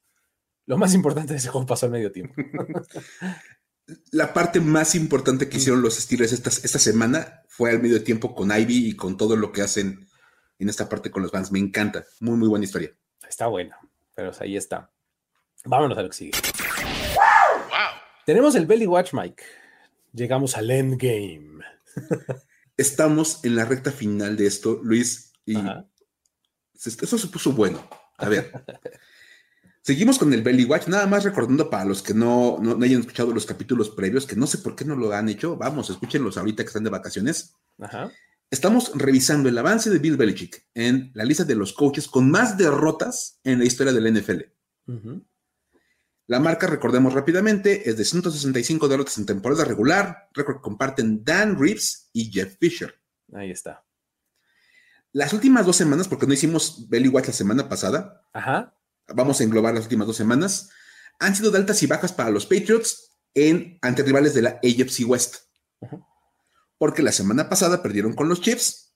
lo 0.65 0.79
más 0.79 0.95
importante 0.95 1.35
de 1.35 1.39
ese 1.39 1.51
juego 1.51 1.67
pasó 1.67 1.85
al 1.85 1.93
medio 1.93 2.11
tiempo. 2.11 2.33
la 4.13 4.33
parte 4.33 4.59
más 4.59 4.95
importante 4.95 5.51
que 5.51 5.59
hicieron 5.59 5.83
los 5.83 5.97
Steelers 5.97 6.33
esta, 6.33 6.49
esta 6.49 6.79
semana 6.79 7.43
fue 7.47 7.73
al 7.73 7.83
medio 7.83 8.03
tiempo 8.03 8.35
con 8.35 8.59
Ivy 8.59 8.89
y 8.89 8.97
con 8.97 9.19
todo 9.19 9.37
lo 9.37 9.53
que 9.53 9.61
hacen 9.61 10.09
en 10.59 10.71
esta 10.71 10.89
parte 10.89 11.11
con 11.11 11.23
los 11.23 11.33
Vans. 11.33 11.53
Me 11.53 11.59
encanta. 11.59 12.07
Muy, 12.21 12.39
muy 12.39 12.49
buena 12.49 12.65
historia. 12.65 12.91
Está 13.29 13.49
buena, 13.49 13.79
pero 14.15 14.31
ahí 14.41 14.57
está. 14.57 14.91
Vámonos 15.67 15.99
a 15.99 16.03
lo 16.05 16.09
que 16.09 16.17
sigue. 16.17 16.33
Wow. 17.17 18.01
Tenemos 18.25 18.55
el 18.55 18.65
Belly 18.65 18.87
Watch, 18.87 19.13
Mike. 19.13 19.45
Llegamos 20.15 20.57
al 20.57 20.71
endgame. 20.71 21.61
Estamos 22.77 23.45
en 23.45 23.57
la 23.57 23.65
recta 23.65 23.93
final 23.93 24.37
de 24.37 24.47
esto, 24.47 24.81
Luis, 24.83 25.33
y 25.45 25.57
eso 26.75 27.19
se 27.19 27.27
puso 27.29 27.53
bueno. 27.53 27.89
A 28.17 28.29
ver. 28.29 28.53
Seguimos 29.83 30.19
con 30.19 30.33
el 30.33 30.43
Belly 30.43 30.65
Watch, 30.67 30.89
nada 30.89 31.07
más 31.07 31.25
recordando 31.25 31.71
para 31.71 31.87
los 31.87 32.03
que 32.03 32.13
no, 32.13 32.59
no, 32.61 32.83
hayan 32.85 33.01
escuchado 33.01 33.33
los 33.33 33.47
capítulos 33.47 33.91
previos, 33.91 34.27
que 34.27 34.37
no 34.37 34.47
sé 34.47 34.59
por 34.59 34.77
qué 34.77 34.85
no 34.85 34.95
lo 34.95 35.13
han 35.13 35.29
hecho, 35.29 35.57
vamos, 35.57 35.89
escúchenlos 35.89 36.37
ahorita 36.37 36.63
que 36.63 36.69
están 36.69 36.85
de 36.85 36.91
vacaciones. 36.91 37.55
Estamos 38.51 38.93
revisando 38.95 39.49
el 39.49 39.57
avance 39.57 39.89
de 39.91 39.99
Bill 39.99 40.17
Belichick 40.17 40.67
en 40.75 41.11
la 41.15 41.25
lista 41.25 41.45
de 41.45 41.55
los 41.55 41.73
coaches 41.73 42.09
con 42.09 42.31
más 42.31 42.59
derrotas 42.59 43.41
en 43.43 43.59
la 43.61 43.65
historia 43.65 43.93
del 43.93 44.13
NFL. 44.13 44.41
La 46.31 46.39
marca, 46.39 46.69
recordemos 46.69 47.13
rápidamente, 47.13 47.91
es 47.91 47.97
de 47.97 48.05
165 48.05 48.87
derrotas 48.87 49.19
en 49.19 49.27
temporada 49.27 49.65
regular, 49.65 50.29
récord 50.33 50.61
comparten 50.61 51.25
Dan 51.25 51.59
Reeves 51.59 52.09
y 52.13 52.31
Jeff 52.31 52.57
Fisher. 52.61 52.95
Ahí 53.33 53.51
está. 53.51 53.85
las 55.11 55.33
últimas 55.33 55.67
dos 55.67 55.75
semanas, 55.75 56.07
porque 56.07 56.29
no 56.29 56.33
hicimos 56.33 56.89
Belly 56.89 57.09
Watch 57.09 57.27
la 57.27 57.33
semana 57.33 57.69
pasada, 57.69 58.23
Ajá. 58.33 58.73
vamos 59.09 59.41
a 59.41 59.43
englobar 59.43 59.75
las 59.75 59.83
últimas 59.83 60.07
dos 60.07 60.17
semanas, 60.17 60.71
han 61.19 61.35
sido 61.35 61.51
de 61.51 61.59
altas 61.59 61.83
y 61.83 61.89
bajas 61.89 62.13
para 62.13 62.31
los 62.31 62.47
Patriots 62.47 63.11
en 63.35 63.81
ante 63.83 64.05
rivales 64.05 64.33
de 64.33 64.43
la 64.43 64.61
AFC 64.63 65.09
West. 65.09 65.49
Porque 66.79 67.03
la 67.03 67.11
semana 67.11 67.49
pasada 67.49 67.83
perdieron 67.83 68.13
con 68.13 68.29
los 68.29 68.41
Chiefs 68.41 68.95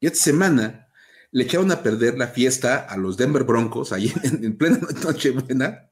y 0.00 0.06
esta 0.06 0.18
semana 0.18 0.88
le 1.30 1.44
echaron 1.44 1.70
a 1.72 1.82
perder 1.82 2.16
la 2.16 2.28
fiesta 2.28 2.78
a 2.78 2.96
los 2.96 3.18
Denver 3.18 3.44
Broncos 3.44 3.92
ahí 3.92 4.10
en, 4.22 4.56
plena 4.56 4.78
noche 5.02 5.30
buena, 5.32 5.90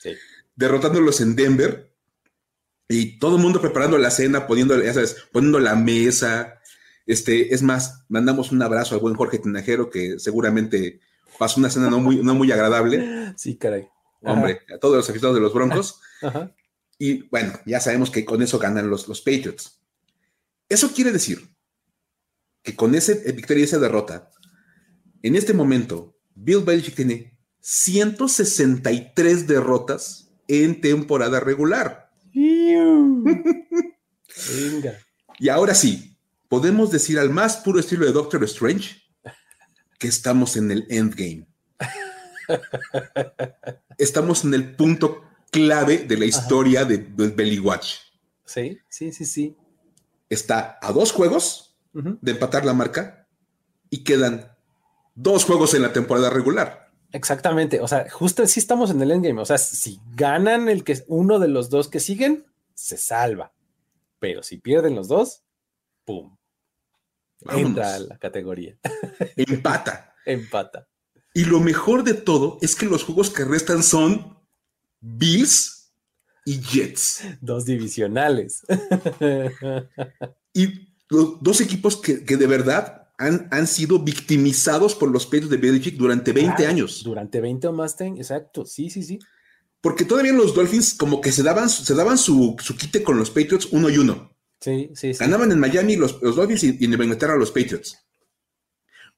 sí. 0.00 0.14
derrotándolos 0.54 1.20
en 1.20 1.36
Denver 1.36 1.92
y 2.88 3.18
todo 3.18 3.36
el 3.36 3.42
mundo 3.42 3.60
preparando 3.60 3.98
la 3.98 4.10
cena, 4.10 4.46
poniendo, 4.46 4.80
ya 4.82 4.94
sabes, 4.94 5.16
poniendo 5.32 5.58
la 5.58 5.74
mesa. 5.74 6.60
Este, 7.06 7.54
es 7.54 7.62
más, 7.62 8.04
mandamos 8.08 8.52
un 8.52 8.62
abrazo 8.62 8.94
al 8.94 9.00
buen 9.00 9.14
Jorge 9.14 9.38
Tinajero 9.38 9.90
que 9.90 10.18
seguramente 10.18 11.00
pasó 11.38 11.60
una 11.60 11.70
cena 11.70 11.90
no 11.90 12.00
muy, 12.00 12.16
no 12.16 12.34
muy 12.34 12.50
agradable. 12.52 13.34
Sí, 13.36 13.56
caray. 13.56 13.88
Hombre, 14.22 14.62
a 14.74 14.78
todos 14.78 14.96
los 14.96 15.08
aficionados 15.10 15.36
de 15.36 15.42
los 15.42 15.54
Broncos. 15.54 16.00
Y 16.98 17.28
bueno, 17.28 17.52
ya 17.66 17.78
sabemos 17.78 18.10
que 18.10 18.24
con 18.24 18.40
eso 18.40 18.58
ganan 18.58 18.88
los, 18.88 19.06
los 19.06 19.20
Patriots. 19.20 19.82
Eso 20.66 20.94
quiere 20.94 21.12
decir 21.12 21.46
que 22.62 22.74
con 22.74 22.94
esa 22.94 23.12
victoria 23.12 23.60
y 23.60 23.64
esa 23.64 23.78
derrota, 23.78 24.30
en 25.22 25.36
este 25.36 25.52
momento, 25.52 26.16
Bill 26.34 26.64
Belichick 26.64 26.96
tiene 26.96 27.35
163 27.68 29.48
derrotas 29.48 30.30
en 30.46 30.80
temporada 30.80 31.40
regular. 31.40 32.12
Venga. 32.32 33.32
Y 35.40 35.48
ahora 35.48 35.74
sí, 35.74 36.16
podemos 36.48 36.92
decir 36.92 37.18
al 37.18 37.30
más 37.30 37.56
puro 37.56 37.80
estilo 37.80 38.06
de 38.06 38.12
Doctor 38.12 38.44
Strange 38.44 39.02
que 39.98 40.06
estamos 40.06 40.56
en 40.56 40.70
el 40.70 40.86
endgame. 40.90 41.48
estamos 43.98 44.44
en 44.44 44.54
el 44.54 44.76
punto 44.76 45.24
clave 45.50 45.98
de 45.98 46.18
la 46.18 46.26
historia 46.26 46.84
de, 46.84 46.98
Belly 46.98 47.58
Watch. 47.58 47.94
Sí, 48.44 48.78
sí, 48.88 49.10
sí, 49.10 49.24
sí. 49.24 49.56
Está 50.30 50.78
a 50.80 50.92
dos 50.92 51.10
juegos 51.10 51.76
de 51.92 52.30
empatar 52.30 52.64
la 52.64 52.74
marca 52.74 53.26
y 53.90 54.04
quedan 54.04 54.52
dos 55.16 55.44
juegos 55.44 55.74
en 55.74 55.82
la 55.82 55.92
temporada 55.92 56.30
regular. 56.30 56.85
Exactamente. 57.16 57.80
O 57.80 57.88
sea, 57.88 58.08
justo 58.10 58.46
si 58.46 58.60
estamos 58.60 58.90
en 58.90 59.00
el 59.00 59.10
endgame. 59.10 59.40
O 59.40 59.46
sea, 59.46 59.56
si 59.56 60.00
ganan 60.14 60.68
el 60.68 60.84
que 60.84 61.02
uno 61.08 61.38
de 61.38 61.48
los 61.48 61.70
dos 61.70 61.88
que 61.88 61.98
siguen, 61.98 62.44
se 62.74 62.98
salva. 62.98 63.52
Pero 64.18 64.42
si 64.42 64.58
pierden 64.58 64.94
los 64.94 65.08
dos, 65.08 65.42
¡pum! 66.04 66.36
Entra 67.48 67.94
a 67.94 67.98
la 68.00 68.18
categoría. 68.18 68.76
Empata. 69.36 70.14
Empata. 70.26 70.88
Y 71.32 71.44
lo 71.44 71.60
mejor 71.60 72.04
de 72.04 72.14
todo 72.14 72.58
es 72.60 72.76
que 72.76 72.86
los 72.86 73.04
juegos 73.04 73.30
que 73.30 73.44
restan 73.44 73.82
son 73.82 74.38
Bills 75.00 75.92
y 76.44 76.60
Jets. 76.60 77.22
Dos 77.40 77.64
divisionales. 77.64 78.62
y 80.52 80.94
los 81.08 81.42
dos 81.42 81.60
equipos 81.62 81.96
que, 81.96 82.18
de 82.18 82.46
verdad 82.46 83.05
han, 83.18 83.48
han, 83.50 83.66
sido 83.66 83.98
victimizados 83.98 84.94
por 84.94 85.10
los 85.10 85.24
Patriots 85.26 85.50
de 85.50 85.56
Belichick 85.56 85.96
durante 85.96 86.32
20 86.32 86.66
años. 86.66 87.02
Durante 87.02 87.40
20 87.40 87.68
o 87.68 87.72
más, 87.72 87.98
exacto. 88.00 88.66
Sí, 88.66 88.90
sí, 88.90 89.02
sí. 89.02 89.18
Porque 89.80 90.04
todavía 90.04 90.32
los 90.32 90.54
Dolphins 90.54 90.94
como 90.94 91.20
que 91.20 91.32
se 91.32 91.42
daban, 91.42 91.68
se 91.68 91.94
daban 91.94 92.18
su, 92.18 92.56
su 92.60 92.76
quite 92.76 93.02
con 93.02 93.18
los 93.18 93.30
Patriots 93.30 93.68
uno 93.70 93.88
y 93.88 93.98
uno. 93.98 94.36
Sí, 94.60 94.90
sí, 94.94 95.14
sí. 95.14 95.20
Ganaban 95.20 95.52
en 95.52 95.60
Miami 95.60 95.96
los, 95.96 96.20
los 96.22 96.36
Dolphins 96.36 96.64
y, 96.64 96.84
en 96.84 96.92
Inglaterra 96.92 97.36
los 97.36 97.50
Patriots. 97.50 98.04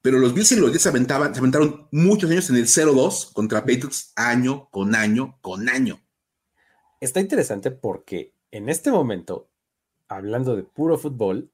Pero 0.01 0.19
los 0.19 0.33
Bills 0.33 0.51
y 0.53 0.55
los 0.55 0.71
Jets 0.71 0.83
se 0.83 0.89
aventaban, 0.89 1.33
se 1.33 1.39
aventaron 1.39 1.87
muchos 1.91 2.29
años 2.29 2.49
en 2.49 2.55
el 2.55 2.67
0-2 2.67 3.33
contra 3.33 3.61
Patriots 3.61 4.13
año 4.15 4.69
con 4.69 4.95
año 4.95 5.37
con 5.41 5.67
año. 5.67 5.99
Está 7.01 7.19
interesante 7.19 7.71
porque 7.71 8.33
en 8.51 8.69
este 8.69 8.91
momento, 8.91 9.49
hablando 10.07 10.55
de 10.55 10.63
puro 10.63 10.97
fútbol, 10.97 11.51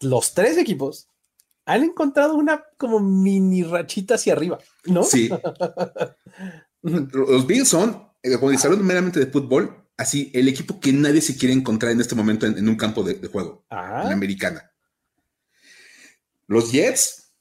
los 0.00 0.34
tres 0.34 0.58
equipos 0.58 1.08
han 1.64 1.84
encontrado 1.84 2.34
una 2.34 2.64
como 2.76 3.00
mini 3.00 3.62
rachita 3.62 4.14
hacia 4.14 4.32
arriba, 4.32 4.58
¿no? 4.86 5.02
Sí. 5.04 5.30
los 6.82 7.46
Bills 7.46 7.68
son, 7.68 8.08
eh, 8.22 8.36
cuando 8.38 8.58
hablando 8.62 8.84
meramente 8.84 9.20
de 9.20 9.26
fútbol, 9.26 9.84
así 9.96 10.30
el 10.34 10.48
equipo 10.48 10.80
que 10.80 10.92
nadie 10.92 11.20
se 11.20 11.36
quiere 11.36 11.54
encontrar 11.54 11.92
en 11.92 12.00
este 12.00 12.14
momento 12.14 12.46
en, 12.46 12.68
un 12.68 12.76
campo 12.76 13.02
de, 13.02 13.14
juego, 13.28 13.64
en 13.70 13.78
la 13.78 14.12
americana. 14.12 14.72
Los 16.46 16.72
Jets 16.72 17.32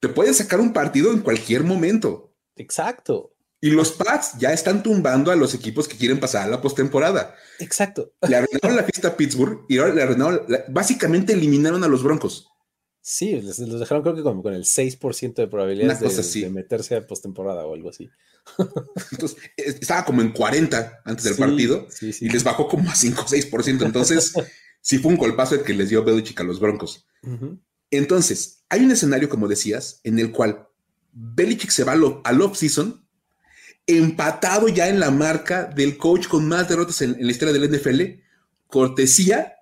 te 0.00 0.08
pueden 0.08 0.34
sacar 0.34 0.60
un 0.60 0.72
partido 0.72 1.12
en 1.12 1.20
cualquier 1.20 1.64
momento. 1.64 2.34
Exacto. 2.56 3.34
Y 3.60 3.70
los 3.70 3.92
Pats 3.92 4.32
ya 4.38 4.52
están 4.52 4.82
tumbando 4.82 5.30
a 5.30 5.36
los 5.36 5.54
equipos 5.54 5.86
que 5.86 5.96
quieren 5.96 6.18
pasar 6.18 6.46
a 6.46 6.50
la 6.50 6.60
postemporada. 6.60 7.36
Exacto. 7.60 8.12
Le 8.28 8.34
arruinaron 8.34 8.76
la 8.76 8.82
fiesta 8.82 9.08
a 9.08 9.16
Pittsburgh 9.16 9.64
y 9.68 9.78
ahora 9.78 9.94
le 9.94 10.02
arruinaron, 10.02 10.46
básicamente 10.68 11.32
eliminaron 11.32 11.84
a 11.84 11.88
los 11.88 12.02
Broncos. 12.02 12.51
Sí, 13.04 13.42
los 13.42 13.56
dejaron 13.58 14.04
creo 14.04 14.14
que 14.14 14.22
con, 14.22 14.42
con 14.42 14.54
el 14.54 14.62
6% 14.62 15.34
de 15.34 15.48
probabilidades 15.48 16.32
de, 16.34 16.50
meterse 16.50 16.94
a 16.94 17.04
postemporada 17.04 17.66
o 17.66 17.74
algo 17.74 17.90
así. 17.90 18.08
Entonces, 19.10 19.38
estaba 19.56 20.04
como 20.04 20.22
en 20.22 20.30
40 20.30 21.02
antes 21.04 21.24
del 21.24 21.34
partido 21.34 21.88
y 22.00 22.28
les 22.28 22.44
bajó 22.44 22.68
como 22.68 22.88
a 22.88 22.94
5 22.94 23.22
o 23.22 23.24
6%. 23.26 23.84
Entonces, 23.84 24.32
sí 24.80 24.98
fue 24.98 25.10
un 25.10 25.18
golpazo 25.18 25.56
el 25.56 25.62
que 25.62 25.74
les 25.74 25.88
dio 25.88 26.04
Belichick 26.04 26.40
a 26.40 26.44
los 26.44 26.60
Broncos. 26.60 27.04
Entonces, 27.90 28.62
hay 28.68 28.84
un 28.84 28.92
escenario, 28.92 29.28
como 29.28 29.48
decías, 29.48 30.00
en 30.04 30.20
el 30.20 30.30
cual 30.30 30.68
Belichick 31.12 31.70
se 31.70 31.82
va 31.82 31.92
al 31.92 32.40
off-season 32.40 33.04
empatado 33.86 34.68
ya 34.68 34.88
en 34.88 35.00
la 35.00 35.10
marca 35.10 35.64
del 35.64 35.96
coach 35.96 36.28
con 36.28 36.46
más 36.46 36.68
derrotas 36.68 37.02
en, 37.02 37.16
la 37.18 37.32
historia 37.32 37.52
del 37.52 37.68
NFL, 37.68 38.22
cortesía 38.68 39.54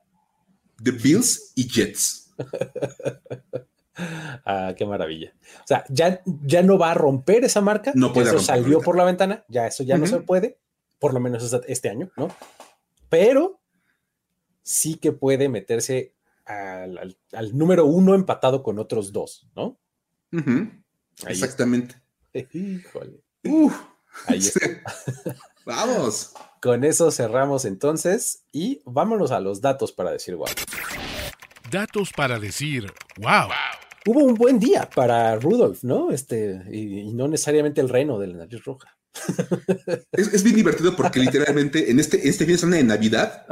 de 0.78 0.90
Bills 0.90 1.52
y 1.54 1.66
Jets. 1.66 2.19
ah, 4.44 4.74
qué 4.76 4.86
maravilla. 4.86 5.32
O 5.62 5.66
sea, 5.66 5.84
ya, 5.88 6.22
ya 6.24 6.62
no 6.62 6.78
va 6.78 6.92
a 6.92 6.94
romper 6.94 7.44
esa 7.44 7.60
marca. 7.60 7.92
No 7.94 8.12
puede 8.12 8.28
Eso 8.28 8.40
salió 8.40 8.80
por 8.80 8.96
la 8.96 9.04
ventana, 9.04 9.44
ya 9.48 9.66
eso 9.66 9.82
ya 9.82 9.98
no 9.98 10.06
se 10.06 10.20
puede, 10.20 10.58
por 10.98 11.14
lo 11.14 11.20
menos 11.20 11.52
este 11.66 11.88
año, 11.88 12.10
¿no? 12.16 12.28
Pero 13.08 13.60
sí 14.62 14.96
que 14.96 15.12
puede 15.12 15.48
meterse 15.48 16.14
al, 16.44 17.16
número 17.52 17.86
uno 17.86 18.14
empatado 18.14 18.62
con 18.62 18.78
otros 18.78 19.12
dos, 19.12 19.48
¿no? 19.54 19.78
Exactamente. 21.26 21.96
Híjole. 22.32 23.22
ahí 24.26 24.40
Vamos. 25.66 26.32
Con 26.62 26.84
eso 26.84 27.10
cerramos 27.10 27.64
entonces 27.64 28.44
y 28.52 28.82
vámonos 28.84 29.30
a 29.30 29.40
los 29.40 29.60
datos 29.60 29.92
para 29.92 30.10
decir 30.10 30.36
wow. 30.36 30.46
Datos 31.70 32.12
para 32.12 32.40
decir 32.40 32.92
wow. 33.18 33.48
Hubo 34.04 34.24
un 34.24 34.34
buen 34.34 34.58
día 34.58 34.90
para 34.92 35.36
Rudolf, 35.36 35.84
¿no? 35.84 36.10
Este, 36.10 36.64
y, 36.72 37.12
no 37.12 37.28
necesariamente 37.28 37.80
el 37.80 37.88
reno 37.88 38.18
de 38.18 38.26
la 38.26 38.38
nariz 38.38 38.64
roja. 38.64 38.96
Es, 40.10 40.42
bien 40.42 40.56
divertido 40.56 40.96
porque 40.96 41.20
literalmente 41.20 41.90
en 41.90 42.00
este, 42.00 42.28
este 42.28 42.44
fin 42.44 42.54
de 42.54 42.58
semana 42.58 42.76
de 42.78 42.84
Navidad, 42.84 43.46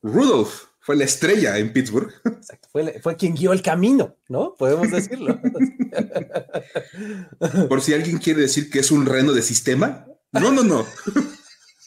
Rudolf 0.00 0.66
fue 0.78 0.94
la 0.94 1.04
estrella 1.04 1.58
en 1.58 1.72
Pittsburgh. 1.72 2.12
Exacto, 2.24 2.68
fue, 3.02 3.16
quien 3.16 3.34
guió 3.34 3.52
el 3.52 3.62
camino, 3.62 4.14
¿no? 4.28 4.54
Podemos 4.54 4.88
decirlo. 4.88 5.40
Por 7.68 7.82
si 7.82 7.94
alguien 7.94 8.18
quiere 8.18 8.42
decir 8.42 8.70
que 8.70 8.78
es 8.78 8.92
un 8.92 9.06
reno 9.06 9.32
de 9.32 9.42
sistema. 9.42 10.06
No, 10.30 10.52
no, 10.52 10.62
no. 10.62 10.86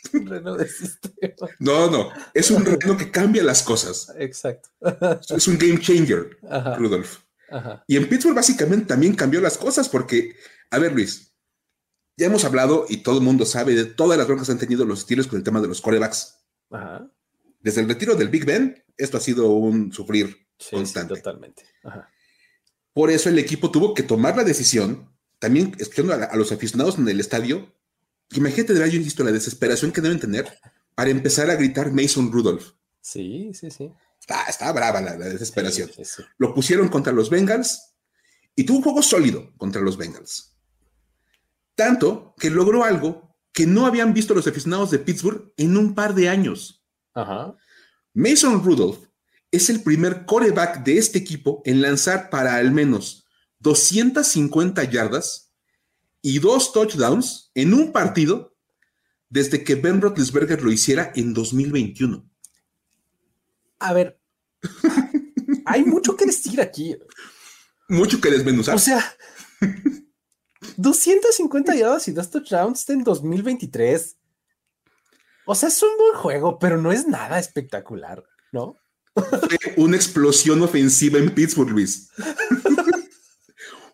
un 0.14 0.28
reno 0.28 0.56
de 0.56 0.68
sistema. 0.68 1.50
No, 1.60 1.90
no. 1.90 2.12
Es 2.34 2.52
un 2.52 2.66
reno 2.66 2.98
que 2.98 3.12
cambia 3.12 3.44
las 3.44 3.64
cosas. 3.64 4.14
Exacto. 4.18 4.70
Es 5.30 5.48
un 5.48 5.58
game 5.58 5.80
changer, 5.80 6.38
Rudolf. 6.78 7.20
Y 7.88 7.98
en 7.98 8.08
Pittsburgh 8.08 8.36
básicamente 8.36 8.86
también 8.86 9.16
cambió 9.16 9.42
las 9.42 9.58
cosas 9.58 9.90
porque, 9.90 10.36
a 10.70 10.78
ver, 10.78 10.94
Luis, 10.94 11.34
ya 12.16 12.28
hemos 12.28 12.46
hablado 12.46 12.86
y 12.88 12.98
todo 12.98 13.18
el 13.18 13.24
mundo 13.24 13.46
sabe 13.46 13.74
de 13.74 13.86
todas 13.86 14.18
las 14.18 14.28
broncas 14.28 14.48
que 14.48 14.52
han 14.52 14.60
tenido 14.60 14.86
los 14.86 15.00
estilos 15.00 15.28
con 15.28 15.38
el 15.38 15.44
tema 15.44 15.62
de 15.62 15.68
los 15.68 15.82
corebacks. 15.82 16.38
Ajá 16.70 17.10
desde 17.60 17.82
el 17.82 17.88
retiro 17.88 18.16
del 18.16 18.30
Big 18.30 18.46
Ben, 18.46 18.84
esto 18.98 19.18
ha 19.18 19.22
sido 19.22 19.50
un 19.50 19.92
sufrir 19.92 20.48
constante. 20.72 21.16
totalmente. 21.16 21.64
Por 22.94 23.12
eso 23.12 23.30
el 23.30 23.40
equipo 23.40 23.72
tuvo 23.72 23.94
que 23.94 24.04
tomar 24.04 24.36
la 24.36 24.44
decisión, 24.44 25.14
también 25.40 25.76
escuchando 25.78 26.14
a, 26.14 26.36
los 26.36 26.52
aficionados 26.52 26.98
en 26.98 27.08
el 27.08 27.20
estadio, 27.20 27.74
imagínate, 28.32 28.74
yo 28.74 28.98
insisto, 28.98 29.24
la 29.24 29.32
desesperación 29.32 29.92
que 29.92 30.02
deben 30.02 30.20
tener 30.20 30.60
para 30.96 31.10
empezar 31.10 31.50
a 31.50 31.56
gritar 31.56 31.92
Mason 31.92 32.32
Rudolph. 32.32 32.74
Sí, 33.02 33.52
sí, 33.54 33.72
sí. 33.72 33.92
Está, 34.48 34.72
brava 34.72 35.02
la, 35.02 35.16
desesperación. 35.16 35.90
Lo 36.38 36.54
pusieron 36.54 36.90
contra 36.90 37.12
los 37.14 37.30
Bengals 37.30 37.96
y 38.56 38.64
tuvo 38.64 38.78
un 38.78 38.84
juego 38.84 39.02
sólido 39.02 39.52
contra 39.58 39.82
los 39.82 39.98
Bengals. 39.98 40.56
Tanto 41.76 42.36
que 42.38 42.50
logró 42.50 42.84
algo 42.84 43.36
que 43.52 43.66
no 43.66 43.86
habían 43.86 44.14
visto 44.14 44.36
los 44.36 44.46
aficionados 44.46 44.92
de 44.92 45.00
Pittsburgh 45.00 45.54
en 45.58 45.78
un 45.78 45.96
par 45.96 46.14
de 46.14 46.30
años. 46.30 46.86
Mason 48.14 48.64
Rudolph 48.64 49.06
es 49.52 49.70
el 49.70 49.82
primer 49.82 50.26
coreback 50.26 50.84
de 50.84 50.98
este 50.98 51.18
equipo 51.18 51.62
en 51.66 51.82
lanzar 51.82 52.30
para 52.30 52.56
al 52.56 52.72
menos 52.72 53.26
250 53.60 54.84
yardas 54.86 55.49
y 56.22 56.40
dos 56.40 56.74
touchdowns 56.74 57.52
en 57.56 57.74
un 57.74 57.92
partido 57.92 58.56
desde 59.30 59.64
que 59.64 59.76
Ben 59.76 60.02
Roethlisberger 60.02 60.62
lo 60.62 60.72
hiciera 60.72 61.12
en 61.16 61.34
2021. 61.34 62.28
A 63.80 63.94
ver, 63.94 64.20
hay 65.66 65.84
mucho 65.84 66.16
que 66.16 66.26
decir 66.26 66.60
aquí. 66.60 66.98
Mucho 67.88 68.20
que 68.20 68.30
desmenuzar. 68.30 68.76
O 68.76 68.80
sea, 68.80 69.04
250 70.78 71.76
yardas 71.76 72.08
y 72.08 72.12
dos 72.12 72.30
touchdowns 72.30 72.90
en 72.90 73.04
2023. 73.04 74.18
O 75.46 75.56
sea, 75.56 75.70
es 75.70 75.82
un 75.82 75.90
buen 75.98 76.16
juego, 76.16 76.60
pero 76.60 76.80
no 76.80 76.92
es 76.92 77.08
nada 77.08 77.40
espectacular, 77.40 78.24
¿no? 78.52 78.76
Fue 79.16 79.74
una 79.78 79.96
explosión 79.96 80.62
ofensiva 80.62 81.18
en 81.18 81.34
Pittsburgh, 81.34 81.72
Luis. 81.72 82.10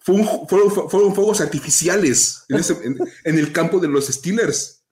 fueron, 0.05 1.15
fuegos 1.15 1.41
artificiales 1.41 2.45
en, 2.49 3.37
el 3.37 3.51
campo 3.51 3.79
de 3.79 3.87
los 3.87 4.05
Steelers. 4.07 4.83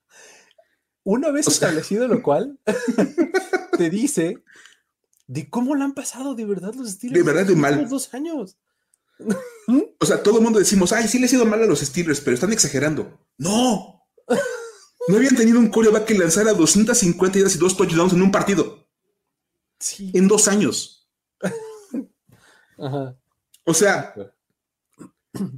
Una 1.03 1.31
vez 1.31 1.47
establecido 1.47 2.07
lo 2.07 2.23
cual, 2.23 2.59
te 3.77 3.89
dice 3.89 4.43
de 5.27 5.49
cómo 5.49 5.75
lo 5.75 5.83
han 5.83 5.93
pasado 5.93 6.33
de 6.33 6.45
verdad 6.45 6.73
los 6.73 6.89
Steelers. 6.89 7.19
De 7.19 7.31
verdad, 7.31 7.45
de 7.45 7.55
mal. 7.55 7.87
dos 7.87 8.13
años. 8.13 8.57
O 9.99 10.05
sea, 10.05 10.21
todo 10.21 10.39
el 10.39 10.43
mundo 10.43 10.59
decimos, 10.59 10.91
ay, 10.91 11.07
sí 11.07 11.17
le 11.17 11.27
ha 11.27 11.29
sido 11.29 11.45
mal 11.45 11.63
a 11.63 11.65
los 11.65 11.79
Steelers, 11.79 12.19
pero 12.19 12.33
están 12.33 12.51
exagerando. 12.51 13.19
No. 13.37 14.05
No 15.05 15.17
habían 15.17 15.35
tenido 15.35 15.59
un 15.59 15.67
coreback 15.67 16.05
que 16.05 16.17
lanzara 16.17 16.53
250 16.53 17.37
y 17.37 17.41
dos 17.57 17.75
touchdowns 17.75 18.13
en 18.13 18.21
un 18.21 18.31
partido. 18.31 18.87
Sí. 19.77 20.11
En 20.13 20.29
dos 20.29 20.47
años. 20.47 21.09
Ajá. 22.77 23.17
O 23.65 23.73
sea, 23.73 24.13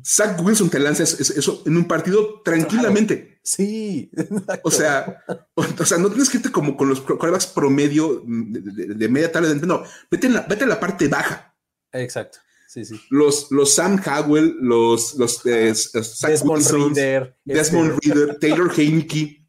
Zach 0.05 0.41
Wilson 0.41 0.69
te 0.69 0.79
lanza 0.79 1.03
eso 1.03 1.63
en 1.65 1.77
un 1.77 1.87
partido 1.87 2.41
tranquilamente. 2.43 3.39
Sí. 3.43 4.09
O 4.63 4.71
sea, 4.71 5.23
o, 5.53 5.85
sea, 5.85 5.97
no 5.97 6.09
tienes 6.09 6.29
que 6.29 6.37
irte 6.37 6.51
como 6.51 6.75
con 6.77 6.89
los 6.89 7.01
corebacks 7.01 7.47
promedio 7.47 8.23
de, 8.25 9.09
media 9.09 9.31
tabla 9.31 9.49
de 9.49 9.67
No, 9.67 9.83
vete, 10.09 10.29
la, 10.29 10.41
vete 10.41 10.63
a 10.63 10.67
la 10.67 10.79
parte 10.79 11.07
baja. 11.07 11.55
Exacto. 11.91 12.39
Sí, 12.67 12.83
sí. 12.85 12.99
Los, 13.09 13.51
los 13.51 13.73
Sam 13.73 14.01
Howell, 14.05 14.57
los, 14.61 15.15
los 15.15 15.45
eh, 15.45 15.73
Desmond 16.27 16.67
Reader, 16.67 17.37
Desmond 17.45 17.93
este. 17.93 18.13
Reader, 18.13 18.39
Taylor 18.39 18.71
Heineke, 18.75 19.45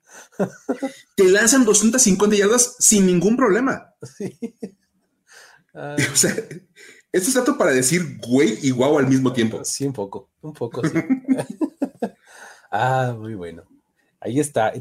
te 1.14 1.24
lanzan 1.24 1.64
250 1.64 2.36
yardas 2.36 2.76
sin 2.78 3.06
ningún 3.06 3.36
problema. 3.36 3.94
Sí. 4.16 4.38
o 6.12 6.16
sea, 6.16 6.34
esto 7.16 7.30
es 7.30 7.34
dato 7.34 7.56
para 7.56 7.72
decir 7.72 8.18
güey 8.26 8.58
y 8.62 8.70
guau 8.70 8.98
al 8.98 9.08
mismo 9.08 9.32
tiempo. 9.32 9.64
Sí, 9.64 9.86
un 9.86 9.92
poco, 9.92 10.30
un 10.42 10.52
poco, 10.52 10.82
sí. 10.86 10.98
ah, 12.70 13.14
muy 13.18 13.34
bueno. 13.34 13.64
Ahí 14.20 14.40
está. 14.40 14.72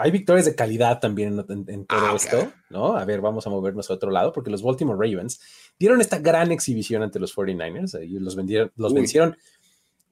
Hay 0.00 0.10
victorias 0.10 0.46
de 0.46 0.54
calidad 0.54 1.00
también 1.00 1.44
en, 1.48 1.86
todo 1.86 2.06
ah, 2.06 2.12
esto, 2.14 2.52
¿no? 2.70 2.96
A 2.96 3.04
ver, 3.04 3.20
vamos 3.20 3.46
a 3.46 3.50
movernos 3.50 3.90
a 3.90 3.94
otro 3.94 4.10
lado, 4.10 4.32
porque 4.32 4.50
los 4.50 4.62
Baltimore 4.62 4.96
Ravens 4.96 5.40
dieron 5.78 6.00
esta 6.00 6.18
gran 6.18 6.52
exhibición 6.52 7.02
ante 7.02 7.18
los 7.18 7.34
49ers 7.34 8.06
y 8.06 8.18
los, 8.18 8.36
vendieron, 8.36 8.70
los 8.76 8.94
vencieron 8.94 9.36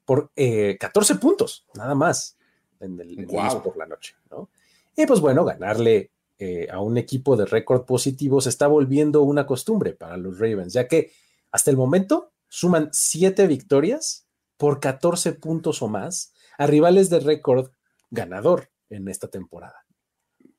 por 0.05 0.33
14 0.35 1.13
eh, 1.13 1.17
puntos, 1.17 1.67
nada 1.75 1.95
más, 1.95 2.37
en 2.81 2.99
el, 2.99 3.27
por 3.27 3.77
la 3.77 3.87
noche, 3.87 4.17
¿no? 4.31 4.51
Y 4.97 5.07
pues 5.07 5.21
bueno, 5.21 5.45
ganarle 5.45 6.11
eh, 6.39 6.67
a 6.71 6.81
un 6.81 6.99
equipo 6.99 7.37
de 7.37 7.47
récord 7.47 7.85
positivo 7.85 8.41
se 8.41 8.49
está 8.49 8.67
volviendo 8.67 9.23
una 9.23 9.47
costumbre 9.47 9.93
para 9.93 10.17
los 10.17 10.41
Ravens, 10.41 10.73
ya 10.73 10.89
que 10.89 11.13
hasta 11.53 11.71
el 11.71 11.77
momento 11.77 12.33
suman 12.49 12.89
7 12.93 13.47
victorias 13.47 14.27
por 14.57 14.81
14 14.81 15.35
puntos 15.35 15.83
o 15.83 15.89
más 15.89 16.33
a 16.59 16.67
rivales 16.67 17.11
de 17.11 17.21
récord 17.21 17.71
ganador 18.11 18.71
en 18.91 19.09
esta 19.09 19.29
temporada. 19.29 19.77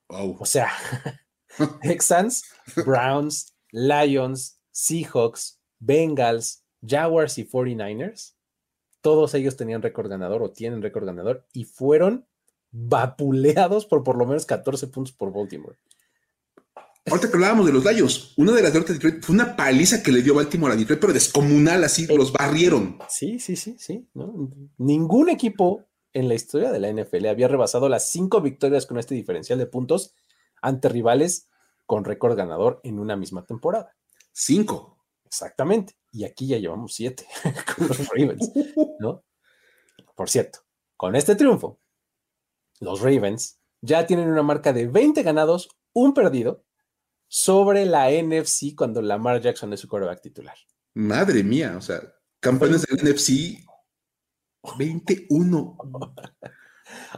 O 0.08 0.46
sea, 0.46 0.72
Texans, 1.82 2.44
Browns, 2.86 3.54
Lions, 3.72 4.60
Seahawks, 4.72 5.60
Bengals, 5.80 6.64
Jaguars 6.86 7.38
y 7.38 7.46
49ers, 7.46 8.36
todos 9.02 9.34
ellos 9.34 9.56
tenían 9.56 9.82
récord 9.82 10.10
ganador 10.10 10.42
o 10.44 10.52
tienen 10.52 10.82
récord 10.82 11.06
ganador 11.06 11.46
y 11.54 11.66
fueron 11.66 12.28
vapuleados 12.72 13.86
por 13.86 14.04
por 14.04 14.18
lo 14.18 14.26
menos 14.26 14.46
14 14.46 14.88
puntos 14.88 15.14
por 15.14 15.32
Baltimore. 15.32 15.78
Ahorita 17.06 17.30
que 17.30 17.36
hablábamos 17.36 17.66
de 17.66 17.74
los 17.74 17.84
Lions, 17.84 18.34
una 18.38 18.54
de 18.54 18.62
las 18.62 18.72
derrotas 18.72 18.98
de 18.98 19.04
Detroit 19.04 19.26
fue 19.26 19.36
una 19.36 19.58
paliza 19.58 20.02
que 20.02 20.12
le 20.12 20.22
dio 20.22 20.36
Baltimore 20.36 20.74
a 20.74 20.78
Detroit, 20.78 21.02
pero 21.02 21.12
descomunal, 21.12 21.84
así 21.84 22.08
los 22.08 22.32
barrieron. 22.32 22.98
Sí, 23.10 23.40
sí, 23.40 23.58
sí, 23.58 23.76
sí. 23.78 24.08
Ningún 24.78 25.30
equipo 25.30 25.86
en 26.14 26.30
la 26.30 26.36
historia 26.36 26.72
de 26.72 26.80
la 26.80 26.90
NFL 26.92 27.26
había 27.28 27.50
rebasado 27.50 27.90
las 27.90 28.10
cinco 28.10 28.40
victorias 28.40 28.86
con 28.86 29.00
este 29.00 29.16
diferencial 29.16 29.60
de 29.60 29.66
puntos 29.66 30.16
ante 30.62 30.88
rivales 30.88 31.50
con 31.86 32.06
récord 32.06 32.38
ganador 32.38 32.80
en 32.84 33.00
una 33.00 33.18
misma 33.18 33.46
temporada. 33.46 33.94
Cinco. 34.32 34.98
Exactamente. 35.26 35.98
Y 36.12 36.24
aquí 36.24 36.48
ya 36.48 36.58
llevamos 36.58 36.94
siete 36.94 37.26
con 37.76 37.88
los 37.88 38.08
Ravens, 38.08 38.52
¿no? 39.00 39.26
Por 40.16 40.30
cierto, 40.30 40.60
con 40.96 41.16
este 41.16 41.36
triunfo, 41.36 41.82
los 42.80 43.02
Ravens 43.02 43.60
ya 43.82 44.06
tienen 44.06 44.30
una 44.30 44.44
marca 44.44 44.72
de 44.72 44.88
20 44.88 45.22
ganados, 45.24 45.70
un 45.92 46.14
perdido 46.14 46.64
sobre 47.34 47.88
la 47.88 48.12
NFC 48.12 48.76
cuando 48.76 49.02
Lamar 49.02 49.42
Jackson 49.42 49.74
es 49.74 49.80
su 49.80 49.88
quarterback 49.88 50.22
titular. 50.22 50.56
Madre 50.94 51.44
mía, 51.44 51.74
o 51.76 51.82
sea, 51.82 52.00
campeones 52.40 52.84
del 52.84 53.12
NFC 53.12 53.58
21. 54.78 55.78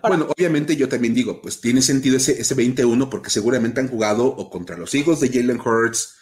bueno, 0.01 0.27
obviamente 0.33 0.77
yo 0.77 0.87
también 0.87 1.13
digo, 1.13 1.41
pues 1.41 1.59
tiene 1.59 1.81
sentido 1.81 2.15
ese, 2.15 2.39
ese 2.39 2.55
21 2.55 3.09
porque 3.09 3.29
seguramente 3.29 3.81
han 3.81 3.89
jugado 3.89 4.25
o 4.25 4.49
contra 4.49 4.77
los 4.77 4.95
Eagles 4.95 5.19
de 5.19 5.27
Jalen 5.27 5.59
Hurts 5.59 6.15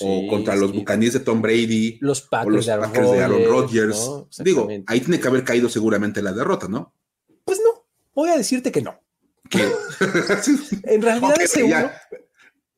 o 0.00 0.26
contra 0.30 0.56
los 0.56 0.72
Buccaneers 0.72 1.12
de 1.12 1.20
Tom 1.20 1.42
Brady 1.42 1.98
los 2.00 2.22
Packers, 2.22 2.64
de, 2.64 2.72
Aaron 2.72 3.44
Rodgers. 3.44 4.10
Digo, 4.38 4.68
ahí 4.86 5.00
tiene 5.00 5.20
que 5.20 5.28
haber 5.28 5.44
caído 5.44 5.68
seguramente 5.68 6.22
la 6.22 6.32
derrota, 6.32 6.66
¿no? 6.66 6.94
Pues 7.44 7.60
no, 7.62 7.84
voy 8.14 8.30
a 8.30 8.38
decirte 8.38 8.72
que 8.72 8.80
no. 8.80 8.98
en 10.84 11.02
realidad 11.02 11.36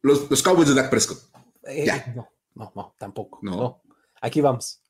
Los, 0.02 0.30
los, 0.30 0.42
Cowboys 0.42 0.68
de 0.68 0.74
Dak 0.74 0.90
Prescott. 0.90 1.18
Eh, 1.64 1.86
no, 2.14 2.28
no, 2.54 2.72
no, 2.74 2.94
tampoco. 2.98 3.38
No. 3.42 3.82
Aquí 4.20 4.40
vamos. 4.40 4.80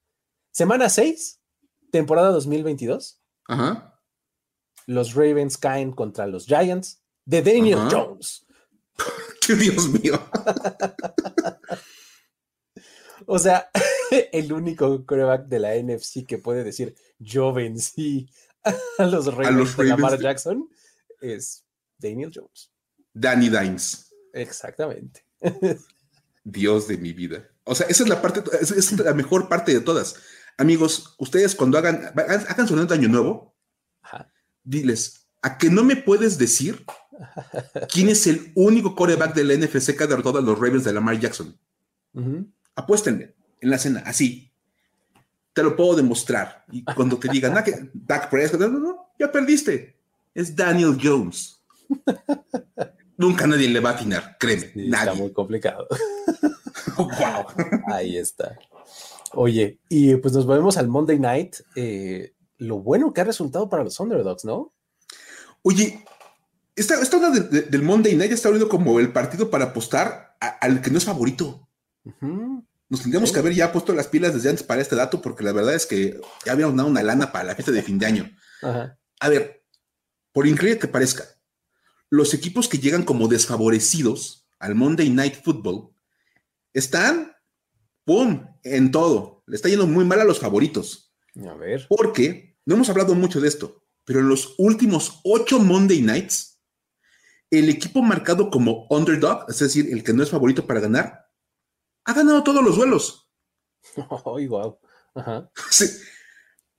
Semana 0.50 0.88
6 0.88 1.40
temporada 1.90 2.30
2022, 2.30 3.20
Ajá. 3.48 4.00
los 4.86 5.14
Ravens 5.14 5.56
caen 5.56 5.92
contra 5.92 6.26
los 6.26 6.46
Giants 6.46 7.02
de 7.24 7.42
Daniel 7.42 7.88
Jones. 7.90 8.46
¡Qué 9.46 9.54
Dios 9.54 9.88
mío! 9.88 10.20
o 13.26 13.38
sea, 13.38 13.70
el 14.32 14.52
único 14.52 15.04
coreback 15.06 15.46
de 15.46 15.58
la 15.58 15.74
NFC 15.74 16.26
que 16.26 16.38
puede 16.38 16.64
decir 16.64 16.94
yo 17.18 17.52
vencí 17.52 18.28
a 18.98 19.04
los 19.04 19.32
Ravens, 19.34 19.76
de 19.76 19.84
Lamar 19.84 20.20
Jackson 20.20 20.68
es 21.20 21.64
Daniel 21.98 22.30
Jones. 22.34 22.72
Danny 23.12 23.48
Dimes. 23.48 24.05
Exactamente. 24.36 25.24
Dios 26.44 26.86
de 26.86 26.98
mi 26.98 27.12
vida. 27.12 27.48
O 27.64 27.74
sea, 27.74 27.86
esa 27.88 28.04
es 28.04 28.08
la 28.08 28.22
parte, 28.22 28.42
es 28.60 28.92
la 28.98 29.14
mejor 29.14 29.48
parte 29.48 29.72
de 29.72 29.80
todas. 29.80 30.16
Amigos, 30.58 31.16
ustedes 31.18 31.54
cuando 31.54 31.78
hagan, 31.78 32.12
hagan 32.16 32.68
su 32.68 32.78
año 32.78 33.08
nuevo, 33.08 33.54
diles, 34.62 35.26
¿a 35.42 35.58
que 35.58 35.68
no 35.70 35.84
me 35.84 35.96
puedes 35.96 36.38
decir 36.38 36.84
quién 37.92 38.08
es 38.08 38.26
el 38.26 38.52
único 38.54 38.94
coreback 38.94 39.34
del 39.34 39.58
NFC 39.60 39.96
que 39.96 40.04
ha 40.04 40.06
derrotado 40.06 40.38
a 40.38 40.42
los 40.42 40.58
Ravens 40.58 40.84
de 40.84 40.92
Lamar 40.92 41.18
Jackson? 41.18 41.58
Apuéstenme 42.74 43.34
en 43.60 43.70
la 43.70 43.78
cena, 43.78 44.02
así. 44.06 44.52
Te 45.52 45.62
lo 45.62 45.74
puedo 45.74 45.96
demostrar. 45.96 46.64
Y 46.70 46.84
cuando 46.84 47.18
te 47.18 47.28
digan, 47.28 47.56
ah, 47.56 47.64
que 47.64 47.90
Dak 47.94 48.28
Prescott, 48.28 48.60
no, 48.60 48.68
no, 48.68 48.78
no, 48.78 49.12
ya 49.18 49.32
perdiste. 49.32 49.98
Es 50.34 50.54
Daniel 50.54 50.98
Jones. 51.02 51.62
Nunca 53.16 53.46
nadie 53.46 53.68
le 53.68 53.80
va 53.80 53.90
a 53.90 53.92
atinar, 53.94 54.36
créeme. 54.38 54.72
Está 54.74 55.14
muy 55.14 55.32
complicado. 55.32 55.86
wow. 56.96 57.46
Ahí 57.88 58.16
está. 58.16 58.58
Oye, 59.32 59.78
y 59.88 60.16
pues 60.16 60.34
nos 60.34 60.46
volvemos 60.46 60.76
al 60.76 60.88
Monday 60.88 61.18
Night. 61.18 61.56
Eh, 61.74 62.34
lo 62.58 62.78
bueno 62.78 63.12
que 63.12 63.20
ha 63.20 63.24
resultado 63.24 63.68
para 63.68 63.84
los 63.84 63.98
Underdogs, 64.00 64.44
¿no? 64.44 64.72
Oye, 65.62 66.04
esta, 66.74 67.00
esta 67.00 67.30
del 67.30 67.82
Monday 67.82 68.14
Night 68.16 68.32
está 68.32 68.48
abriendo 68.48 68.68
como 68.68 69.00
el 69.00 69.12
partido 69.12 69.50
para 69.50 69.66
apostar 69.66 70.36
al 70.38 70.80
que 70.80 70.90
no 70.90 70.98
es 70.98 71.04
favorito. 71.04 71.68
Nos 72.88 73.02
tendríamos 73.02 73.32
que 73.32 73.38
haber 73.40 73.54
ya 73.54 73.72
puesto 73.72 73.92
las 73.92 74.06
pilas 74.06 74.34
desde 74.34 74.50
antes 74.50 74.62
para 74.62 74.80
este 74.80 74.94
dato, 74.94 75.20
porque 75.20 75.42
la 75.42 75.52
verdad 75.52 75.74
es 75.74 75.86
que 75.86 76.20
ya 76.44 76.52
habíamos 76.52 76.76
dado 76.76 76.88
una 76.88 77.02
lana 77.02 77.32
para 77.32 77.44
la 77.44 77.54
fiesta 77.54 77.72
de 77.72 77.82
fin 77.82 77.98
de 77.98 78.06
año. 78.06 78.30
A 78.62 79.28
ver, 79.28 79.64
por 80.32 80.46
increíble 80.46 80.78
que 80.78 80.88
parezca, 80.88 81.24
los 82.16 82.34
equipos 82.34 82.68
que 82.68 82.78
llegan 82.78 83.04
como 83.04 83.28
desfavorecidos 83.28 84.48
al 84.58 84.74
Monday 84.74 85.10
Night 85.10 85.42
Football 85.42 85.94
están 86.72 87.36
¡pum! 88.04 88.46
En 88.62 88.90
todo. 88.90 89.42
Le 89.46 89.56
está 89.56 89.68
yendo 89.68 89.86
muy 89.86 90.04
mal 90.04 90.20
a 90.20 90.24
los 90.24 90.40
favoritos. 90.40 91.14
A 91.46 91.54
ver. 91.54 91.86
Porque 91.88 92.56
no 92.64 92.74
hemos 92.74 92.88
hablado 92.88 93.14
mucho 93.14 93.40
de 93.40 93.48
esto, 93.48 93.82
pero 94.04 94.20
en 94.20 94.28
los 94.28 94.54
últimos 94.58 95.20
ocho 95.24 95.58
Monday 95.58 96.00
Nights, 96.00 96.60
el 97.50 97.68
equipo 97.68 98.00
marcado 98.02 98.50
como 98.50 98.86
underdog, 98.88 99.44
es 99.48 99.58
decir, 99.58 99.88
el 99.92 100.02
que 100.02 100.12
no 100.12 100.22
es 100.22 100.30
favorito 100.30 100.66
para 100.66 100.80
ganar, 100.80 101.30
ha 102.04 102.12
ganado 102.12 102.42
todos 102.42 102.64
los 102.64 102.76
duelos. 102.76 103.24
Oh, 104.08 104.40
wow. 104.48 104.78
Ajá. 105.14 105.48
Sí. 105.70 105.86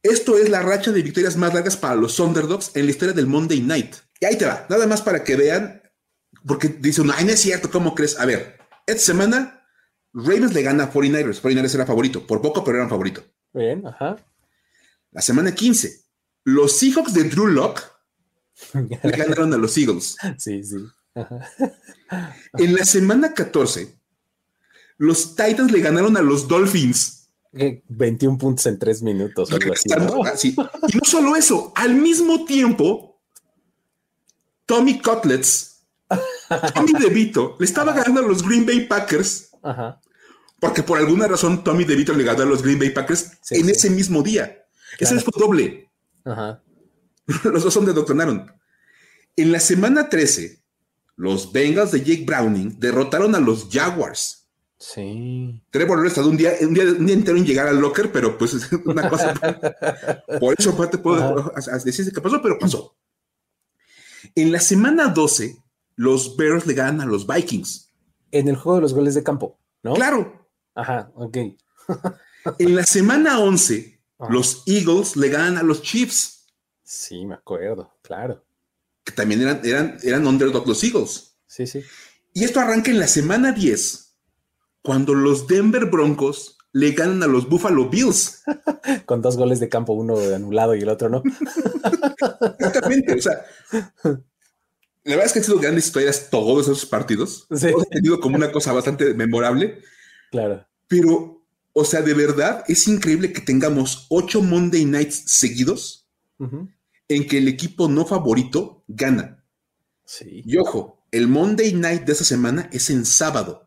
Esto 0.03 0.37
es 0.37 0.49
la 0.49 0.61
racha 0.61 0.91
de 0.91 1.01
victorias 1.01 1.37
más 1.37 1.53
largas 1.53 1.77
para 1.77 1.95
los 1.95 2.19
underdogs 2.19 2.71
en 2.75 2.85
la 2.85 2.91
historia 2.91 3.13
del 3.13 3.27
Monday 3.27 3.61
Night. 3.61 3.95
Y 4.19 4.25
ahí 4.25 4.37
te 4.37 4.45
va, 4.45 4.65
nada 4.69 4.87
más 4.87 5.01
para 5.01 5.23
que 5.23 5.35
vean, 5.35 5.81
porque 6.45 6.69
dice 6.69 7.01
uno, 7.01 7.13
ay, 7.15 7.25
no 7.25 7.31
es 7.31 7.39
cierto, 7.39 7.69
¿cómo 7.69 7.93
crees? 7.93 8.19
A 8.19 8.25
ver, 8.25 8.57
esta 8.85 9.01
semana 9.01 9.57
Ravens 10.13 10.53
le 10.53 10.63
gana 10.63 10.85
a 10.85 10.91
49ers. 10.91 11.41
49ers 11.41 11.75
era 11.75 11.85
favorito, 11.85 12.25
por 12.25 12.41
poco, 12.41 12.63
pero 12.63 12.77
eran 12.77 12.89
favorito. 12.89 13.23
Bien, 13.53 13.85
ajá. 13.85 14.17
La 15.11 15.21
semana 15.21 15.53
15, 15.53 16.01
los 16.45 16.77
Seahawks 16.77 17.13
de 17.13 17.23
Drew 17.25 17.47
Locke 17.47 17.81
le 18.73 19.11
ganaron 19.11 19.53
a 19.53 19.57
los 19.57 19.77
Eagles. 19.77 20.15
Sí, 20.37 20.63
sí. 20.63 20.77
En 22.53 22.75
la 22.75 22.85
semana 22.85 23.33
14, 23.33 23.97
los 24.97 25.35
Titans 25.35 25.71
le 25.71 25.81
ganaron 25.81 26.17
a 26.17 26.21
los 26.21 26.47
Dolphins. 26.47 27.29
21 27.51 28.37
puntos 28.37 28.65
en 28.67 28.77
3 28.77 29.01
minutos. 29.03 29.49
así, 30.31 30.55
Y 30.89 30.97
no 30.97 31.03
solo 31.03 31.35
eso, 31.35 31.71
al 31.75 31.95
mismo 31.95 32.45
tiempo, 32.45 33.06
Tommy 34.67 34.99
Cutlets, 34.99 35.81
Tommy 36.75 36.93
DeVito, 36.99 37.55
le 37.57 37.65
estaba 37.65 37.93
ganando 37.93 38.19
a 38.19 38.27
los 38.27 38.43
Green 38.43 38.65
Bay 38.65 38.85
Packers. 38.85 39.49
Porque 40.59 40.83
por 40.83 40.99
alguna 40.99 41.27
razón 41.27 41.63
Tommy 41.63 41.85
DeVito 41.85 42.13
le 42.13 42.23
ganó 42.23 42.43
a 42.43 42.45
los 42.45 42.61
Green 42.61 42.77
Bay 42.77 42.91
Packers 42.91 43.31
en 43.49 43.69
ese 43.69 43.89
mismo 43.89 44.21
día. 44.21 44.65
Ese 44.99 45.19
fue 45.19 45.33
doble. 45.35 45.89
Los 47.43 47.63
dos 47.63 47.73
son 47.73 47.85
de 47.85 47.93
doctonaron. 47.93 48.51
En 49.35 49.51
la 49.51 49.59
semana 49.59 50.09
13, 50.09 50.61
los 51.17 51.51
Bengals 51.51 51.91
de 51.91 51.99
Jake 51.99 52.23
Browning 52.25 52.79
derrotaron 52.79 53.35
a 53.35 53.39
los 53.39 53.67
Jaguars. 53.69 54.47
Sí. 54.79 55.61
Trevor 55.71 55.97
Lawrence 55.97 56.13
estado 56.13 56.29
un 56.29 56.37
día, 56.37 56.53
un 56.61 56.73
día, 56.73 56.83
entero 57.13 57.37
en 57.37 57.45
llegar 57.45 57.67
al 57.67 57.79
locker, 57.79 58.11
pero 58.11 58.37
pues 58.37 58.53
es 58.53 58.71
una 58.85 59.09
cosa. 59.09 59.33
por 60.39 60.55
eso 60.57 60.73
te 60.87 60.97
puedo 60.97 61.51
decir 61.83 62.13
qué 62.13 62.21
pasó, 62.21 62.41
pero 62.41 62.57
pasó. 62.57 62.95
En 64.35 64.51
la 64.51 64.59
semana 64.59 65.09
12, 65.09 65.57
los 65.95 66.35
Bears 66.37 66.65
le 66.65 66.73
ganan 66.73 67.01
a 67.01 67.05
los 67.05 67.27
Vikings. 67.27 67.91
En 68.31 68.47
el 68.47 68.55
juego 68.55 68.77
de 68.77 68.81
los 68.81 68.93
goles 68.93 69.15
de 69.15 69.23
campo, 69.23 69.59
¿no? 69.83 69.93
Claro. 69.93 70.49
Ajá, 70.75 71.11
ok. 71.15 71.37
en 72.59 72.75
la 72.75 72.83
semana 72.83 73.39
11, 73.39 73.99
los 74.29 74.63
Eagles 74.65 75.15
le 75.15 75.29
ganan 75.29 75.57
a 75.57 75.63
los 75.63 75.81
Chiefs. 75.81 76.45
Sí, 76.83 77.25
me 77.25 77.35
acuerdo, 77.35 77.97
claro. 78.01 78.45
Que 79.03 79.11
también 79.11 79.41
eran, 79.41 79.61
eran, 79.63 79.97
eran 80.03 80.27
underdog 80.27 80.67
los 80.67 80.83
Eagles. 80.83 81.37
Sí, 81.45 81.65
sí. 81.65 81.83
Y 82.33 82.43
esto 82.43 82.59
arranca 82.59 82.91
en 82.91 82.99
la 82.99 83.07
semana 83.07 83.51
10 83.51 84.15
cuando 84.81 85.13
los 85.13 85.47
Denver 85.47 85.85
Broncos 85.85 86.56
le 86.73 86.91
ganan 86.91 87.23
a 87.23 87.27
los 87.27 87.49
Buffalo 87.49 87.89
Bills. 87.89 88.43
Con 89.05 89.21
dos 89.21 89.37
goles 89.37 89.59
de 89.59 89.69
campo, 89.69 89.93
uno 89.93 90.17
anulado 90.33 90.75
y 90.75 90.81
el 90.81 90.89
otro 90.89 91.09
no. 91.09 91.23
Exactamente, 92.59 93.13
o 93.13 93.21
sea, 93.21 93.45
la 94.03 95.15
verdad 95.15 95.25
es 95.25 95.33
que 95.33 95.39
han 95.39 95.45
sido 95.45 95.59
grandes 95.59 95.85
historias 95.85 96.29
todos 96.29 96.67
esos 96.67 96.85
partidos. 96.85 97.47
Sí. 97.55 97.67
Hemos 97.67 97.89
tenido 97.89 98.19
como 98.19 98.35
una 98.35 98.51
cosa 98.51 98.73
bastante 98.73 99.13
memorable. 99.13 99.81
Claro. 100.31 100.67
Pero, 100.87 101.45
o 101.73 101.85
sea, 101.85 102.01
de 102.01 102.13
verdad 102.13 102.63
es 102.67 102.87
increíble 102.87 103.31
que 103.31 103.41
tengamos 103.41 104.05
ocho 104.09 104.41
Monday 104.41 104.85
Nights 104.85 105.23
seguidos 105.27 106.07
en 107.07 107.27
que 107.27 107.37
el 107.39 107.47
equipo 107.47 107.87
no 107.87 108.05
favorito 108.05 108.83
gana. 108.87 109.43
Sí. 110.05 110.43
Y 110.45 110.57
ojo, 110.57 111.05
el 111.11 111.27
Monday 111.27 111.73
Night 111.73 112.03
de 112.03 112.13
esa 112.13 112.25
semana 112.25 112.69
es 112.71 112.89
en 112.89 113.05
sábado 113.05 113.66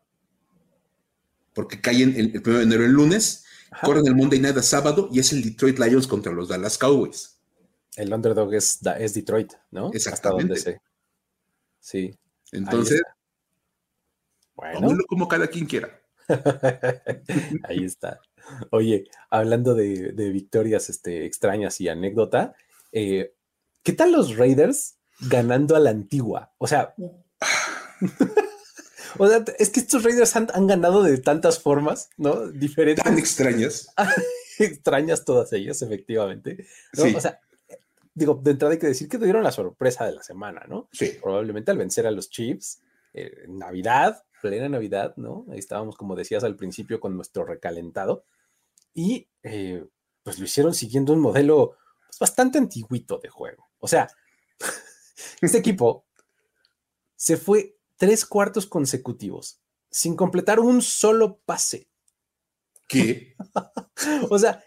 porque 1.60 1.78
caen 1.78 2.14
el, 2.16 2.34
el 2.34 2.42
1 2.42 2.56
de 2.56 2.62
enero 2.62 2.86
el 2.86 2.92
lunes, 2.92 3.44
corren 3.84 4.06
el 4.06 4.14
Monday 4.14 4.40
Night 4.40 4.56
a 4.56 4.62
sábado 4.62 5.10
y 5.12 5.20
es 5.20 5.30
el 5.34 5.42
Detroit 5.42 5.78
Lions 5.78 6.06
contra 6.06 6.32
los 6.32 6.48
Dallas 6.48 6.78
Cowboys. 6.78 7.38
El 7.96 8.14
underdog 8.14 8.54
es, 8.54 8.80
es 8.98 9.12
Detroit, 9.12 9.52
¿no? 9.70 9.90
Exactamente. 9.92 10.80
Sí. 11.78 12.16
Entonces, 12.52 13.02
bueno. 14.54 14.96
como 15.06 15.28
cada 15.28 15.48
quien 15.48 15.66
quiera. 15.66 16.00
Ahí 17.64 17.84
está. 17.84 18.22
Oye, 18.70 19.04
hablando 19.28 19.74
de, 19.74 20.30
victorias 20.32 20.88
este, 20.88 21.26
extrañas 21.26 21.78
y 21.82 21.90
anécdota, 21.90 22.54
eh, 22.90 23.34
¿qué 23.82 23.92
tal 23.92 24.12
los 24.12 24.38
Raiders 24.38 24.96
ganando 25.20 25.76
a 25.76 25.80
la 25.80 25.90
antigua? 25.90 26.54
O 26.56 26.66
sea, 26.66 26.94
O 29.18 29.28
sea, 29.28 29.44
es 29.58 29.70
que 29.70 29.80
estos 29.80 30.02
Raiders 30.04 30.36
han, 30.36 30.66
ganado 30.66 31.02
de 31.02 31.18
tantas 31.18 31.58
formas, 31.58 32.10
¿no? 32.16 32.48
Diferentes. 32.48 33.04
Tan 33.04 33.18
extrañas. 33.18 33.92
extrañas 34.58 35.24
todas 35.24 35.52
ellas, 35.52 35.82
efectivamente. 35.82 36.66
O 36.98 37.20
sea, 37.20 37.40
digo, 38.14 38.40
de 38.42 38.50
entrada 38.52 38.74
hay 38.74 38.78
que 38.78 38.88
decir 38.88 39.08
que 39.08 39.18
tuvieron 39.18 39.42
la 39.42 39.52
sorpresa 39.52 40.04
de 40.04 40.12
la 40.12 40.22
semana, 40.22 40.64
¿no? 40.68 40.88
Sí. 40.92 41.18
Probablemente 41.22 41.70
al 41.70 41.78
vencer 41.78 42.06
a 42.06 42.10
los 42.10 42.30
Chiefs, 42.30 42.82
eh, 43.14 43.44
Navidad, 43.48 44.24
plena 44.40 44.68
Navidad, 44.68 45.14
¿no? 45.16 45.46
Ahí 45.50 45.58
estábamos, 45.58 45.96
como 45.96 46.16
decías 46.16 46.44
al 46.44 46.56
principio, 46.56 47.00
con 47.00 47.16
nuestro 47.16 47.44
recalentado. 47.44 48.24
Y 48.94 49.28
eh, 49.42 49.84
pues 50.22 50.38
lo 50.38 50.44
hicieron 50.44 50.74
siguiendo 50.74 51.12
un 51.12 51.20
modelo 51.20 51.76
pues, 52.06 52.18
bastante 52.18 52.58
antiguito 52.58 53.18
de 53.18 53.28
juego. 53.28 53.70
O 53.78 53.88
sea, 53.88 54.08
este 55.40 55.58
equipo 55.58 56.06
se 57.16 57.36
fue 57.36 57.76
tres 58.00 58.24
cuartos 58.24 58.64
consecutivos 58.64 59.60
sin 59.90 60.16
completar 60.16 60.58
un 60.58 60.80
solo 60.80 61.38
pase. 61.44 61.86
¿Qué? 62.88 63.36
o 64.30 64.38
sea, 64.38 64.64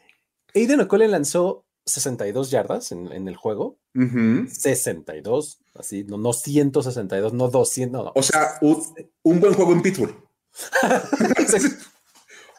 Aiden 0.54 0.82
O'Connell 0.82 1.10
lanzó 1.10 1.66
62 1.88 2.52
yardas 2.52 2.92
en, 2.92 3.28
el 3.28 3.36
juego. 3.36 3.80
62, 3.96 5.60
así, 5.74 6.04
no, 6.04 6.20
no 6.20 6.32
162, 6.32 7.34
no 7.34 7.48
200. 7.50 8.04
No, 8.06 8.12
O 8.14 8.22
sea, 8.22 8.60
un, 8.62 9.40
buen 9.40 9.54
juego 9.56 9.74
en 9.74 9.82
Pittsburgh. 9.82 10.16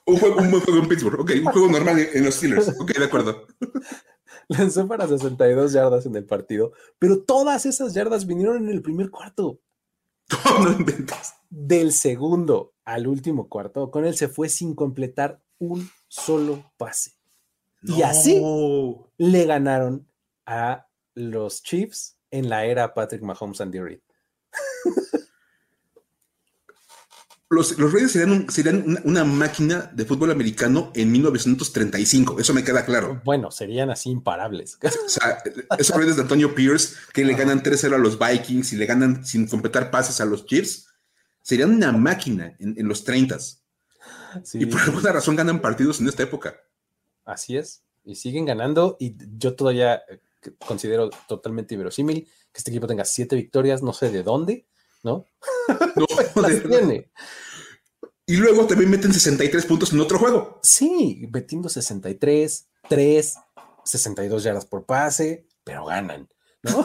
un, 0.06 0.18
juego, 0.18 0.36
un 0.38 0.50
buen 0.50 0.62
juego 0.62 0.80
en 0.80 0.88
Pittsburgh. 0.88 1.20
Ok, 1.20 1.30
un 1.36 1.52
juego 1.52 1.68
normal 1.68 2.00
en 2.00 2.24
los 2.24 2.34
Steelers. 2.34 2.68
Ok, 2.80 2.98
de 2.98 3.04
acuerdo. 3.04 3.46
Lanzó 4.48 4.88
para 4.88 5.06
62 5.06 5.72
yardas 5.72 6.04
en 6.06 6.16
el 6.16 6.26
partido, 6.26 6.72
pero 6.98 7.22
todas 7.22 7.64
esas 7.64 7.94
yardas 7.94 8.26
vinieron 8.26 8.56
en 8.56 8.70
el 8.70 8.82
primer 8.82 9.10
cuarto. 9.10 9.60
No 10.60 10.72
inventas. 10.72 11.34
Del 11.50 11.92
segundo 11.92 12.74
al 12.84 13.06
último 13.06 13.48
cuarto, 13.48 13.90
con 13.90 14.04
él 14.04 14.16
se 14.16 14.28
fue 14.28 14.48
sin 14.48 14.74
completar 14.74 15.42
un 15.58 15.88
solo 16.08 16.72
pase. 16.76 17.12
Y 17.82 18.02
así 18.02 18.42
le 19.18 19.44
ganaron 19.44 20.08
a 20.46 20.88
los 21.14 21.62
Chiefs 21.62 22.16
en 22.30 22.48
la 22.48 22.64
era 22.64 22.94
Patrick 22.94 23.22
Mahomes 23.22 23.60
and 23.60 23.74
Reid. 23.74 24.00
los, 27.54 27.78
los 27.78 27.92
Raiders 27.92 28.12
serían, 28.12 29.00
una, 29.04 29.24
máquina 29.24 29.90
de 29.94 30.04
fútbol 30.04 30.30
americano 30.30 30.92
en 30.94 31.10
1935, 31.10 32.38
eso 32.38 32.52
me 32.52 32.62
queda 32.62 32.84
claro. 32.84 33.22
Bueno, 33.24 33.50
serían 33.50 33.90
así 33.90 34.10
imparables. 34.10 34.78
O 34.82 35.08
sea, 35.08 35.42
esos 35.78 35.96
Raiders 35.96 36.16
de 36.16 36.22
Antonio 36.22 36.54
Pierce 36.54 36.96
que 37.12 37.24
le 37.24 37.34
ganan 37.34 37.62
3-0 37.62 37.94
a 37.94 37.98
los 37.98 38.18
Vikings 38.18 38.72
y 38.72 38.76
le 38.76 38.86
ganan 38.86 39.24
sin 39.24 39.46
completar 39.46 39.90
pases 39.90 40.20
a 40.20 40.24
los 40.24 40.44
Chiefs, 40.44 40.88
serían 41.40 41.70
una 41.70 41.92
máquina 41.92 42.56
en, 42.58 42.88
los 42.88 43.04
30 43.04 43.38
Y 44.54 44.66
por 44.66 44.80
alguna 44.82 45.12
razón 45.12 45.36
ganan 45.36 45.60
partidos 45.60 46.00
en 46.00 46.08
esta 46.08 46.24
época. 46.24 46.56
Así 47.24 47.56
es, 47.56 47.84
y 48.04 48.16
siguen 48.16 48.44
ganando 48.44 48.96
y 49.00 49.16
yo 49.38 49.54
todavía 49.54 50.02
eh, 50.08 50.20
considero 50.66 51.10
totalmente 51.26 51.74
inverosímil 51.74 52.24
que 52.24 52.58
este 52.58 52.70
equipo 52.70 52.86
tenga 52.86 53.04
siete 53.04 53.36
victorias, 53.36 53.82
no 53.82 53.92
sé 53.92 54.10
de 54.10 54.22
dónde, 54.22 54.66
¿no? 55.04 55.24
No, 55.96 56.06
las 56.42 56.62
tiene. 56.62 57.10
Y 58.26 58.36
luego 58.36 58.66
también 58.66 58.90
meten 58.90 59.12
63 59.12 59.64
puntos 59.66 59.92
en 59.92 60.00
otro 60.00 60.18
juego. 60.18 60.58
Sí, 60.62 61.28
metiendo 61.32 61.68
63, 61.68 62.68
3, 62.88 63.34
62 63.84 64.42
yardas 64.42 64.66
por 64.66 64.84
pase, 64.84 65.46
pero 65.62 65.86
ganan, 65.86 66.28
¿no? 66.62 66.84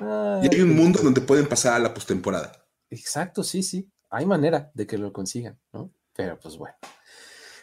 y 0.42 0.54
hay 0.54 0.60
un 0.62 0.74
mundo 0.74 1.00
donde 1.02 1.20
pueden 1.20 1.48
pasar 1.48 1.74
a 1.74 1.78
la 1.78 1.92
postemporada. 1.92 2.66
Exacto, 2.90 3.42
sí, 3.44 3.62
sí. 3.62 3.90
Hay 4.10 4.26
manera 4.26 4.70
de 4.74 4.86
que 4.86 4.96
lo 4.96 5.12
consigan, 5.12 5.60
¿no? 5.72 5.92
Pero 6.16 6.38
pues 6.40 6.56
bueno. 6.56 6.76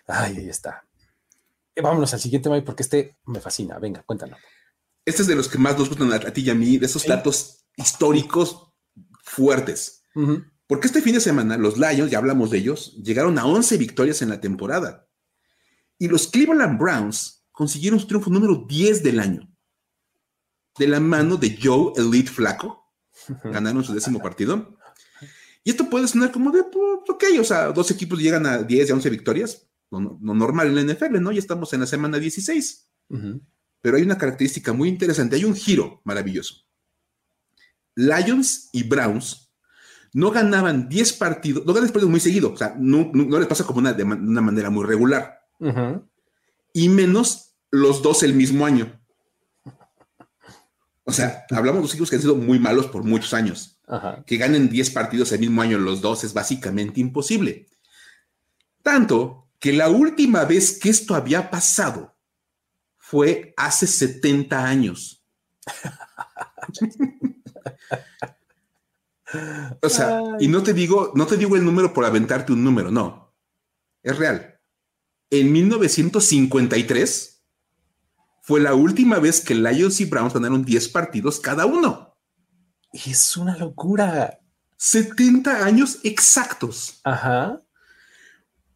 Ay, 0.08 0.38
ahí 0.38 0.50
está. 0.50 0.86
Eh, 1.74 1.82
vámonos 1.82 2.14
al 2.14 2.20
siguiente, 2.20 2.50
Mike, 2.50 2.66
porque 2.66 2.84
este 2.84 3.18
me 3.26 3.40
fascina. 3.40 3.80
Venga, 3.80 4.04
cuéntanos. 4.04 4.40
Este 5.04 5.24
es 5.24 5.28
de 5.28 5.36
los 5.36 5.50
que 5.50 5.58
más 5.58 5.78
nos 5.78 5.90
gustan 5.90 6.12
a 6.14 6.20
ti 6.20 6.42
y 6.42 6.50
a 6.50 6.56
mí, 6.56 6.78
de 6.78 6.86
esos 6.86 7.06
datos 7.06 7.65
históricos 7.78 8.74
fuertes. 9.24 10.04
Porque 10.68 10.88
este 10.88 11.02
fin 11.02 11.14
de 11.14 11.20
semana 11.20 11.58
los 11.58 11.78
Lions, 11.78 12.10
ya 12.10 12.18
hablamos 12.18 12.50
de 12.50 12.58
ellos, 12.60 12.96
llegaron 13.04 13.38
a 13.38 13.46
11 13.46 13.78
victorias 13.78 14.22
en 14.22 14.30
la 14.30 14.42
temporada. 14.42 15.08
Y 15.98 16.08
los 16.08 16.28
Cleveland 16.28 16.80
Browns 16.80 17.46
consiguieron 17.52 18.00
su 18.00 18.08
triunfo 18.08 18.30
número 18.30 18.66
10 18.68 19.04
del 19.04 19.20
año. 19.20 19.50
De 20.78 20.88
la 20.88 21.00
mano 21.00 21.38
de 21.38 21.58
Joe 21.62 21.94
Elite 21.96 22.30
Flaco. 22.30 22.92
Ganaron 23.44 23.84
su 23.84 23.94
décimo 23.94 24.20
partido. 24.20 24.78
Y 25.64 25.70
esto 25.70 25.90
puede 25.90 26.08
sonar 26.08 26.32
como 26.32 26.52
de, 26.52 26.64
pues, 26.64 27.10
ok, 27.10 27.24
o 27.40 27.44
sea, 27.44 27.72
dos 27.72 27.90
equipos 27.92 28.20
llegan 28.20 28.46
a 28.46 28.60
10 28.60 28.90
y 28.90 28.92
11 28.92 29.10
victorias. 29.10 29.68
Lo, 29.90 30.00
normal 30.22 30.68
en 30.68 30.76
la 30.88 30.94
NFL, 30.94 31.22
¿no? 31.22 31.32
Ya 31.32 31.40
estamos 31.40 31.72
en 31.74 31.80
la 31.80 31.88
semana 31.88 32.20
16. 32.20 32.92
Pero 33.82 33.98
hay 33.98 34.04
una 34.04 34.18
característica 34.18 34.74
muy 34.74 34.90
interesante. 34.90 35.36
Hay 35.38 35.46
un 35.46 35.56
giro 35.56 36.02
maravilloso. 36.04 36.65
Lions 37.96 38.70
y 38.72 38.84
Browns 38.84 39.46
no 40.14 40.32
ganaban 40.32 40.88
10 40.88 41.14
partidos, 41.14 41.66
no 41.66 41.74
ganan 41.74 41.90
partidos 41.90 42.10
muy 42.10 42.22
seguido, 42.22 42.54
o 42.54 42.58
sea, 42.58 42.74
no, 42.78 43.12
les 43.14 43.48
pasa 43.48 43.66
como 43.66 43.80
una, 43.80 43.92
de 43.92 44.04
una 44.04 44.42
manera 44.42 44.70
muy 44.70 44.86
regular. 44.86 45.42
Y 46.72 46.90
menos 46.90 47.56
los 47.70 48.02
dos 48.02 48.24
el 48.24 48.34
mismo 48.34 48.66
año. 48.66 48.98
O 51.04 51.12
sea, 51.12 51.46
hablamos 51.52 51.76
de 51.76 51.82
dos 51.82 51.92
equipos 51.92 52.10
que 52.10 52.16
han 52.16 52.22
sido 52.22 52.36
muy 52.36 52.60
malos 52.60 52.88
por 52.88 53.04
muchos 53.04 53.34
años. 53.34 53.80
Que 54.26 54.38
ganen 54.38 54.70
10 54.70 54.90
partidos 54.92 55.32
el 55.34 55.40
mismo 55.40 55.62
año 55.62 55.78
los 55.78 56.02
dos 56.02 56.24
es 56.24 56.34
básicamente 56.34 57.00
imposible. 57.00 57.68
Tanto 58.82 59.50
que 59.60 59.74
la 59.74 59.90
última 59.90 60.46
vez 60.46 60.80
que 60.80 60.90
esto 60.90 61.14
había 61.14 61.50
pasado 61.50 62.16
fue 62.98 63.54
hace 63.58 63.86
70 63.86 64.66
años. 64.66 65.24
o 69.82 69.90
sea, 69.90 70.22
y 70.40 70.48
no 70.48 70.64
te 70.64 70.74
digo, 70.74 71.12
no 71.16 71.26
te 71.26 71.38
digo 71.38 71.56
el 71.56 71.66
número 71.66 71.94
por 71.94 72.06
aventarte 72.06 72.54
un 72.54 72.64
número, 72.64 72.92
no. 72.92 73.34
Es 74.04 74.18
real. 74.18 74.60
En 75.30 75.52
1953 75.52 77.44
fue 78.42 78.60
la 78.60 78.76
última 78.76 79.20
vez 79.20 79.42
que 79.42 79.56
Lions 79.56 80.00
y 80.02 80.06
Browns 80.06 80.34
ganaron 80.34 80.64
10 80.64 80.90
partidos 80.90 81.40
cada 81.40 81.66
uno. 81.66 82.16
Es 82.94 83.36
una 83.36 83.58
locura. 83.58 84.40
70 84.78 85.66
años 85.66 86.00
exactos. 86.04 87.02
Ajá. 87.04 87.62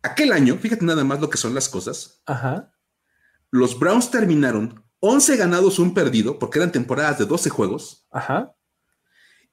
Aquel 0.01 0.31
año, 0.31 0.57
fíjate 0.57 0.85
nada 0.85 1.03
más 1.03 1.19
lo 1.19 1.29
que 1.29 1.37
son 1.37 1.53
las 1.53 1.69
cosas. 1.69 2.21
Ajá. 2.25 2.71
Los 3.51 3.77
Browns 3.77 4.09
terminaron 4.09 4.83
11 4.99 5.37
ganados, 5.37 5.79
un 5.79 5.93
perdido, 5.93 6.39
porque 6.39 6.59
eran 6.59 6.71
temporadas 6.71 7.19
de 7.19 7.25
12 7.25 7.49
juegos. 7.49 8.07
Ajá. 8.11 8.55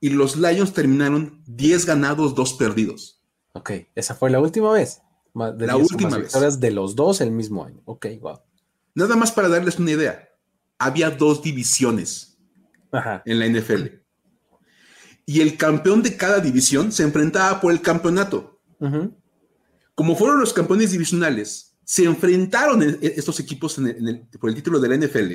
Y 0.01 0.11
los 0.11 0.37
Lions 0.37 0.73
terminaron 0.73 1.43
10 1.47 1.87
ganados, 1.87 2.35
2 2.35 2.55
perdidos. 2.55 3.23
Ok, 3.53 3.71
esa 3.95 4.15
fue 4.15 4.31
la 4.31 4.41
última 4.41 4.71
vez. 4.73 5.01
la 5.35 5.77
última 5.77 6.19
vez. 6.19 6.61
de 6.61 6.71
los 6.71 6.95
dos 6.95 7.21
el 7.21 7.31
mismo 7.31 7.65
año. 7.65 7.81
Ok, 7.87 8.07
wow. 8.21 8.41
Nada 8.95 9.17
más 9.17 9.33
para 9.33 9.49
darles 9.49 9.79
una 9.79 9.93
idea. 9.93 10.29
Había 10.79 11.11
dos 11.11 11.43
divisiones 11.43 12.39
en 13.25 13.39
la 13.39 13.47
NFL. 13.47 13.87
Y 15.25 15.41
el 15.41 15.57
campeón 15.57 16.03
de 16.03 16.17
cada 16.17 16.41
división 16.41 16.93
se 16.93 17.03
enfrentaba 17.03 17.61
por 17.61 17.73
el 17.73 17.81
campeonato. 17.81 18.61
Como 19.95 20.17
fueron 20.17 20.39
los 20.39 20.53
campeones 20.53 20.93
divisionales, 20.93 21.75
se 21.83 22.05
enfrentaron 22.05 22.83
estos 23.01 23.41
equipos 23.41 23.81
por 24.39 24.51
el 24.51 24.55
título 24.55 24.79
de 24.81 24.89
la 24.89 24.97
NFL. 24.97 25.33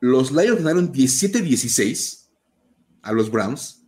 Los 0.00 0.32
Lions 0.32 0.58
ganaron 0.58 0.92
17-16 0.92 2.23
a 3.04 3.12
los 3.12 3.30
Browns 3.30 3.84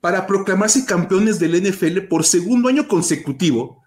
para 0.00 0.26
proclamarse 0.26 0.84
campeones 0.84 1.38
del 1.38 1.62
NFL 1.62 2.08
por 2.08 2.24
segundo 2.24 2.68
año 2.68 2.88
consecutivo 2.88 3.82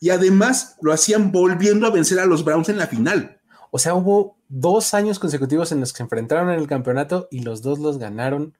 y 0.00 0.10
además 0.10 0.76
lo 0.82 0.92
hacían 0.92 1.32
volviendo 1.32 1.86
a 1.86 1.90
vencer 1.90 2.18
a 2.18 2.26
los 2.26 2.44
Browns 2.44 2.68
en 2.68 2.78
la 2.78 2.86
final. 2.86 3.40
O 3.70 3.78
sea, 3.78 3.94
hubo 3.94 4.38
dos 4.48 4.94
años 4.94 5.18
consecutivos 5.18 5.72
en 5.72 5.80
los 5.80 5.92
que 5.92 5.98
se 5.98 6.02
enfrentaron 6.02 6.50
en 6.50 6.58
el 6.58 6.66
campeonato 6.66 7.28
y 7.30 7.40
los 7.40 7.62
dos 7.62 7.78
los 7.78 7.98
ganaron 7.98 8.56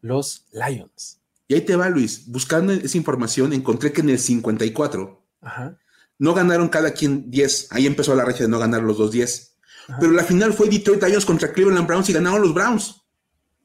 los 0.00 0.46
Lions. 0.52 1.20
Y 1.48 1.54
ahí 1.54 1.60
te 1.60 1.76
va, 1.76 1.88
Luis. 1.88 2.30
Buscando 2.30 2.72
esa 2.72 2.96
información, 2.96 3.52
encontré 3.52 3.92
que 3.92 4.00
en 4.00 4.10
el 4.10 4.18
54 4.18 5.24
Ajá. 5.42 5.78
No 6.18 6.34
ganaron 6.34 6.68
cada 6.68 6.92
quien 6.92 7.30
10. 7.30 7.68
Ahí 7.72 7.86
empezó 7.86 8.14
la 8.14 8.24
recha 8.24 8.44
de 8.44 8.48
no 8.48 8.58
ganar 8.58 8.82
los 8.82 8.98
dos 8.98 9.10
10. 9.10 9.56
Pero 10.00 10.12
la 10.12 10.24
final 10.24 10.52
fue 10.52 10.68
Detroit 10.68 11.02
Lions 11.02 11.26
contra 11.26 11.52
Cleveland 11.52 11.86
Browns 11.86 12.08
y 12.08 12.12
ganaron 12.12 12.40
los 12.40 12.54
Browns. 12.54 13.03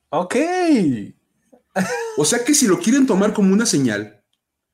Ok. 0.10 0.36
o 2.18 2.26
sea 2.26 2.44
que 2.44 2.54
si 2.54 2.68
lo 2.68 2.80
quieren 2.80 3.06
tomar 3.06 3.34
como 3.34 3.54
una 3.54 3.66
señal, 3.66 4.24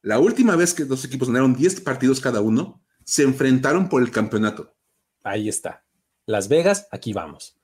la 0.02 0.20
última 0.20 0.56
vez 0.56 0.74
que 0.74 0.86
dos 0.86 1.04
equipos 1.04 1.28
ganaron 1.30 1.56
10 1.56 1.82
partidos 1.82 2.22
cada 2.22 2.42
uno, 2.42 2.82
se 3.04 3.24
enfrentaron 3.24 3.90
por 3.90 4.02
el 4.02 4.12
campeonato. 4.12 4.76
Ahí 5.24 5.50
está. 5.50 5.84
Las 6.26 6.48
Vegas, 6.48 6.88
aquí 6.92 7.14
vamos. 7.14 7.58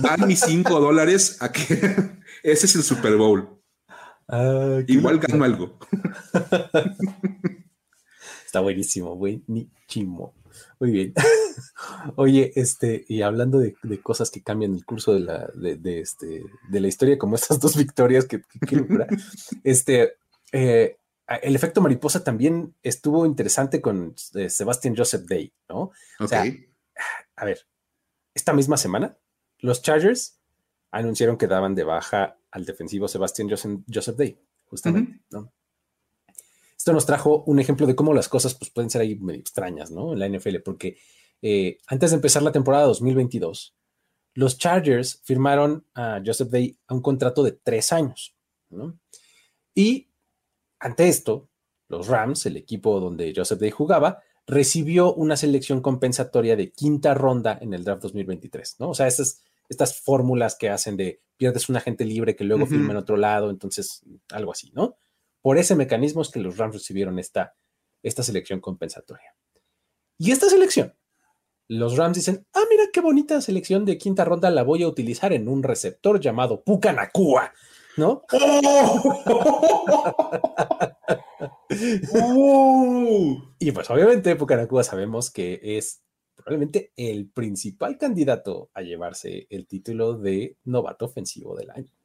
Dan 0.00 0.26
mis 0.26 0.40
5 0.40 0.80
dólares 0.80 1.36
a 1.40 1.52
que 1.52 1.62
ese 2.42 2.66
es 2.66 2.76
el 2.76 2.82
Super 2.82 3.16
Bowl. 3.16 3.60
Ah, 4.28 4.80
Igual 4.86 5.18
gano 5.18 5.44
algo. 5.44 5.78
Está 8.44 8.60
buenísimo, 8.60 9.14
buenísimo. 9.16 10.34
Muy 10.80 10.90
bien. 10.90 11.14
Oye, 12.16 12.52
este, 12.54 13.04
y 13.08 13.22
hablando 13.22 13.58
de, 13.58 13.74
cosas 14.02 14.30
que 14.30 14.42
cambian 14.42 14.74
el 14.74 14.84
curso 14.84 15.14
de 15.14 15.20
la, 15.20 15.50
de, 15.54 16.00
este, 16.00 16.44
de 16.68 16.80
la 16.80 16.88
historia, 16.88 17.18
como 17.18 17.34
estas 17.34 17.60
dos 17.60 17.76
victorias 17.76 18.26
que, 18.26 18.42
este, 19.64 20.14
eh, 20.52 20.98
el 21.42 21.56
efecto 21.56 21.80
mariposa 21.80 22.24
también 22.24 22.74
estuvo 22.82 23.26
interesante 23.26 23.80
con 23.80 24.14
eh, 24.34 24.48
Sebastian 24.48 24.96
Joseph 24.96 25.26
Day, 25.28 25.52
¿no? 25.68 25.90
O 26.20 26.28
sea, 26.28 26.44
a 27.36 27.44
ver, 27.44 27.66
esta 28.34 28.52
misma 28.52 28.76
semana, 28.76 29.16
los 29.58 29.82
Chargers 29.82 30.38
anunciaron 30.90 31.36
que 31.36 31.46
daban 31.46 31.74
de 31.74 31.84
baja 31.84 32.38
al 32.50 32.64
defensivo 32.64 33.08
Sebastian 33.08 33.48
Joseph, 33.50 34.16
Day, 34.16 34.40
justamente, 34.64 35.20
¿no? 35.30 35.52
Esto 36.78 36.92
nos 36.92 37.06
trajo 37.06 37.42
un 37.46 37.58
ejemplo 37.58 37.86
de 37.86 37.96
cómo 37.96 38.14
las 38.14 38.28
cosas 38.28 38.54
pues, 38.54 38.70
pueden 38.70 38.88
ser 38.88 39.00
ahí 39.00 39.16
medio 39.16 39.40
extrañas, 39.40 39.90
¿no? 39.90 40.12
En 40.12 40.20
la 40.20 40.28
NFL, 40.28 40.60
porque 40.64 40.96
eh, 41.42 41.78
antes 41.88 42.10
de 42.10 42.16
empezar 42.16 42.42
la 42.42 42.52
temporada 42.52 42.84
2022, 42.84 43.74
los 44.34 44.58
Chargers 44.58 45.20
firmaron 45.24 45.84
a 45.94 46.22
Joseph 46.24 46.50
Day 46.50 46.78
a 46.86 46.94
un 46.94 47.02
contrato 47.02 47.42
de 47.42 47.52
tres 47.52 47.92
años, 47.92 48.36
¿no? 48.70 48.96
Y 49.74 50.08
ante 50.78 51.08
esto, 51.08 51.48
los 51.88 52.06
Rams, 52.06 52.46
el 52.46 52.56
equipo 52.56 53.00
donde 53.00 53.32
Joseph 53.34 53.58
Day 53.58 53.72
jugaba, 53.72 54.22
recibió 54.46 55.12
una 55.14 55.36
selección 55.36 55.80
compensatoria 55.80 56.54
de 56.54 56.70
quinta 56.70 57.12
ronda 57.12 57.58
en 57.60 57.74
el 57.74 57.82
draft 57.82 58.02
2023, 58.02 58.76
¿no? 58.78 58.90
O 58.90 58.94
sea, 58.94 59.08
estas, 59.08 59.42
estas 59.68 60.00
fórmulas 60.00 60.54
que 60.54 60.70
hacen 60.70 60.96
de 60.96 61.20
pierdes 61.36 61.68
un 61.68 61.76
agente 61.76 62.04
libre 62.04 62.36
que 62.36 62.44
luego 62.44 62.66
firma 62.66 62.92
en 62.92 62.98
otro 62.98 63.16
lado, 63.16 63.50
entonces 63.50 64.02
algo 64.30 64.52
así, 64.52 64.70
¿no? 64.74 64.96
Por 65.48 65.56
ese 65.56 65.74
mecanismo 65.74 66.20
es 66.20 66.28
que 66.28 66.40
los 66.40 66.58
Rams 66.58 66.74
recibieron 66.74 67.18
esta, 67.18 67.56
esta 68.02 68.22
selección 68.22 68.60
compensatoria. 68.60 69.34
Y 70.18 70.30
esta 70.30 70.46
selección, 70.50 70.94
los 71.68 71.96
Rams 71.96 72.18
dicen, 72.18 72.46
ah, 72.52 72.64
mira 72.68 72.84
qué 72.92 73.00
bonita 73.00 73.40
selección 73.40 73.86
de 73.86 73.96
quinta 73.96 74.26
ronda 74.26 74.50
la 74.50 74.62
voy 74.62 74.82
a 74.82 74.88
utilizar 74.88 75.32
en 75.32 75.48
un 75.48 75.62
receptor 75.62 76.20
llamado 76.20 76.62
Pucanacua, 76.62 77.54
¿no? 77.96 78.24
¡Oh! 82.12 83.42
y 83.58 83.72
pues 83.72 83.88
obviamente 83.88 84.36
Pucanacua 84.36 84.84
sabemos 84.84 85.30
que 85.30 85.60
es 85.62 86.02
probablemente 86.34 86.92
el 86.94 87.30
principal 87.30 87.96
candidato 87.96 88.68
a 88.74 88.82
llevarse 88.82 89.46
el 89.48 89.66
título 89.66 90.12
de 90.12 90.58
novato 90.64 91.06
ofensivo 91.06 91.56
del 91.56 91.70
año. 91.70 91.97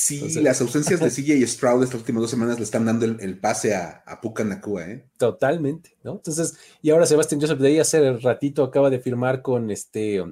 Sí, 0.00 0.20
las 0.42 0.60
ausencias 0.60 1.00
de 1.00 1.10
CJ 1.10 1.44
Stroud 1.44 1.82
estas 1.82 1.98
últimas 1.98 2.20
dos 2.20 2.30
semanas 2.30 2.56
le 2.56 2.62
están 2.62 2.84
dando 2.84 3.04
el, 3.04 3.38
pase 3.40 3.74
a, 3.74 4.04
a 4.06 4.20
Puka 4.20 4.44
Nakua, 4.44 4.88
¿eh? 4.88 5.04
Totalmente, 5.16 5.96
¿no? 6.04 6.12
Entonces, 6.12 6.56
y 6.80 6.90
ahora 6.90 7.04
Sebastián 7.04 7.40
Joseph 7.40 7.58
de 7.58 7.66
ahí 7.66 7.78
hace 7.80 8.12
ratito 8.18 8.62
acaba 8.62 8.90
de 8.90 9.00
firmar 9.00 9.42
con 9.42 9.72
este 9.72 10.22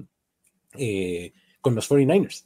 eh, 0.75 1.33
con 1.61 1.75
los 1.75 1.91
49ers 1.91 2.45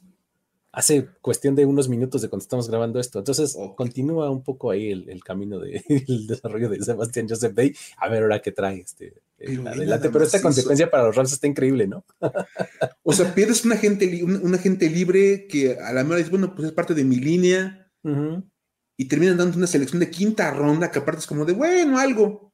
hace 0.73 1.09
cuestión 1.21 1.55
de 1.55 1.65
unos 1.65 1.89
minutos 1.89 2.21
de 2.21 2.29
cuando 2.29 2.43
estamos 2.43 2.69
grabando 2.69 2.99
esto. 2.99 3.19
Entonces, 3.19 3.57
continúa 3.75 4.29
un 4.29 4.43
poco 4.43 4.71
ahí 4.71 4.91
el, 4.91 5.23
camino 5.23 5.59
del 5.59 5.83
desarrollo 6.27 6.69
de 6.69 6.81
Sebastián 6.81 7.27
Joseph 7.27 7.53
Day. 7.53 7.75
A 7.97 8.09
ver 8.09 8.23
ahora 8.23 8.41
qué 8.41 8.51
trae 8.51 8.79
este 8.79 9.13
pero 9.37 9.67
adelante. 9.67 10.09
Pero 10.09 10.23
esta 10.23 10.41
consecuencia 10.41 10.89
para 10.89 11.03
los 11.03 11.15
Rams 11.15 11.33
está 11.33 11.47
increíble, 11.47 11.87
¿no? 11.87 12.05
o 13.03 13.13
sea, 13.13 13.33
pierdes 13.33 13.65
un 13.65 13.73
agente, 13.73 14.23
un, 14.23 14.53
agente 14.53 14.89
libre 14.89 15.47
que 15.47 15.77
a 15.79 15.91
la 15.93 16.03
mejor 16.03 16.17
dice, 16.17 16.29
bueno, 16.29 16.55
pues 16.55 16.67
es 16.67 16.73
parte 16.73 16.93
de 16.93 17.03
mi 17.03 17.17
línea. 17.17 17.77
Y 18.97 19.05
terminan 19.05 19.37
dando 19.37 19.57
una 19.57 19.67
selección 19.67 19.99
de 19.99 20.09
quinta 20.09 20.51
ronda 20.51 20.91
que 20.91 20.99
aparte 20.99 21.21
es 21.21 21.27
como 21.27 21.45
de, 21.45 21.53
bueno, 21.53 21.99
algo. 21.99 22.53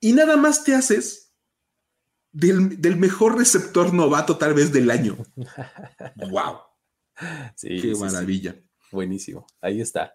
Y 0.00 0.12
nada 0.12 0.36
más 0.36 0.64
te 0.64 0.74
haces 0.74 1.29
del, 2.32 2.96
mejor 2.96 3.36
receptor 3.36 3.92
novato 3.92 4.36
tal 4.38 4.54
vez 4.54 4.72
del 4.72 4.90
año. 4.90 5.16
¡Wow! 6.30 6.58
Sí, 7.54 7.80
Qué 7.80 7.94
maravilla. 7.98 8.56
Buenísimo. 8.90 9.46
Ahí 9.60 9.80
está. 9.80 10.14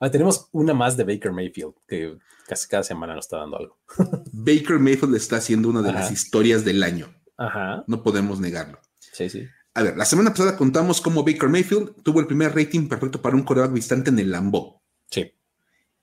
Ah, 0.00 0.10
tenemos 0.10 0.48
una 0.52 0.74
más 0.74 0.96
de 0.96 1.04
Baker 1.04 1.32
Mayfield, 1.32 1.74
que 1.86 2.18
casi 2.46 2.68
cada 2.68 2.82
semana 2.82 3.14
nos 3.14 3.26
está 3.26 3.38
dando 3.38 3.56
algo. 3.56 3.78
Baker 4.32 4.78
Mayfield 4.78 5.14
está 5.14 5.36
haciendo 5.36 5.68
una 5.68 5.80
de 5.82 5.92
las 5.92 6.10
historias 6.10 6.64
del 6.64 6.82
año. 6.82 7.14
Ajá. 7.36 7.84
No 7.86 8.02
podemos 8.02 8.40
negarlo. 8.40 8.80
Sí, 8.98 9.30
sí. 9.30 9.46
A 9.74 9.82
ver, 9.82 9.96
la 9.96 10.04
semana 10.04 10.30
pasada 10.30 10.56
contamos 10.56 11.00
cómo 11.00 11.24
Baker 11.24 11.48
Mayfield 11.48 12.02
tuvo 12.02 12.20
el 12.20 12.26
primer 12.26 12.54
rating 12.54 12.88
perfecto 12.88 13.22
para 13.22 13.36
un 13.36 13.42
coreback 13.42 13.72
visitante 13.72 14.10
en 14.10 14.18
el 14.18 14.30
Lambo. 14.30 14.82
Sí. 15.10 15.32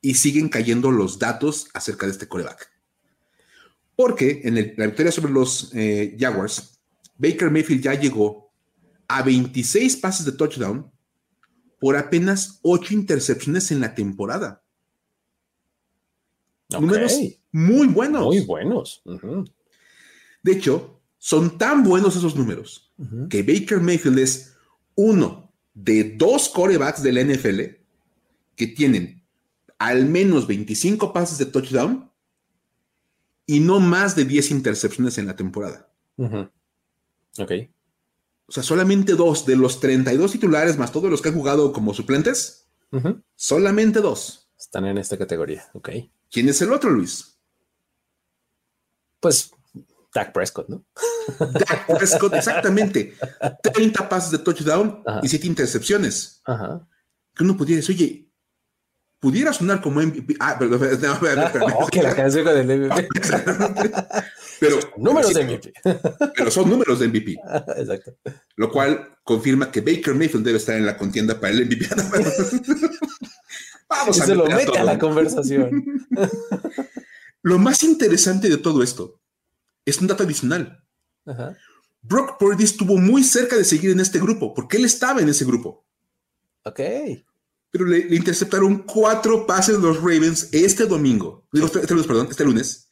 Y 0.01 0.15
siguen 0.15 0.49
cayendo 0.49 0.91
los 0.91 1.19
datos 1.19 1.67
acerca 1.73 2.05
de 2.05 2.13
este 2.13 2.27
coreback. 2.27 2.71
Porque 3.99 4.39
en 4.45 4.55
la 4.55 4.85
victoria 4.85 5.11
sobre 5.11 5.33
los 5.33 5.71
eh, 5.75 6.15
Jaguars, 6.17 6.79
Baker 7.17 7.51
Mayfield 7.51 7.83
ya 7.83 7.95
llegó 7.95 8.49
a 9.09 9.21
26 9.23 9.97
pases 9.97 10.25
de 10.25 10.31
touchdown 10.31 10.89
por 11.81 11.97
apenas 11.97 12.59
8 12.61 12.93
intercepciones 12.93 13.71
en 13.71 13.81
la 13.81 13.93
temporada. 13.93 14.63
Números 16.69 17.19
muy 17.51 17.87
buenos. 17.87 18.27
Muy 18.27 18.39
buenos. 18.39 19.03
De 20.43 20.53
hecho, 20.53 21.01
son 21.17 21.57
tan 21.57 21.83
buenos 21.83 22.15
esos 22.15 22.37
números 22.37 22.93
que 23.29 23.43
Baker 23.43 23.81
Mayfield 23.81 24.19
es 24.19 24.55
uno 24.95 25.51
de 25.73 26.15
dos 26.15 26.47
corebacks 26.47 27.03
de 27.03 27.11
la 27.11 27.23
NFL 27.25 27.59
que 28.55 28.67
tienen 28.67 29.25
al 29.77 30.05
menos 30.05 30.47
25 30.47 31.11
pases 31.11 31.37
de 31.37 31.47
touchdown 31.47 32.08
y 33.49 33.61
no 33.61 33.79
más 33.79 34.15
de 34.15 34.25
10 34.25 34.51
intercepciones 34.51 35.17
en 35.17 35.25
la 35.25 35.35
temporada. 35.35 35.89
Ok. 36.19 37.51
O 38.45 38.51
sea, 38.51 38.61
solamente 38.61 39.15
dos 39.15 39.43
de 39.47 39.55
los 39.55 39.79
32 39.79 40.33
titulares, 40.33 40.77
más 40.77 40.91
todos 40.91 41.09
los 41.09 41.19
que 41.19 41.29
han 41.29 41.35
jugado 41.35 41.73
como 41.73 41.95
suplentes, 41.95 42.69
solamente 43.35 44.01
dos. 44.01 44.51
Están 44.55 44.85
en 44.85 44.99
esta 44.99 45.17
categoría, 45.17 45.67
ok. 45.73 45.89
¿Quién 46.29 46.47
es 46.47 46.61
el 46.61 46.71
otro, 46.71 46.91
Luis? 46.91 47.39
Pues 49.19 49.49
Dak 50.13 50.31
Prescott, 50.31 50.69
¿no? 50.69 50.85
Dak 51.39 51.87
Prescott, 51.87 52.35
exactamente. 52.35 53.15
30 53.63 54.07
pases 54.07 54.29
de 54.29 54.37
touchdown 54.37 55.03
y 55.23 55.27
7 55.27 55.47
intercepciones. 55.47 56.43
Ajá. 56.45 56.87
Que 57.33 57.43
uno 57.43 57.57
pudiera 57.57 57.77
decir, 57.77 57.95
oye, 57.95 58.28
pudiera 59.19 59.53
sonar 59.53 59.81
como 59.81 60.01
MVP. 60.01 60.35
Ah, 60.39 60.57
perdón, 60.57 60.79
no, 61.01 61.65
Ok, 61.79 61.95
la 61.95 62.15
canción 62.15 62.45
del 62.45 62.65
MVP. 62.65 63.07
pero, 64.59 64.79
números 64.97 65.33
de 65.33 65.43
MVP. 65.43 65.73
Pero 66.35 66.51
son 66.51 66.69
números 66.69 66.99
de 66.99 67.07
MVP. 67.07 67.35
Exacto. 67.77 68.15
Lo 68.55 68.71
cual 68.71 69.17
confirma 69.23 69.71
que 69.71 69.81
Baker 69.81 70.15
Mayfield 70.15 70.45
debe 70.45 70.57
estar 70.57 70.75
en 70.75 70.85
la 70.85 70.97
contienda 70.97 71.39
para 71.39 71.53
el 71.53 71.65
MVP. 71.65 71.87
Vamos 73.89 74.17
y 74.17 74.21
a 74.21 74.25
se 74.25 74.35
lo 74.35 74.45
mete 74.45 74.77
a, 74.77 74.81
a 74.81 74.83
la 74.85 74.99
conversación. 74.99 76.07
lo 77.41 77.57
más 77.57 77.83
interesante 77.83 78.49
de 78.49 78.57
todo 78.57 78.83
esto 78.83 79.19
es 79.85 79.99
un 79.99 80.07
dato 80.07 80.23
adicional. 80.23 80.83
Ajá. 81.25 81.57
Brock 82.01 82.37
Purdy 82.39 82.63
estuvo 82.63 82.97
muy 82.97 83.23
cerca 83.23 83.57
de 83.57 83.65
seguir 83.65 83.91
en 83.91 83.99
este 83.99 84.19
grupo, 84.19 84.53
porque 84.53 84.77
él 84.77 84.85
estaba 84.85 85.21
en 85.21 85.29
ese 85.29 85.43
grupo. 85.43 85.85
Ok. 86.63 86.79
Pero 87.71 87.85
le, 87.85 88.15
interceptaron 88.15 88.79
cuatro 88.79 89.45
pases 89.45 89.77
los 89.77 89.97
Ravens 89.97 90.49
este 90.51 90.85
domingo, 90.85 91.47
este, 91.53 91.79
este 91.79 91.95
perdón, 91.95 92.27
este 92.29 92.45
lunes. 92.45 92.89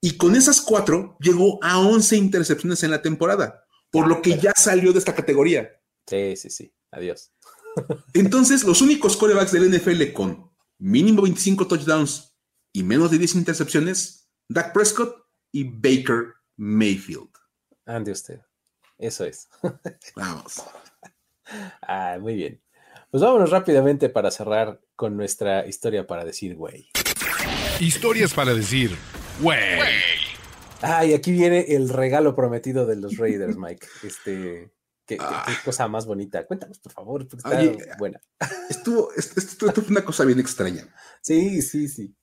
Y 0.00 0.16
con 0.16 0.34
esas 0.36 0.60
cuatro 0.60 1.16
llegó 1.20 1.62
a 1.62 1.78
11 1.78 2.16
intercepciones 2.16 2.82
en 2.82 2.90
la 2.90 3.02
temporada, 3.02 3.64
por 3.90 4.06
lo 4.08 4.22
que 4.22 4.38
ya 4.38 4.52
salió 4.56 4.92
de 4.92 4.98
esta 4.98 5.14
categoría. 5.14 5.70
Sí, 6.06 6.36
sí, 6.36 6.50
sí. 6.50 6.72
Adiós. 6.90 7.32
Entonces, 8.14 8.64
los 8.64 8.80
únicos 8.80 9.16
corebacks 9.16 9.52
del 9.52 9.70
NFL 9.70 10.12
con 10.12 10.50
mínimo 10.78 11.22
25 11.22 11.66
touchdowns 11.66 12.34
y 12.72 12.82
menos 12.82 13.10
de 13.10 13.18
10 13.18 13.36
intercepciones, 13.36 14.30
Dak 14.48 14.72
Prescott 14.72 15.16
y 15.52 15.64
Baker 15.64 16.34
Mayfield. 16.56 17.30
Ande 17.86 18.12
usted. 18.12 18.40
Eso 18.98 19.24
es. 19.24 19.48
Vamos. 20.14 20.62
Ah, 21.80 22.18
muy 22.20 22.34
bien. 22.34 22.60
Pues 23.10 23.22
vámonos 23.22 23.50
rápidamente 23.50 24.08
para 24.08 24.30
cerrar 24.30 24.80
con 24.96 25.16
nuestra 25.16 25.66
historia 25.66 26.06
para 26.06 26.24
decir 26.24 26.56
güey. 26.56 26.90
Historias 27.80 28.34
para 28.34 28.52
decir 28.52 28.96
güey. 29.40 29.60
Ah, 30.82 31.04
y 31.04 31.14
aquí 31.14 31.32
viene 31.32 31.66
el 31.68 31.88
regalo 31.88 32.34
prometido 32.34 32.86
de 32.86 32.96
los 32.96 33.16
Raiders, 33.16 33.56
Mike. 33.56 33.86
Este, 34.02 34.72
qué, 35.06 35.16
ah. 35.20 35.46
cosa 35.64 35.88
más 35.88 36.06
bonita. 36.06 36.46
Cuéntanos, 36.46 36.78
por 36.78 36.92
favor, 36.92 37.28
porque 37.28 37.48
está 37.48 37.96
buena. 37.98 38.20
Estuvo, 38.68 39.12
esto, 39.16 39.40
esto, 39.40 39.72
fue 39.72 39.90
una 39.90 40.04
cosa 40.04 40.24
bien 40.24 40.40
extraña. 40.40 40.86
Sí, 41.22 41.62
sí, 41.62 41.88
sí. 41.88 42.14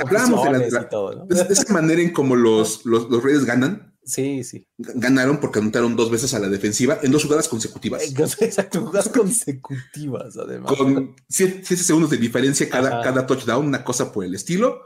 Hablamos 0.00 0.44
de, 0.44 0.70
la, 0.70 0.88
todo, 0.88 1.26
de, 1.26 1.40
esa 1.52 1.72
manera 1.72 2.02
en 2.02 2.12
como 2.12 2.34
los, 2.34 2.84
los, 2.84 3.08
los 3.08 3.22
Raiders 3.22 3.44
ganan. 3.44 3.95
Sí, 4.06 4.44
sí. 4.44 4.64
Ganaron 4.78 5.40
porque 5.40 5.58
anotaron 5.58 5.96
dos 5.96 6.12
veces 6.12 6.32
a 6.32 6.38
la 6.38 6.48
defensiva 6.48 7.00
en 7.02 7.10
dos 7.10 7.24
jugadas 7.24 7.48
consecutivas. 7.48 8.02
Exacto, 8.40 8.80
jugadas 8.80 9.08
consecutivas, 9.08 10.36
además. 10.36 10.72
Con 10.76 11.16
siete, 11.28 11.76
segundos 11.76 12.10
de 12.10 12.16
diferencia 12.16 12.70
cada, 12.70 13.02
cada 13.02 13.26
touchdown, 13.26 13.66
una 13.66 13.82
cosa 13.82 14.12
por 14.12 14.24
el 14.24 14.36
estilo. 14.36 14.82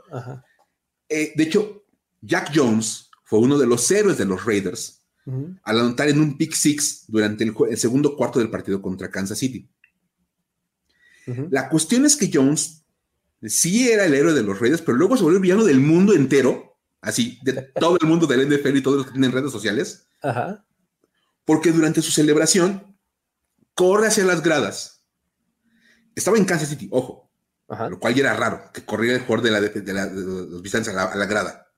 Eh, 1.07 1.35
de 1.37 1.43
hecho, 1.43 1.85
Jack 2.23 2.51
Jones 2.55 3.11
fue 3.25 3.41
uno 3.41 3.59
de 3.59 3.67
los 3.67 3.91
héroes 3.91 4.17
de 4.17 4.25
los 4.25 4.45
Raiders 4.45 4.97
al 5.63 5.79
anotar 5.79 6.09
en 6.09 6.19
un 6.19 6.37
pick 6.37 6.55
six 6.55 7.05
durante 7.07 7.45
el, 7.45 7.55
segundo 7.77 8.17
cuarto 8.17 8.41
del 8.41 8.51
partido 8.51 8.83
contra 8.83 9.11
Kansas 9.11 9.39
City. 9.39 9.69
La 11.51 11.69
cuestión 11.69 12.07
es 12.07 12.17
que 12.17 12.31
Jones 12.33 12.85
sí 13.43 13.89
era 13.89 14.07
el 14.07 14.15
héroe 14.15 14.33
de 14.33 14.43
los 14.43 14.59
Raiders, 14.59 14.83
pero 14.83 14.97
luego 14.97 15.17
se 15.17 15.23
volvió 15.23 15.37
el 15.37 15.43
villano 15.43 15.65
del 15.65 15.79
mundo 15.79 16.15
entero 16.15 16.70
así, 17.01 17.39
de 17.43 17.53
todo 17.79 17.99
el 18.01 18.07
mundo 18.07 18.27
del 18.27 18.49
NFL 18.49 18.77
y 18.77 18.83
todos 18.83 18.97
los 18.99 19.07
que 19.07 19.13
tienen 19.13 19.33
redes 19.33 19.53
sociales. 19.53 20.07
Ajá. 20.23 20.65
Porque 21.45 21.73
durante 21.73 22.03
su 22.03 22.11
celebración 22.11 22.99
corre 23.75 24.09
hacia 24.09 24.25
las 24.25 24.43
gradas. 24.43 25.05
Estaba 26.15 26.37
en 26.37 26.45
Kansas 26.45 26.69
City, 26.69 26.89
ojo. 26.91 27.31
Lo 27.89 28.01
cual 28.01 28.15
ya 28.15 28.23
era 28.23 28.35
raro, 28.35 28.65
que 28.73 28.85
corriera 28.85 29.17
el 29.17 29.23
jugador 29.23 29.45
de, 29.45 29.51
la, 29.53 29.61
de, 29.61 29.93
la, 29.93 30.07
los 30.07 30.61
visitantes 30.61 30.93
a 30.93 31.17
la, 31.17 31.27
grada. 31.27 31.69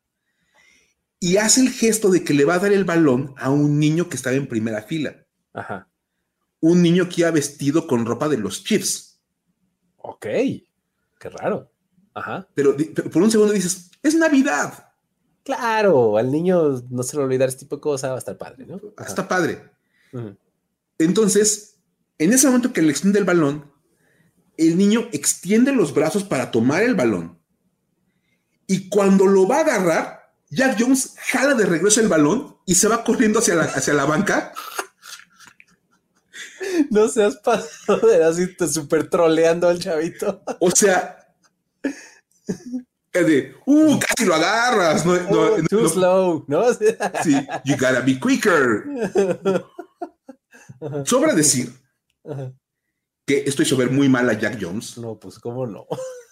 Y 1.21 1.37
hace 1.37 1.61
el 1.61 1.69
gesto 1.69 2.11
de 2.11 2.25
que 2.25 2.33
le 2.33 2.47
va 2.47 2.55
a 2.55 2.59
dar 2.59 2.73
el 2.73 2.85
balón 2.85 3.35
a 3.37 3.51
un 3.51 3.79
niño 3.79 4.09
que 4.09 4.17
estaba 4.17 4.35
en 4.35 4.49
primera 4.49 4.81
fila. 4.83 5.27
Ajá. 5.53 5.91
Un 6.61 6.81
niño 6.83 7.11
que 7.11 7.21
iba 7.21 7.31
vestido 7.31 7.87
con 7.87 8.07
ropa 8.07 8.31
de 8.31 8.39
los 8.39 8.65
Chiefs. 8.65 9.21
Ok. 9.99 10.25
Qué 10.25 11.29
raro. 11.29 11.71
Ajá. 12.15 12.47
pero 12.55 12.77
por 13.11 13.23
un 13.23 13.31
segundo 13.31 13.53
dices, 13.53 13.91
es 14.03 14.15
Navidad. 14.15 14.92
Claro, 15.45 16.19
al 16.19 16.31
niño 16.31 16.83
no 16.91 17.03
se 17.03 17.17
le 17.17 17.25
olvidar 17.25 17.49
este 17.49 17.61
tipo 17.61 17.77
de 17.77 17.83
cosas, 17.83 18.11
va 18.11 18.15
a 18.15 18.19
estar 18.19 18.39
padre, 18.39 18.67
¿no? 18.67 18.81
Está 19.05 19.27
padre. 19.27 19.63
Entonces, 20.99 21.77
en 22.19 22.33
ese 22.33 22.47
momento 22.47 22.73
que 22.73 22.83
le 22.83 22.91
extiende 22.91 23.19
el 23.19 23.25
balón, 23.25 23.73
el 24.57 24.77
niño 24.77 25.09
extiende 25.13 25.73
los 25.73 25.95
brazos 25.95 26.23
para 26.23 26.51
tomar 26.51 26.83
el 26.83 26.95
balón. 26.95 27.39
Y 28.67 28.89
cuando 28.89 29.27
lo 29.27 29.49
va 29.49 29.59
a 29.59 29.61
agarrar, 29.63 30.33
Jack 30.51 30.77
Jones 30.79 31.15
jala 31.19 31.55
de 31.55 31.67
regreso 31.67 32.01
el 32.01 32.09
balón 32.09 32.59
y 32.67 32.75
se 32.75 32.89
va 32.89 33.03
corriendo 33.03 33.41
hacia 33.41 33.55
la, 33.55 33.65
hacia 33.65 33.95
la 33.95 34.05
banca. 34.05 34.53
No 36.91 37.09
seas 37.09 37.37
pasado 37.37 38.07
de 38.07 38.25
así 38.25 38.47
súper 38.73 39.11
troleando 39.11 39.69
al 39.69 39.79
chavito. 39.79 40.43
O 40.61 40.71
sea, 40.71 41.35
de, 43.21 43.55
uh, 43.67 43.99
casi 43.99 44.25
lo 44.25 44.35
agarras. 44.35 45.05
No, 45.05 45.13
oh, 45.13 45.57
too 45.69 45.89
slow, 45.89 46.45
¿no? 46.49 46.73
sí, 47.23 47.35
you 47.65 47.77
gotta 47.77 48.01
be 48.01 48.19
quicker. 48.19 48.85
Sobra 51.05 51.35
decir 51.35 51.73
que 53.27 53.45
estoy 53.47 53.67
sobre 53.67 53.89
muy 53.89 54.09
mal 54.09 54.29
a 54.31 54.33
Jack 54.33 54.59
Jones. 54.61 54.99
No, 54.99 55.19
pues 55.19 55.39
cómo 55.39 55.67
no. 55.67 55.87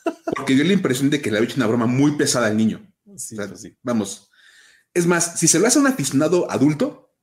porque 0.37 0.55
dio 0.55 0.64
la 0.64 0.72
impresión 0.72 1.11
de 1.11 1.20
que 1.20 1.31
le 1.31 1.37
había 1.37 1.49
hecho 1.49 1.59
una 1.59 1.66
broma 1.66 1.87
muy 1.87 2.16
pesada 2.16 2.47
al 2.47 2.57
niño. 2.57 2.81
Sí, 3.16 3.37
pues 3.37 3.61
sí. 3.61 3.76
Vamos. 3.83 4.31
Es 4.95 5.07
más, 5.07 5.39
si 5.39 5.47
se 5.47 5.59
lo 5.59 5.66
hace 5.66 5.78
a 5.78 5.83
un 5.83 5.89
aficionado 5.89 6.51
adulto, 6.51 7.14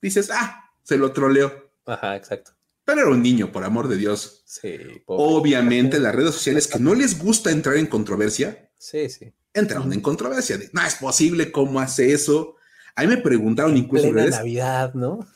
dices, 0.00 0.30
ah, 0.32 0.70
se 0.82 0.96
lo 0.96 1.12
troleo. 1.12 1.70
Ajá, 1.84 2.16
exacto. 2.16 2.55
Pero 2.86 3.00
era 3.00 3.10
un 3.10 3.20
niño, 3.20 3.50
por 3.50 3.64
amor 3.64 3.88
de 3.88 3.96
Dios. 3.96 4.44
Sí. 4.46 4.78
Obviamente, 5.06 5.98
las 5.98 6.14
redes 6.14 6.34
sociales 6.34 6.68
que 6.68 6.78
no 6.78 6.94
les 6.94 7.18
gusta 7.18 7.50
entrar 7.50 7.76
en 7.76 7.88
controversia. 7.88 8.70
Sí, 8.78 9.10
sí. 9.10 9.32
Entraron 9.52 9.92
en 9.92 10.00
controversia. 10.00 10.56
De, 10.56 10.70
no 10.72 10.82
es 10.82 10.94
posible, 10.94 11.50
¿cómo 11.50 11.80
hace 11.80 12.12
eso? 12.12 12.54
A 12.94 13.02
mí 13.02 13.08
me 13.08 13.16
preguntaron 13.16 13.76
incluso. 13.76 14.06
En 14.06 14.14
redes, 14.14 14.36
Navidad, 14.36 14.94
¿no? 14.94 15.26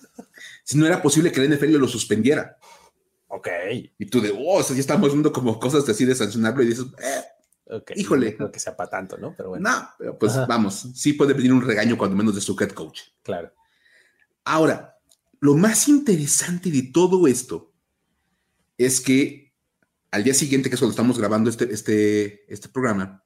Si 0.63 0.79
no 0.79 0.87
era 0.87 1.03
posible 1.03 1.33
que 1.33 1.45
el 1.45 1.53
NFL 1.53 1.73
lo 1.77 1.89
suspendiera. 1.89 2.57
Ok. 3.27 3.49
Y 3.99 4.07
tú 4.07 4.21
de, 4.21 4.33
oh, 4.33 4.63
ya 4.63 4.75
estamos 4.77 5.11
viendo 5.11 5.33
como 5.33 5.59
cosas 5.59 5.89
así 5.89 6.05
de 6.05 6.15
sancionarlo 6.15 6.63
y 6.63 6.69
dices, 6.69 6.87
eh, 7.03 7.81
híjole. 7.97 8.31
No 8.31 8.37
creo 8.37 8.53
que 8.53 8.61
sea 8.61 8.77
para 8.77 8.91
tanto, 8.91 9.19
¿no? 9.19 9.35
Pero 9.37 9.49
bueno. 9.49 9.69
No, 9.69 9.89
pero 9.99 10.17
pues 10.17 10.37
vamos, 10.47 10.89
sí 10.95 11.15
puede 11.15 11.35
pedir 11.35 11.53
un 11.53 11.63
regaño 11.63 11.99
cuando 11.99 12.17
menos 12.17 12.37
de 12.37 12.41
su 12.41 12.57
head 12.61 12.71
coach. 12.71 13.01
Claro. 13.25 13.53
Ahora, 14.45 15.00
lo 15.41 15.57
más 15.57 15.89
interesante 15.89 16.71
de 16.71 16.83
todo 16.83 17.27
esto 17.27 17.73
es 18.77 19.01
que 19.01 19.53
al 20.11 20.25
día 20.25 20.35
siguiente, 20.35 20.69
que 20.69 20.75
es 20.75 20.81
cuando 20.81 20.93
estamos 20.93 21.19
grabando 21.19 21.51
este, 21.51 21.73
este, 21.73 22.53
este 22.53 22.69
programa, 22.69 23.25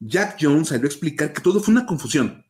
Jack 0.00 0.36
Jones 0.40 0.68
salió 0.68 0.84
a 0.84 0.88
explicar 0.88 1.32
que 1.32 1.40
todo 1.40 1.60
fue 1.60 1.72
una 1.72 1.86
confusión. 1.86 2.44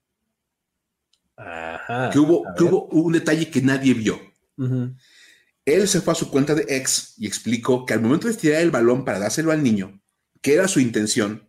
Ajá, 1.36 2.11
que 2.11 2.18
hubo, 2.18 2.44
que 2.57 2.64
hubo 2.64 2.86
un 2.86 3.12
detalle 3.12 3.50
que 3.50 3.61
nadie 3.61 3.94
vio. 3.94 4.18
Él 5.64 5.88
se 5.88 6.00
fue 6.00 6.12
a 6.12 6.16
su 6.16 6.30
cuenta 6.30 6.54
de 6.54 6.64
ex 6.68 7.14
y 7.18 7.26
explicó 7.26 7.84
que 7.84 7.92
al 7.92 8.00
momento 8.00 8.26
de 8.26 8.32
estirar 8.32 8.62
el 8.62 8.70
balón 8.70 9.04
para 9.04 9.18
dárselo 9.18 9.52
al 9.52 9.62
niño, 9.62 10.00
que 10.40 10.54
era 10.54 10.66
su 10.66 10.80
intención, 10.80 11.48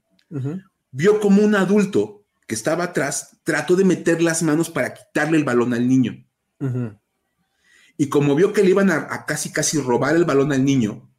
vio 0.91 1.19
como 1.19 1.41
un 1.41 1.55
adulto 1.55 2.25
que 2.45 2.55
estaba 2.55 2.85
atrás 2.85 3.37
trató 3.43 3.75
de 3.75 3.85
meter 3.85 4.21
las 4.21 4.43
manos 4.43 4.69
para 4.69 4.93
quitarle 4.93 5.37
el 5.37 5.43
balón 5.43 5.73
al 5.73 5.87
niño. 5.87 6.25
Y 7.97 8.09
como 8.09 8.35
vio 8.35 8.53
que 8.53 8.63
le 8.63 8.69
iban 8.69 8.91
a, 8.91 9.25
casi 9.25 9.51
casi 9.51 9.79
robar 9.81 10.15
el 10.15 10.25
balón 10.25 10.53
al 10.53 10.63
niño, 10.63 11.09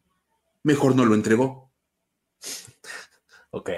mejor 0.63 0.95
no 0.95 1.05
lo 1.05 1.13
entregó. 1.13 1.71
Ok. 3.51 3.69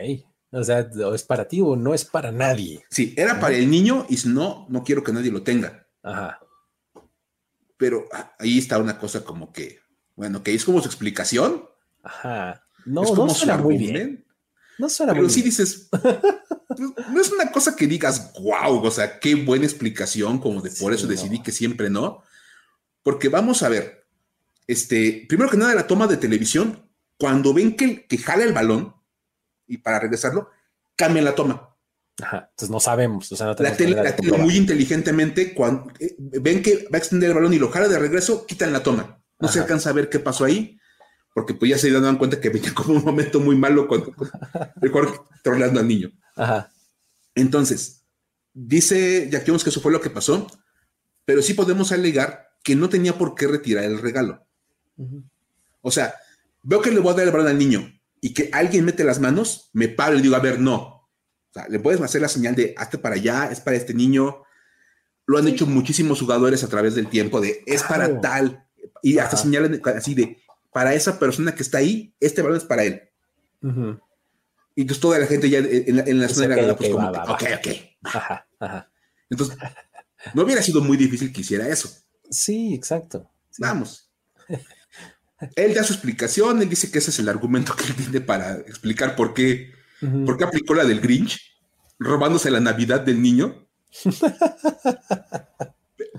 O 0.52 0.64
sea, 0.64 0.88
es 1.14 1.24
para 1.24 1.48
ti 1.48 1.62
o 1.62 1.76
no 1.76 1.94
es 1.94 2.06
para 2.06 2.32
nadie. 2.32 2.86
Sí, 2.90 3.14
era 3.18 3.40
para 3.40 3.56
el 3.56 3.70
niño 3.70 4.06
y 4.10 4.18
si 4.18 4.30
no, 4.30 4.68
no 4.70 4.84
quiero 4.84 5.04
que 5.04 5.14
nadie 5.14 5.32
lo 5.32 5.44
tenga. 5.44 5.88
Ajá. 6.04 6.40
Pero 7.78 8.06
ah, 8.12 8.36
ahí 8.38 8.60
está 8.60 8.78
una 8.78 9.00
cosa 9.00 9.24
como 9.24 9.52
que, 9.52 9.80
bueno, 10.16 10.44
que 10.44 10.54
es 10.54 10.64
como 10.66 10.82
su 10.82 10.88
explicación. 10.88 11.64
Ajá. 12.04 12.64
No, 12.86 13.04
es 13.04 13.10
como 13.10 13.28
no 13.28 13.34
suena 13.34 13.58
muy 13.58 13.78
bien. 13.78 14.26
No 14.78 14.90
suena 14.90 15.14
Pero 15.14 15.30
sí 15.30 15.42
dices, 15.42 15.90
no 17.12 17.22
es 17.22 17.32
una 17.32 17.52
cosa 17.52 17.76
que 17.76 17.88
digas, 17.88 18.34
wow, 18.42 18.84
o 18.84 18.92
sea, 18.92 19.20
qué 19.20 19.36
buena 19.36 19.66
explicación, 19.66 20.40
como 20.40 20.62
de 20.62 20.72
por 20.72 20.94
eso 20.94 21.08
decidí 21.08 21.42
que 21.42 21.52
siempre 21.52 21.90
no. 21.90 22.24
Porque 23.04 23.30
vamos 23.30 23.64
a 23.64 23.70
ver, 23.70 24.06
este, 24.68 25.26
primero 25.28 25.50
que 25.50 25.58
nada, 25.58 25.76
la 25.76 25.88
toma 25.88 26.08
de 26.08 26.18
televisión, 26.18 26.90
cuando 27.18 27.54
ven 27.54 27.76
que, 27.76 28.06
que 28.08 28.18
jala 28.18 28.44
el 28.44 28.54
balón 28.54 28.96
y 29.68 29.78
para 29.78 30.00
regresarlo, 30.00 30.50
cambian 30.96 31.26
la 31.26 31.36
toma. 31.36 31.76
Ajá, 32.22 32.50
entonces 32.52 32.70
no 32.70 32.80
sabemos. 32.80 33.32
O 33.32 33.36
sea, 33.36 33.48
no 33.48 33.56
la 33.58 33.76
tele, 33.76 34.16
muy 34.38 34.56
inteligentemente, 34.56 35.54
cuando 35.54 35.92
eh, 36.00 36.16
ven 36.18 36.62
que 36.62 36.88
va 36.92 36.96
a 36.96 36.98
extender 36.98 37.30
el 37.30 37.36
balón 37.36 37.54
y 37.54 37.60
lo 37.60 37.72
jala 37.72 37.88
de 37.88 37.98
regreso, 37.98 38.46
quitan 38.46 38.74
la 38.74 38.84
toma. 38.84 39.24
No 39.40 39.48
se 39.48 39.60
alcanza 39.60 39.90
a 39.90 39.94
ver 39.94 40.08
qué 40.08 40.20
pasó 40.20 40.46
ahí, 40.46 40.78
porque 41.34 41.56
pues 41.56 41.72
ya 41.72 41.78
se 41.78 41.90
dan 41.92 42.18
cuenta 42.18 42.40
que 42.40 42.50
venía 42.50 42.74
como 42.74 42.94
un 42.94 43.04
momento 43.04 43.40
muy 43.40 43.56
malo 43.56 43.88
cuando 43.88 44.14
mejor 44.82 45.26
trolando 45.42 45.80
al 45.80 45.88
niño. 45.88 46.12
Ajá. 46.36 46.72
Entonces, 47.34 48.04
dice 48.54 49.30
Jack 49.32 49.46
Jones 49.48 49.64
que 49.64 49.70
eso 49.70 49.82
fue 49.82 49.92
lo 49.92 50.02
que 50.02 50.10
pasó, 50.10 50.48
pero 51.26 51.42
sí 51.42 51.54
podemos 51.54 51.92
alegar 51.92 52.51
que 52.64 52.76
no 52.76 52.90
tenía 52.90 53.18
por 53.18 53.36
qué 53.36 53.48
retirar 53.48 53.84
el 53.84 54.00
regalo. 54.00 54.46
O 55.82 55.92
sea, 55.92 56.14
veo 56.64 56.82
que 56.82 56.92
le 56.92 57.00
voy 57.00 57.14
a 57.14 57.18
dar 57.18 57.26
el 57.26 57.32
balón 57.32 57.48
al 57.48 57.58
niño 57.58 57.92
y 58.20 58.34
que 58.34 58.50
alguien 58.54 58.86
mete 58.86 59.04
las 59.04 59.20
manos, 59.20 59.70
me 59.74 59.88
paro 59.88 60.18
y 60.18 60.22
digo, 60.22 60.36
a 60.36 60.40
ver, 60.40 60.60
no. 60.60 60.76
O 60.76 61.54
sea, 61.54 61.68
le 61.68 61.80
puedes 61.80 62.00
hacer 62.02 62.22
la 62.22 62.28
señal 62.28 62.56
de 62.56 62.74
hazte 62.78 62.98
para 62.98 63.16
allá, 63.16 63.50
es 63.52 63.60
para 63.60 63.78
este 63.78 63.94
niño. 63.94 64.44
Lo 65.26 65.38
han 65.38 65.48
hecho 65.48 65.66
muchísimos 65.66 66.20
jugadores 66.20 66.64
a 66.64 66.70
través 66.70 66.96
del 66.96 67.08
tiempo 67.08 67.42
de 67.42 67.64
es 67.66 67.84
para 67.84 68.22
tal. 68.22 68.66
Y 69.02 69.18
hasta 69.18 69.38
señalan 69.38 69.82
así 69.96 70.14
de 70.14 70.38
para 70.72 70.94
esa 70.94 71.20
persona 71.20 71.54
que 71.54 71.64
está 71.64 71.80
ahí, 71.80 72.16
este 72.20 72.42
balón 72.42 72.58
es 72.58 72.64
para 72.64 72.84
él. 72.84 73.02
Y 74.76 74.82
entonces 74.82 75.02
toda 75.02 75.20
la 75.20 75.26
gente 75.26 75.50
ya 75.50 75.60
en, 75.60 76.20
la, 76.20 76.30
zona 76.30 76.56
de 76.56 76.62
la 76.62 76.76
pues 76.76 76.90
como, 76.90 77.10
ok, 77.10 77.44
ok. 77.58 77.68
Entonces, 79.30 79.58
no 80.34 80.44
hubiera 80.44 80.62
sido 80.62 80.82
muy 80.82 80.98
difícil 80.98 81.34
que 81.34 81.42
hiciera 81.42 81.68
eso. 81.68 81.90
Sí, 82.32 82.74
exacto. 82.74 83.30
Vamos. 83.60 84.10
Él 85.56 85.74
da 85.74 85.84
su 85.84 85.94
explicación, 85.94 86.62
él 86.62 86.70
dice 86.70 86.90
que 86.90 87.00
ese 87.00 87.12
es 87.12 87.20
el 87.20 87.30
argumento 87.30 87.76
que 87.76 87.86
él 87.86 87.96
tiene 87.96 88.22
para 88.22 88.56
explicar 88.56 89.16
por 89.16 89.34
qué, 89.34 89.72
por 90.26 90.38
qué 90.38 90.46
aplicó 90.46 90.74
la 90.74 90.86
del 90.86 91.02
Grinch, 91.02 91.40
robándose 92.00 92.50
la 92.50 92.60
Navidad 92.60 93.02
del 93.02 93.22
niño. 93.22 93.68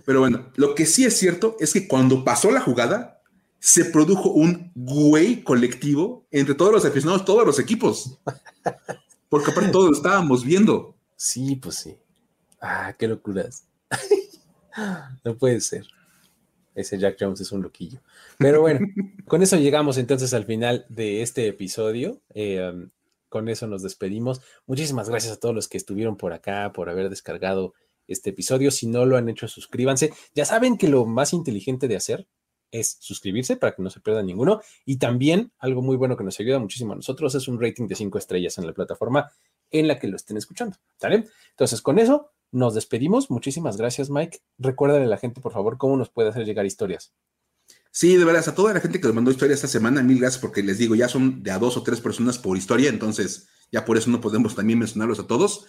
Pero 0.05 0.21
bueno, 0.21 0.51
lo 0.57 0.75
que 0.75 0.85
sí 0.87 1.05
es 1.05 1.17
cierto 1.17 1.57
es 1.61 1.73
que 1.73 1.89
cuando 1.89 2.25
pasó 2.25 2.51
la 2.51 2.61
jugada, 2.61 3.23
se 3.61 3.85
produjo 3.85 4.31
un 4.31 4.73
güey 4.75 5.45
colectivo 5.45 6.27
entre 6.33 6.57
todos 6.57 6.73
los 6.73 6.85
aficionados, 6.85 7.25
todos 7.25 7.47
los 7.47 7.61
equipos. 7.61 8.19
Porque 9.29 9.53
aparte 9.53 9.71
todos 9.71 9.91
lo 9.91 9.97
estábamos 9.97 10.45
viendo. 10.45 10.97
Sí, 11.17 11.55
pues 11.57 11.77
sí. 11.77 11.97
Ah, 12.61 12.93
qué 12.99 13.07
locuras. 13.07 13.65
no 15.25 15.37
puede 15.37 15.61
ser. 15.61 15.87
Ese 16.75 16.99
Jack 16.99 17.17
Jones 17.21 17.41
es 17.41 17.53
un 17.53 17.63
loquillo. 17.63 18.01
Pero 18.39 18.61
bueno, 18.61 18.81
con 19.27 19.43
eso 19.43 19.57
llegamos 19.57 19.99
entonces 19.99 20.33
al 20.35 20.45
final 20.45 20.87
de 20.89 21.23
este 21.23 21.47
episodio. 21.49 22.21
Eh, 22.35 22.71
um, 22.73 22.91
con 23.29 23.49
eso 23.49 23.67
nos 23.67 23.83
despedimos. 23.83 24.41
Muchísimas 24.67 25.09
gracias 25.09 25.33
a 25.33 25.41
todos 25.41 25.55
los 25.55 25.69
que 25.69 25.79
estuvieron 25.79 26.17
por 26.17 26.33
acá, 26.33 26.73
por 26.75 26.91
haber 26.91 27.09
descargado 27.09 27.75
este 28.07 28.31
episodio. 28.31 28.71
Si 28.71 28.87
no 28.87 29.07
lo 29.07 29.17
han 29.17 29.29
hecho, 29.29 29.49
suscríbanse. 29.49 30.13
Ya 30.35 30.45
saben 30.45 30.77
que 30.77 30.89
lo 30.89 31.07
más 31.07 31.33
inteligente 31.33 31.89
de 31.89 31.97
hacer 31.97 32.27
es 32.71 32.97
suscribirse 33.01 33.57
para 33.57 33.75
que 33.75 33.83
no 33.83 33.91
se 33.91 34.01
pierda 34.01 34.23
ninguno. 34.23 34.61
Y 34.85 34.97
también 34.97 35.53
algo 35.59 35.83
muy 35.83 35.97
bueno 35.97 36.17
que 36.17 36.25
nos 36.25 36.39
ayuda 36.41 36.59
muchísimo 36.59 36.93
a 36.93 36.97
nosotros 36.97 37.35
es 37.35 37.49
un 37.49 37.61
rating 37.61 37.87
de 37.87 37.95
cinco 37.95 38.19
estrellas 38.19 38.59
en 38.59 38.67
la 38.67 38.73
plataforma 38.73 39.31
en 39.71 39.89
la 39.89 39.99
que 39.99 40.09
lo 40.09 40.17
estén 40.17 40.37
escuchando. 40.37 40.77
¿Sale? 40.99 41.27
Entonces, 41.51 41.81
con 41.81 41.99
eso 41.99 42.33
nos 42.53 42.75
despedimos. 42.75 43.31
Muchísimas 43.31 43.77
gracias, 43.77 44.11
Mike. 44.11 44.41
Recuérdale 44.59 45.05
a 45.05 45.09
la 45.09 45.19
gente, 45.19 45.41
por 45.41 45.53
favor, 45.53 45.79
cómo 45.79 45.97
nos 45.97 46.11
puede 46.11 46.29
hacer 46.29 46.45
llegar 46.45 46.67
historias. 46.67 47.13
Sí, 47.91 48.17
de 48.17 48.25
veras, 48.25 48.49
a 48.49 48.55
toda 48.55 48.73
la 48.73 48.81
gente 48.81 49.01
que 49.01 49.07
nos 49.07 49.15
mandó 49.15 49.31
historia 49.31 49.55
esta 49.55 49.69
semana, 49.69 50.03
mil 50.03 50.19
gracias 50.19 50.41
porque 50.41 50.63
les 50.63 50.79
digo, 50.79 50.95
ya 50.95 51.09
son 51.09 51.43
de 51.43 51.51
a 51.51 51.59
dos 51.59 51.77
o 51.77 51.83
tres 51.83 52.01
personas 52.01 52.39
por 52.39 52.57
historia, 52.57 52.89
entonces 52.89 53.49
ya 53.71 53.85
por 53.85 53.99
eso 53.99 54.11
no 54.11 54.21
podemos 54.21 54.55
también 54.55 54.79
mencionarlos 54.79 55.19
a 55.19 55.27
todos, 55.27 55.67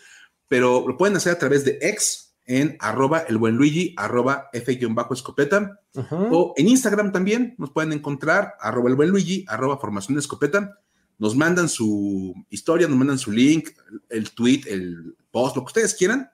pero 0.48 0.88
lo 0.88 0.98
pueden 0.98 1.18
hacer 1.18 1.34
a 1.34 1.40
través 1.40 1.66
de 1.66 1.80
X 1.82 2.36
en 2.46 2.78
arroba 2.80 3.20
el 3.28 3.38
buen 3.38 3.56
Luigi, 3.56 3.94
arroba 3.98 4.50
F-escopeta, 4.54 5.80
o 6.10 6.54
en 6.56 6.68
Instagram 6.68 7.12
también 7.12 7.56
nos 7.58 7.72
pueden 7.72 7.92
encontrar 7.92 8.54
arroba 8.60 8.90
el 8.90 8.96
buen 8.96 9.10
Luigi, 9.10 9.46
arroba 9.48 9.78
formación 9.78 10.18
escopeta, 10.18 10.80
nos 11.20 11.36
mandan 11.36 11.70
su 11.70 12.34
historia, 12.50 12.88
nos 12.88 12.98
mandan 12.98 13.18
su 13.18 13.32
link, 13.32 13.70
el 14.10 14.32
tweet, 14.32 14.62
el 14.68 15.16
post, 15.32 15.56
lo 15.56 15.64
que 15.64 15.68
ustedes 15.68 15.94
quieran, 15.94 16.30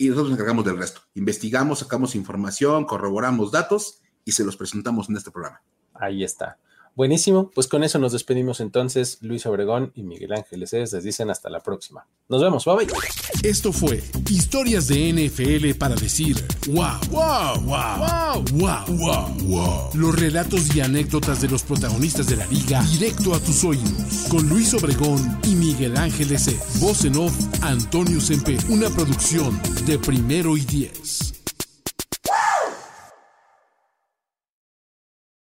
y 0.00 0.08
nosotros 0.08 0.30
nos 0.30 0.38
encargamos 0.38 0.64
del 0.64 0.78
resto. 0.78 1.02
Investigamos, 1.14 1.80
sacamos 1.80 2.14
información, 2.14 2.86
corroboramos 2.86 3.52
datos 3.52 4.00
y 4.24 4.32
se 4.32 4.44
los 4.44 4.56
presentamos 4.56 5.10
en 5.10 5.18
este 5.18 5.30
programa. 5.30 5.60
Ahí 5.92 6.24
está. 6.24 6.56
Buenísimo, 6.94 7.50
pues 7.54 7.66
con 7.66 7.84
eso 7.84 7.98
nos 7.98 8.12
despedimos 8.12 8.60
entonces. 8.60 9.18
Luis 9.20 9.46
Obregón 9.46 9.92
y 9.94 10.02
Miguel 10.02 10.32
Ángeles 10.32 10.72
les 10.72 11.04
dicen 11.04 11.30
hasta 11.30 11.48
la 11.50 11.60
próxima. 11.60 12.06
Nos 12.28 12.42
vemos, 12.42 12.64
bye 12.64 12.74
bye. 12.76 12.86
Esto 13.42 13.72
fue 13.72 14.02
Historias 14.28 14.88
de 14.88 15.12
NFL 15.12 15.78
para 15.78 15.94
decir 15.94 16.36
wow, 16.68 16.98
wow, 17.10 17.60
wow, 17.62 18.44
wow, 18.52 18.84
wow, 18.98 19.28
wow, 19.44 19.90
Los 19.94 20.18
relatos 20.18 20.74
y 20.74 20.80
anécdotas 20.80 21.40
de 21.40 21.48
los 21.48 21.62
protagonistas 21.62 22.26
de 22.26 22.36
la 22.36 22.46
liga 22.46 22.82
directo 22.82 23.34
a 23.34 23.40
tus 23.40 23.64
oídos. 23.64 24.26
Con 24.28 24.48
Luis 24.48 24.74
Obregón 24.74 25.40
y 25.44 25.54
Miguel 25.54 25.96
Ángeles 25.96 26.40
Voz 26.80 27.04
en 27.04 27.16
off, 27.16 27.34
Antonio 27.62 28.20
Sempe. 28.20 28.56
Una 28.68 28.88
producción 28.88 29.60
de 29.86 29.98
primero 29.98 30.56
y 30.56 30.60
diez. 30.60 31.39